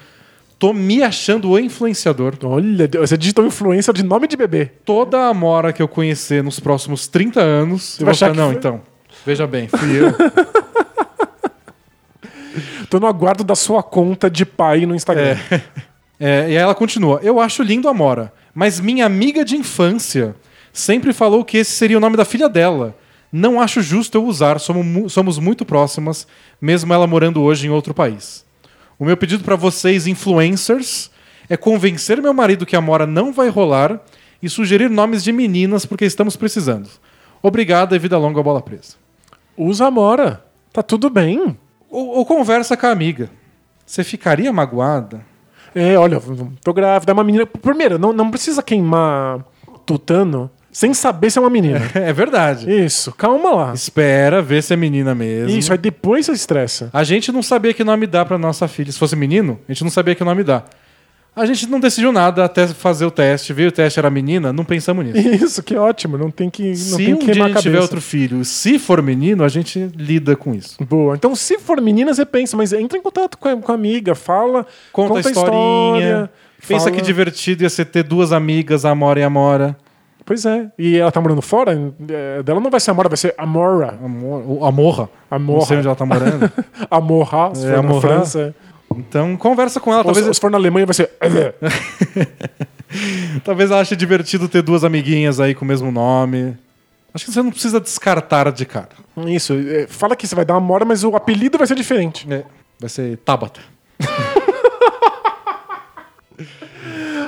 [0.59, 2.35] Tô me achando o influenciador.
[2.45, 4.67] Olha, você digitou influência de nome de bebê.
[4.85, 8.35] Toda a Amora que eu conhecer nos próximos 30 anos, eu vai vou achar falar,
[8.35, 8.81] que não, foi- então.
[9.27, 10.13] Veja bem, fui eu.
[12.89, 15.37] Tô no aguardo da sua conta de pai no Instagram.
[16.21, 17.19] É, e aí ela continua.
[17.23, 20.37] Eu acho lindo a Amora, mas minha amiga de infância
[20.73, 22.95] sempre falou que esse seria o nome da filha dela.
[23.37, 26.25] Não acho justo eu usar, somos, somos muito próximas,
[26.61, 28.47] mesmo ela morando hoje em outro país.
[28.97, 31.11] O meu pedido para vocês, influencers,
[31.49, 34.01] é convencer meu marido que a Amora não vai rolar
[34.41, 36.89] e sugerir nomes de meninas porque estamos precisando.
[37.43, 38.95] Obrigada e vida longa bola presa.
[39.57, 40.45] Usa Amora.
[40.73, 41.59] Tá tudo bem.
[41.91, 43.29] Ou, ou conversa com a amiga.
[43.85, 45.27] Você ficaria magoada?
[45.75, 46.23] É, olha,
[46.63, 47.11] tô grávida.
[47.11, 47.45] É uma menina.
[47.47, 49.45] Primeiro, não, não precisa queimar
[49.85, 51.81] tutano sem saber se é uma menina.
[51.95, 52.69] É verdade.
[52.71, 53.73] Isso, calma lá.
[53.73, 55.57] Espera ver se é menina mesmo.
[55.57, 56.91] Isso, aí depois você estressa.
[56.93, 58.91] A gente não sabia que nome dá pra nossa filha.
[58.91, 60.65] Se fosse menino, a gente não sabia que nome dá.
[61.37, 63.53] A gente não decidiu nada até fazer o teste.
[63.53, 65.19] Veio o teste, era menina, não pensamos nisso.
[65.45, 66.17] Isso, que ótimo.
[66.19, 67.63] Não tem que, não se tem um que dia a queimar a gente cabeça.
[67.63, 70.77] tiver outro filho, se for menino, a gente lida com isso.
[70.85, 71.15] Boa.
[71.17, 74.15] Então, se for menina, você pensa, mas entra em contato com a, com a amiga,
[74.15, 76.31] fala, Conta, a historinha.
[76.69, 79.77] Pensa fala- que divertido ia ser ter duas amigas, a Amora e a Amora.
[80.27, 80.71] Pois é.
[80.79, 81.73] E ela tá morando fora?
[82.09, 83.99] É, dela não vai ser Amora, vai ser Amora.
[84.03, 85.09] Amor, ou Amorra.
[85.31, 85.59] Amorra.
[85.59, 86.51] Não sei onde ela tá morando.
[86.91, 88.01] Amorra, se É, for na Amorra.
[88.01, 88.55] França.
[88.97, 89.99] Então, conversa com ela.
[90.01, 91.11] Ou Talvez, se for na Alemanha, vai ser...
[93.45, 96.57] talvez ela ache divertido ter duas amiguinhas aí com o mesmo nome.
[97.13, 98.89] Acho que você não precisa descartar de cara.
[99.27, 99.53] Isso.
[99.55, 102.27] é, Fala que você vai dar Amora, mas o apelido vai ser diferente.
[102.33, 102.45] É,
[102.81, 103.61] vai ser Tabata.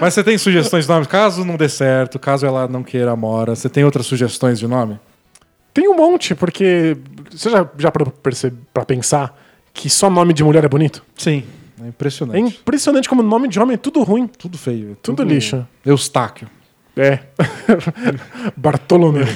[0.01, 1.06] Mas você tem sugestões de nome?
[1.06, 4.66] Caso não dê certo, caso ela não queira a Mora, você tem outras sugestões de
[4.66, 4.98] nome?
[5.73, 6.97] Tem um monte, porque...
[7.31, 8.32] Você já, já parou pra,
[8.73, 9.39] pra pensar
[9.74, 11.02] que só nome de mulher é bonito?
[11.16, 11.44] Sim.
[11.81, 12.56] É É impressionante.
[12.60, 14.27] impressionante como nome de homem é tudo ruim.
[14.27, 14.97] Tudo feio.
[15.02, 15.66] Tudo lixo.
[15.85, 16.48] Eustáquio.
[16.97, 17.18] É.
[18.56, 19.27] Bartolomeu.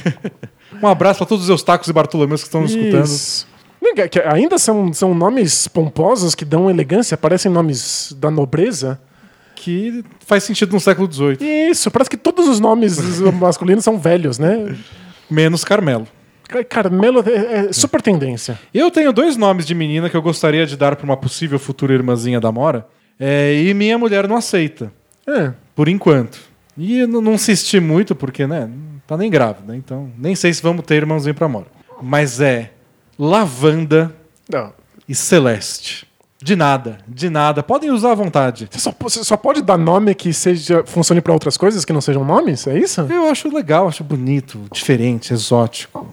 [0.82, 4.08] Um abraço para todos os Eustáquios e Bartolomeus que estão nos escutando.
[4.10, 8.98] Que Ainda são, são nomes pomposos que dão elegância, parecem nomes da nobreza.
[9.62, 11.36] Que faz sentido no século XVIII.
[11.70, 12.98] Isso, parece que todos os nomes
[13.38, 14.74] masculinos são velhos, né?
[15.30, 16.08] Menos Carmelo.
[16.48, 18.58] Car- Carmelo é, é super tendência.
[18.72, 21.92] Eu tenho dois nomes de menina que eu gostaria de dar para uma possível futura
[21.92, 22.86] irmãzinha da Mora.
[23.18, 24.90] é, e minha mulher não aceita.
[25.26, 25.52] É.
[25.76, 26.40] Por enquanto.
[26.78, 28.70] E não insisti muito, porque, né?
[29.06, 31.66] Tá nem grávida, então nem sei se vamos ter irmãozinho pra Amora.
[32.00, 32.70] Mas é
[33.18, 34.14] Lavanda
[34.50, 34.72] Não.
[35.08, 36.06] e Celeste.
[36.42, 37.62] De nada, de nada.
[37.62, 38.66] Podem usar à vontade.
[38.70, 42.00] Você só, você só pode dar nome que seja funcione pra outras coisas que não
[42.00, 42.66] sejam nomes?
[42.66, 43.02] É isso?
[43.02, 46.06] Eu acho legal, acho bonito, diferente, exótico.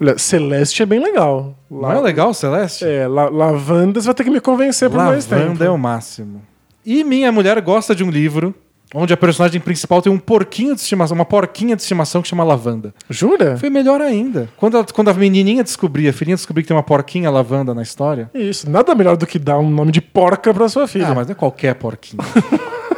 [0.00, 1.54] Olha, Celeste é bem legal.
[1.70, 2.84] Não é legal, Celeste?
[2.84, 5.42] É, la lavanda você vai ter que me convencer por mais tempo.
[5.42, 6.40] Lavanda é o máximo.
[6.86, 8.54] E minha mulher gosta de um livro
[8.94, 12.42] onde a personagem principal tem um porquinho de estimação, uma porquinha de estimação que chama
[12.44, 12.94] Lavanda.
[13.10, 13.56] Jura?
[13.58, 14.48] Foi melhor ainda.
[14.56, 17.82] Quando a, quando a menininha descobria, a filhinha descobriu que tem uma porquinha lavanda na
[17.82, 18.30] história.
[18.34, 21.08] Isso, nada melhor do que dar um nome de porca pra sua filha.
[21.08, 22.22] Ah, mas não é qualquer porquinho.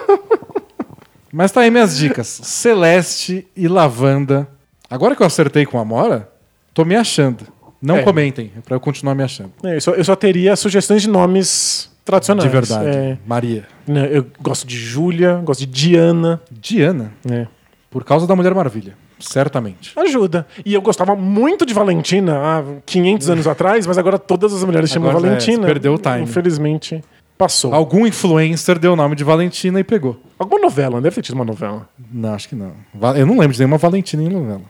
[1.32, 2.26] mas tá aí minhas dicas.
[2.42, 4.48] Celeste e Lavanda.
[4.88, 6.28] Agora que eu acertei com a Mora,
[6.74, 7.46] tô me achando.
[7.82, 8.02] Não É.
[8.02, 9.52] comentem, é pra eu continuar me achando.
[9.64, 12.48] É, eu, só, eu só teria sugestões de nomes tradicionais.
[12.48, 12.88] De verdade.
[12.88, 13.66] É, Maria.
[13.86, 16.40] né, eu gosto de Júlia, gosto de Diana.
[16.50, 17.46] Diana, né.
[17.90, 18.94] por causa da Mulher Maravilha.
[19.18, 19.92] Certamente.
[19.98, 20.46] Ajuda.
[20.64, 24.88] E eu gostava muito de Valentina há 500 anos atrás, mas agora todas as mulheres
[24.90, 25.58] chamam Agora, é, Valentina.
[25.58, 26.22] você perdeu o time.
[26.22, 27.04] Infelizmente,
[27.36, 27.74] passou.
[27.74, 30.18] Algum influencer deu o nome de Valentina e pegou.
[30.38, 31.86] Alguma novela, não deve ter tido uma novela.
[32.10, 32.72] Não, acho que não.
[33.14, 34.62] Eu não lembro de nenhuma Valentina em novela.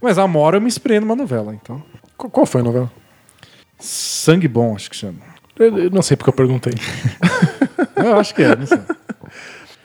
[0.00, 1.82] Mas a Amora eu me inspirei numa novela, então.
[2.16, 2.90] Qu- Qual foi a novela?
[3.78, 5.18] Sangue Bom, acho que chama.
[5.58, 6.74] Eu, não sei porque eu perguntei.
[7.96, 8.78] Eu acho que é, não sei.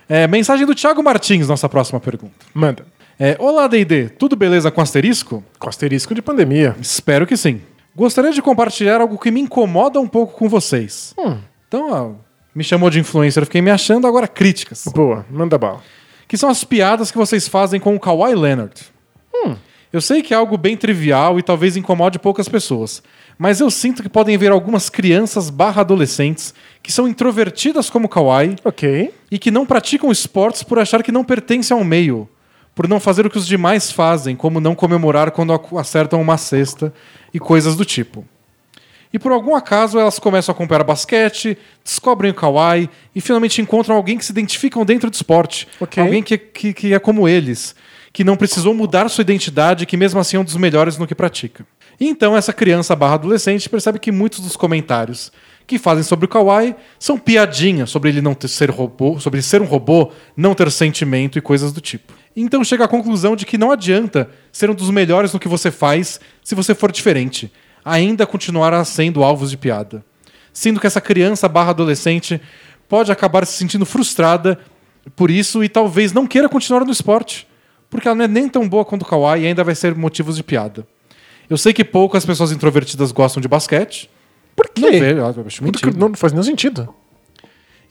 [0.08, 2.46] É, mensagem do Thiago Martins, nossa próxima pergunta.
[2.54, 2.86] Manda.
[3.18, 5.44] É, Olá, D&D, tudo beleza com asterisco?
[5.58, 6.76] Com asterisco de pandemia.
[6.82, 7.62] Espero que sim.
[7.96, 11.14] Gostaria de compartilhar algo que me incomoda um pouco com vocês.
[11.18, 11.38] Hum.
[11.68, 12.12] Então, ó,
[12.54, 14.86] me chamou de influencer, fiquei me achando, agora críticas.
[14.94, 15.82] Boa, manda bala.
[16.28, 18.74] Que são as piadas que vocês fazem com o Kawhi Leonard.
[19.92, 23.04] Eu sei que é algo bem trivial e talvez incomode poucas pessoas,
[23.38, 28.56] mas eu sinto que podem haver algumas crianças barra adolescentes que são introvertidas como Kawhi
[28.64, 29.14] Ok.
[29.30, 32.30] e que não praticam esportes por achar que não pertencem ao meio,
[32.74, 36.38] por não fazer o que os demais fazem, como não comemorar quando ac- acertam uma
[36.38, 36.94] cesta
[37.34, 38.24] e coisas do tipo.
[39.14, 43.98] E por algum acaso elas começam a acompanhar basquete, descobrem o Kawhi e finalmente encontram
[43.98, 45.68] alguém que se identificam dentro do esporte.
[45.82, 46.02] Ok.
[46.02, 47.76] Alguém que, que, que é como eles,
[48.14, 51.08] que não precisou mudar sua identidade e que mesmo assim é um dos melhores no
[51.08, 51.66] que pratica.
[52.00, 55.32] E então essa criança barra adolescente percebe que muitos dos comentários
[55.66, 59.44] que fazem sobre o Kawhi são piadinhas sobre ele não ter, ser robô, sobre ele
[59.44, 62.14] ser um robô, não ter sentimento e coisas do tipo.
[62.36, 65.72] Então chega à conclusão de que não adianta ser um dos melhores no que você
[65.72, 67.52] faz se você for diferente.
[67.86, 70.04] Ainda continuará sendo alvos de piada.
[70.52, 72.42] Sendo que essa criança barra adolescente
[72.90, 74.60] pode acabar se sentindo frustrada
[75.16, 77.48] por isso e talvez não queira continuar no esporte.
[77.92, 80.38] Porque ela não é nem tão boa quanto o Kawhi e ainda vai ser motivos
[80.38, 80.88] de piada.
[81.50, 84.10] Eu sei que poucas pessoas introvertidas gostam de basquete.
[84.56, 84.82] Por quê?
[84.82, 85.92] Não vejo, acho mentira.
[85.96, 86.88] não faz nenhum sentido.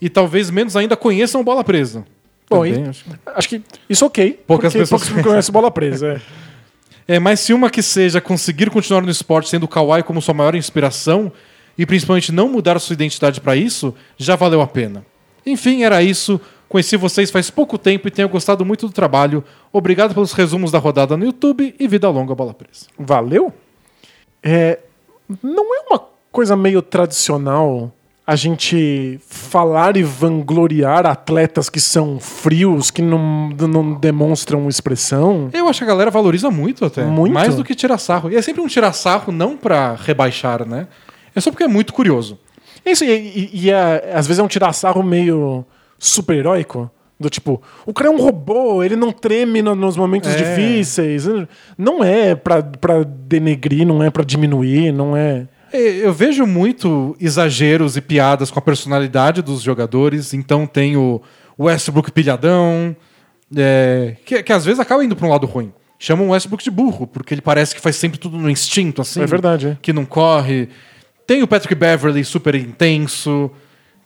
[0.01, 2.03] E talvez menos ainda conheçam bola presa.
[2.49, 3.05] Bom, Também acho.
[3.25, 4.43] Acho que isso ok.
[4.45, 6.19] Poucas pessoas poucas conhecem bola presa.
[7.07, 7.15] É.
[7.15, 10.33] É, mas se uma que seja conseguir continuar no esporte sendo o Kawhi como sua
[10.33, 11.31] maior inspiração
[11.77, 15.05] e principalmente não mudar sua identidade para isso, já valeu a pena.
[15.45, 16.39] Enfim, era isso.
[16.71, 19.43] Conheci vocês faz pouco tempo e tenho gostado muito do trabalho.
[19.73, 22.85] Obrigado pelos resumos da rodada no YouTube e vida longa bola presa.
[22.97, 23.51] Valeu?
[24.41, 24.79] É,
[25.43, 27.91] não é uma coisa meio tradicional
[28.25, 35.49] a gente falar e vangloriar atletas que são frios, que não, não demonstram expressão?
[35.51, 37.03] Eu acho que a galera valoriza muito até.
[37.03, 37.33] Muito?
[37.33, 38.31] Mais do que tirar sarro.
[38.31, 40.87] E é sempre um tirar sarro não pra rebaixar, né?
[41.35, 42.39] É só porque é muito curioso.
[42.85, 45.65] Isso, e, e- e é- às vezes é um tirar sarro meio
[46.05, 46.89] super-heróico.
[47.19, 50.35] Do tipo, o cara é um robô, ele não treme no- nos momentos É.
[50.37, 51.27] difíceis.
[51.77, 55.47] Não é pra, pra denegrir, não é pra diminuir, não é.
[55.71, 60.33] É, Eu vejo muito exageros e piadas com a personalidade dos jogadores.
[60.33, 61.21] Então tem o
[61.59, 62.95] Westbrook pilhadão,
[63.55, 65.71] é, que, que às vezes acaba indo para um lado ruim.
[65.99, 69.21] Chamam o Westbrook de burro, porque ele parece que faz sempre tudo no instinto, assim.
[69.21, 69.77] É verdade, é.
[69.79, 70.69] Que não corre.
[71.27, 73.51] Tem o Patrick Beverly super intenso.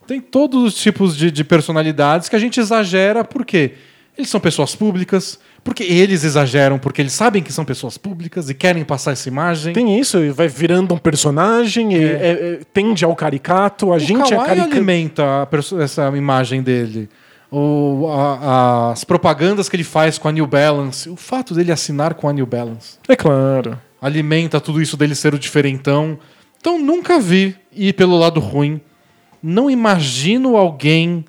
[0.07, 3.73] Tem todos os tipos de, de personalidades que a gente exagera porque
[4.17, 8.53] eles são pessoas públicas, porque eles exageram, porque eles sabem que são pessoas públicas e
[8.53, 9.73] querem passar essa imagem.
[9.73, 13.99] Tem isso, e vai virando um personagem, e é- é- tende ao caricato, a O
[13.99, 14.61] gente é caricato.
[14.73, 17.09] alimenta a essa imagem dele.
[17.51, 22.13] O, a- as propagandas que ele faz com a New Balance, o fato dele assinar
[22.13, 23.77] com a New Balance, É claro.
[24.01, 26.17] alimenta tudo isso dele ser o diferentão.
[26.59, 28.79] Então nunca vi ir pelo lado ruim.
[29.41, 31.25] Não imagino alguém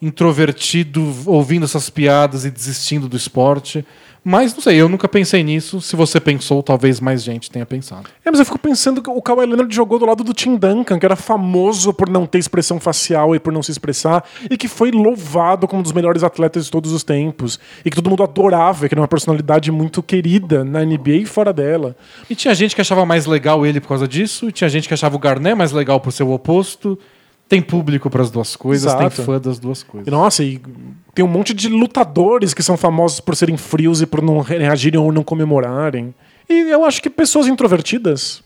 [0.00, 3.84] introvertido ouvindo essas piadas e desistindo do esporte.
[4.24, 5.80] Mas não sei, eu nunca pensei nisso.
[5.80, 8.10] Se você pensou, talvez mais gente tenha pensado.
[8.24, 10.98] É, mas eu fico pensando que o Kawhi Leonard jogou do lado do Tim Duncan,
[10.98, 14.68] que era famoso por não ter expressão facial e por não se expressar, e que
[14.68, 18.22] foi louvado como um dos melhores atletas de todos os tempos, e que todo mundo
[18.22, 21.96] adorava, que era uma personalidade muito querida na NBA e fora dela.
[22.28, 24.94] E tinha gente que achava mais legal ele por causa disso, e tinha gente que
[24.94, 26.98] achava o Garnett mais legal por ser o oposto.
[27.48, 29.16] Tem público para as duas coisas, Exato.
[29.16, 30.12] tem fã das duas coisas.
[30.12, 30.60] Nossa, e
[31.14, 35.00] tem um monte de lutadores que são famosos por serem frios e por não reagirem
[35.00, 36.14] ou não comemorarem.
[36.48, 38.42] E eu acho que pessoas introvertidas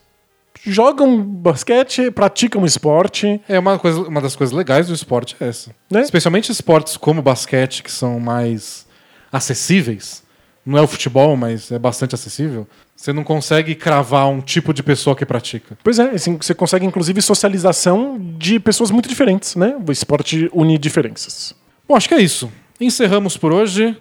[0.64, 3.40] jogam basquete, praticam esporte.
[3.48, 5.74] É uma, coisa, uma das coisas legais do esporte é essa.
[5.90, 6.02] Né?
[6.02, 8.86] Especialmente esportes como basquete, que são mais
[9.30, 10.21] acessíveis.
[10.64, 12.66] Não é o futebol, mas é bastante acessível.
[12.94, 15.76] Você não consegue cravar um tipo de pessoa que pratica.
[15.82, 19.76] Pois é, assim, você consegue inclusive socialização de pessoas muito diferentes, né?
[19.84, 21.54] O esporte une diferenças.
[21.88, 22.50] Bom, acho que é isso.
[22.80, 23.96] Encerramos por hoje.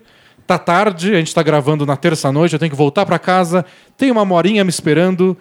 [0.45, 3.65] Tá tarde, a gente tá gravando na terça-noite, eu tenho que voltar para casa.
[3.97, 5.35] Tem uma morinha me esperando.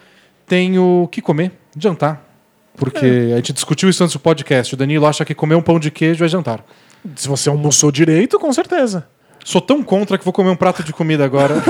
[0.46, 2.24] Tenho que comer, jantar.
[2.76, 4.72] Porque a gente discutiu isso antes do podcast.
[4.72, 6.64] O Danilo acha que comer um pão de queijo é jantar.
[7.14, 9.06] Se você almoçou direito, com certeza.
[9.44, 11.54] Sou tão contra que vou comer um prato de comida agora.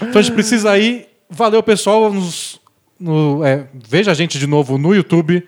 [0.00, 1.08] então a gente precisa ir.
[1.28, 2.12] Valeu, pessoal.
[2.12, 2.60] Nos-
[2.98, 5.46] no- é, veja a gente de novo no YouTube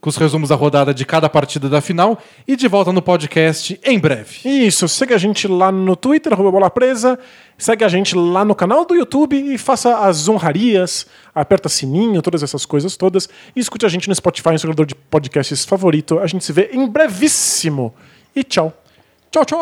[0.00, 3.78] com os resumos da rodada de cada partida da final e de volta no podcast
[3.82, 4.38] em breve.
[4.44, 7.18] Isso, segue a gente lá no Twitter, arroba bola presa,
[7.58, 12.42] segue a gente lá no canal do YouTube e faça as honrarias, aperta sininho, todas
[12.42, 16.20] essas coisas todas, e escute a gente no Spotify, no seu de podcasts favorito.
[16.20, 17.92] A gente se vê em brevíssimo.
[18.34, 18.72] E tchau.
[19.36, 19.58] チャチャ